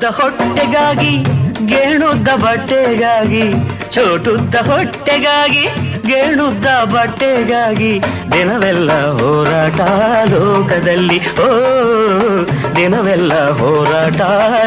ಚೋಟುದ್ದ 0.00 0.20
ಹೊಟ್ಟೆಗಾಗಿ, 0.20 1.16
ಗೇಣುದ್ದ 1.66 2.28
ಬಟ್ಟೆಗಾಗಿ, 2.28 3.52
ಚೋಟುದ್ದ 3.90 4.54
ಹೊಟ್ಟೆಗಾಗಿ, 4.54 5.64
ಗೇಣುದ್ದ 6.06 6.66
ಬಟ್ಟೆಗಾಗಿ, 6.84 8.00
ದಿನವೆಲ್ಲ 8.32 8.92
ಹೋರಾಟ 9.10 9.80
ಲೋಕದಲ್ಲಿ. 10.30 11.20
ಓ, 11.34 11.48
ದಿನವೆಲ್ಲ 12.76 13.50
ಹೋರಾಟ 13.50 14.20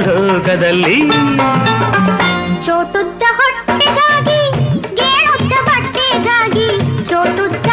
ಲೋಕದಲ್ಲಿ. 0.08 1.10
ಚೋಟುದ್ದ 2.66 3.24
ಹೊಟ್ಟೆಗಾಗಿ, 3.36 4.52
ಗೇಣುದ್ದ 4.96 5.54
ಬಟ್ಟೆಗಾಗಿ, 5.66 6.70
ಚೋಟುದ್ದ 7.10 7.68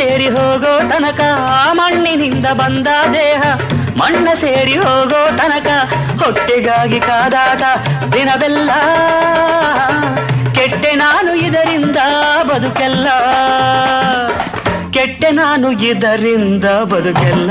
ಸೇರಿ 0.00 0.28
ಹೋಗೋ 0.28 0.78
ತನಕ 0.78 1.20
ಮಣ್ಣಿನಿಂದ 1.72 2.46
ಬಂದ 2.46 2.86
ದೇಹ. 3.14 3.42
ಮಣ್ಣ 3.98 4.28
ಸೇರಿ 4.34 4.76
ಹೋಗೋ 4.76 5.36
ತನಕ 5.36 5.66
ಹೊಟ್ಟೆಗಾಗಿ 6.22 7.00
ಕಾದಾಟ 7.00 7.62
ದಿನವೆಲ್ಲ. 8.12 8.70
ಕೆಟ್ಟೆ 10.54 10.94
ನಾನು 10.94 11.34
ಇದರಿಂದ 11.34 11.96
ಬದುಕೆಲ್ಲ. 12.42 13.08
ಕೆಟ್ಟೆ 14.90 15.30
ನಾನು 15.30 15.72
ಇದರಿಂದ 15.72 16.64
ಬದುಕೆಲ್ಲ. 16.64 17.50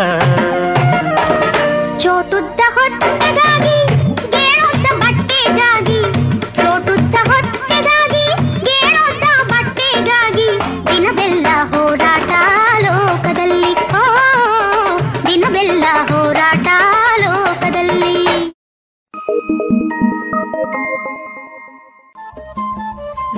ಚೋಟುದ್ದ 1.99 2.59
ಹೊಟ್ಟೆಗಾಗಿ 2.73 3.18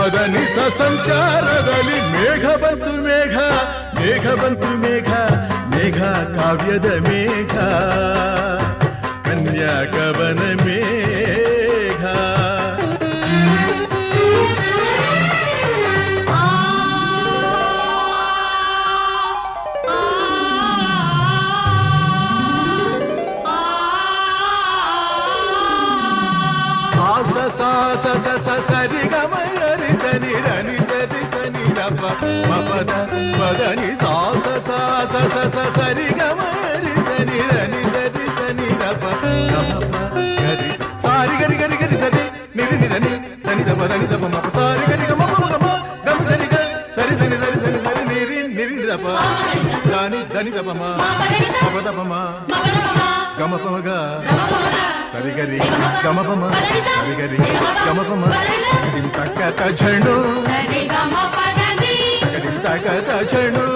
ಪದನಿಸ 0.00 0.58
ಸಂಚಾರದಲ್ಲಿ 0.78 1.98
ಮೇಘ 2.12 2.44
ಬಂತು 2.56 2.92
ಮೇಘ 3.02 3.36
ಮೇಘ 3.98 4.26
ಬಂತು 4.42 4.70
ಮೇಘ 4.76 5.10
ಮೇಘ 5.74 6.00
ಕಾವ್ಯದ 6.36 6.88
ಮೇಘ 7.08 7.54
ಕನ್ಯಾ 9.24 9.74
ಕವನ 9.92 10.42
ಮೇಘ. 10.64 11.39
మపద 32.50 32.90
పదని 33.38 33.88
సాస 34.02 34.46
సాస 34.68 35.14
సస 35.34 35.56
సరి 35.76 36.08
గమరి 36.18 36.92
సని 37.08 37.38
రని 37.50 37.82
సరి 37.94 38.24
సని 38.36 38.66
రప 38.82 39.04
గమప 39.52 39.94
గరి. 40.40 40.68
సారి 41.04 41.34
గరి 41.42 41.56
గరి 41.62 41.76
గరి 41.82 41.96
సరి 41.96 42.22
నిరి 42.56 42.76
నిరని 42.82 43.12
తని 43.46 43.64
దప 43.68 43.80
రని 43.92 44.06
దప 44.06 44.24
మప. 44.34 44.46
సారి 44.56 44.84
గరి 44.90 45.06
గమ 45.10 45.22
మమ 45.32 45.44
గమ 45.54 45.66
గమ 46.06 46.18
సరి 46.26 46.46
గ 46.46 46.56
సరి 46.96 47.14
సని 47.20 47.36
సరి 47.42 47.58
సని 47.64 47.80
సరి 47.86 48.02
నిరి 48.10 48.38
నిరి 48.56 48.86
దప. 48.90 49.04
దాని 49.92 50.20
దని 50.34 50.50
దప 50.50 50.68
మా 50.80 50.90
మప 51.64 51.76
దప 51.86 52.00
మా 52.12 52.20
గమ 53.40 53.52
పమ 53.56 53.76
గ 53.80 53.90
సరి 55.12 55.30
గరి 55.36 55.58
ಡಿಂ 62.64 63.24
ಚಣು 63.24 63.66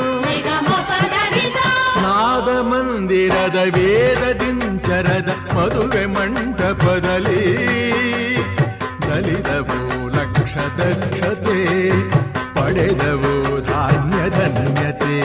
ನಾದ 2.02 2.48
ಮಂದಿರದ 2.60 3.56
ವೇದ 3.56 4.32
ದಿಂಚರದ 4.32 5.28
ಮದುವೆ 5.56 6.06
ಮಂಟಪದಲ್ಲಿ 6.06 7.46
ನಲಿದವು 9.08 9.78
ಲಕ್ಷ 10.08 10.56
ದಕ್ಷತೆ 10.56 11.58
ಪಡೆದವು 12.54 13.60
ಧಾನ್ಯ 13.66 14.30
ಧನ್ಯತೆ. 14.30 15.16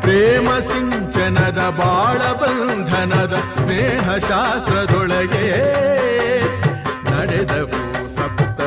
ಪ್ರೇಮ 0.00 0.58
ಸಿಂಚನದ 0.58 1.58
ಬಾಳ 1.78 2.32
ಬಂಧನದ 2.32 3.32
ಸ್ನೇಹ 3.56 4.16
ಶಾಸ್ತ್ರದೊಳಗೆ 4.16 5.48
ನಡೆದವು 7.04 7.80
ಸಪ್ತ 8.16 8.60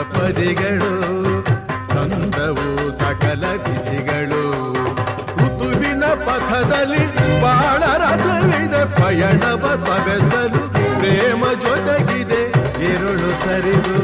ಪಥದಲ್ಲಿ 6.49 7.01
ಬಾಳ 7.41 7.81
ರಥವಿದೆ 8.01 8.81
ಪಯಣವ 8.95 9.63
ಸವೆಸಲು 9.85 10.61
ಪ್ರೇಮ 10.99 11.41
ಜೊತೆಗಿದೆ 11.63 12.39
ഇരുಳು 12.89 13.29
ಸರಿದು, 13.43 13.97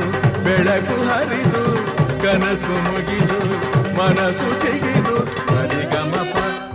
ಬೆಳಕು 0.46 0.98
ಹರಿದು, 1.10 1.64
ಕನಸು 2.24 2.76
ಮುಗಿದು, 2.86 3.40
ಮನಸ್ಸು 3.98 4.50
ಚಿಗಿದು 4.62 5.18
ಹರಿಗಮ 5.52 6.14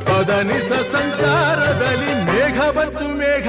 ಪದನಿಸ 0.09 0.71
ಸಂಚಾರದಲ್ಲಿ 0.95 2.13
ಮೇಘ 2.29 2.59
ಬಂತು 2.79 3.09
ಮೇಘ. 3.21 3.49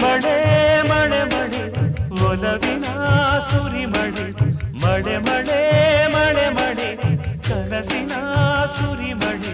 ಮಳೆ 0.00 0.36
ಮಳೆ 0.90 1.20
ಮಳೆ 1.32 1.62
ಒಲವಿನ 2.24 2.86
ಸುರಿ 3.50 3.84
ಮಳೆ 3.86 4.26
ಮಡೆ 4.82 5.16
ಮಡೆ 5.18 5.60
ಮಳೆ 6.14 6.46
ಮಳೆ 6.58 6.88
ಕನಸಿನ 7.48 8.12
ಸುರಿ 8.76 9.12
ಮಳೆ 9.14 9.52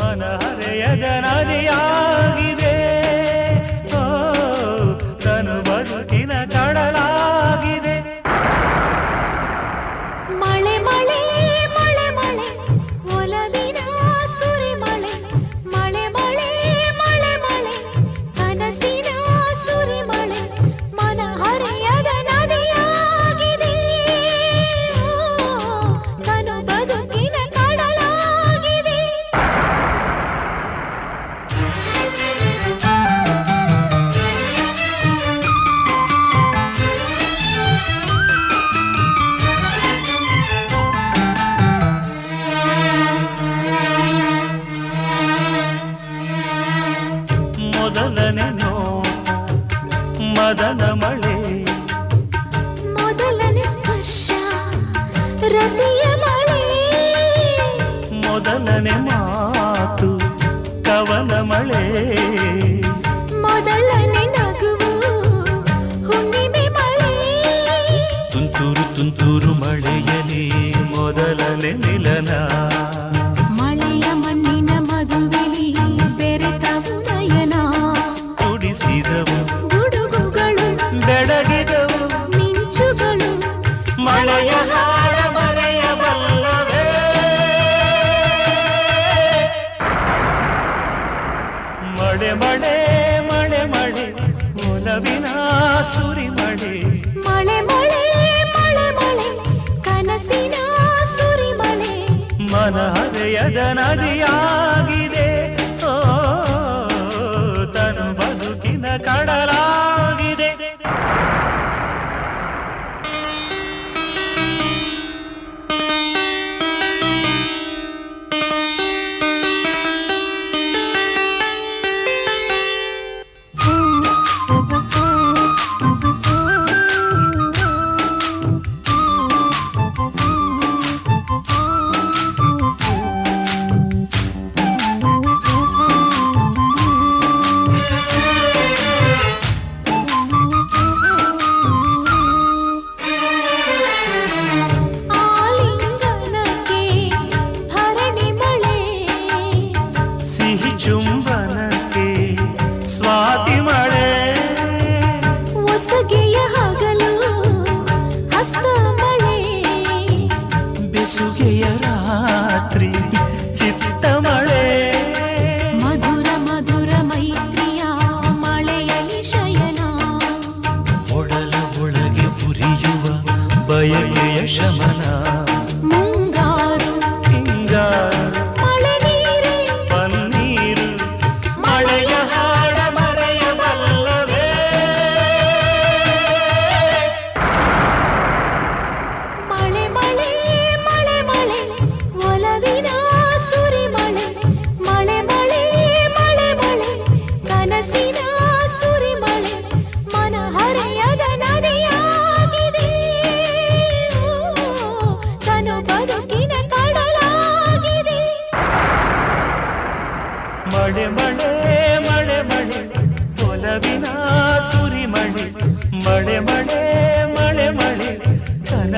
ಮನ 0.00 0.22
ಹರೆಯದ 0.42 1.04
ನದಿಯಾಗಿದೆ. 1.26 2.59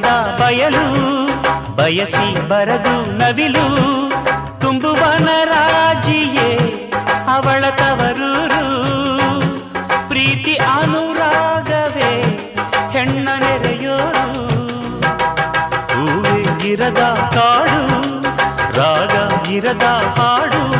ಇರದ 0.00 0.36
ಬಯಲು, 0.40 0.86
ಬಯಸಿ 1.76 2.48
ಬರದು 2.48 3.18
ನವಿಲು. 3.18 3.66
ತುಂಬುವನ 4.60 5.28
ರಾಜಿಯೇ 5.44 6.56
ಅವಳ 7.34 7.64
ತವರೂರು. 7.70 8.64
ಪ್ರೀತಿ 10.08 10.54
ಅನುರಾಗವೇ 10.54 12.22
ಹೆಣ್ಣ 12.90 13.28
ನೆರೆಯೋರು. 13.38 14.26
ಹೂವೇ 15.92 16.68
ಇರದ 16.68 17.30
ಕಾಡು, 17.34 18.22
ರಾಗ 18.76 19.48
ಇರದ 19.48 20.14
ಹಾಡು. 20.16 20.79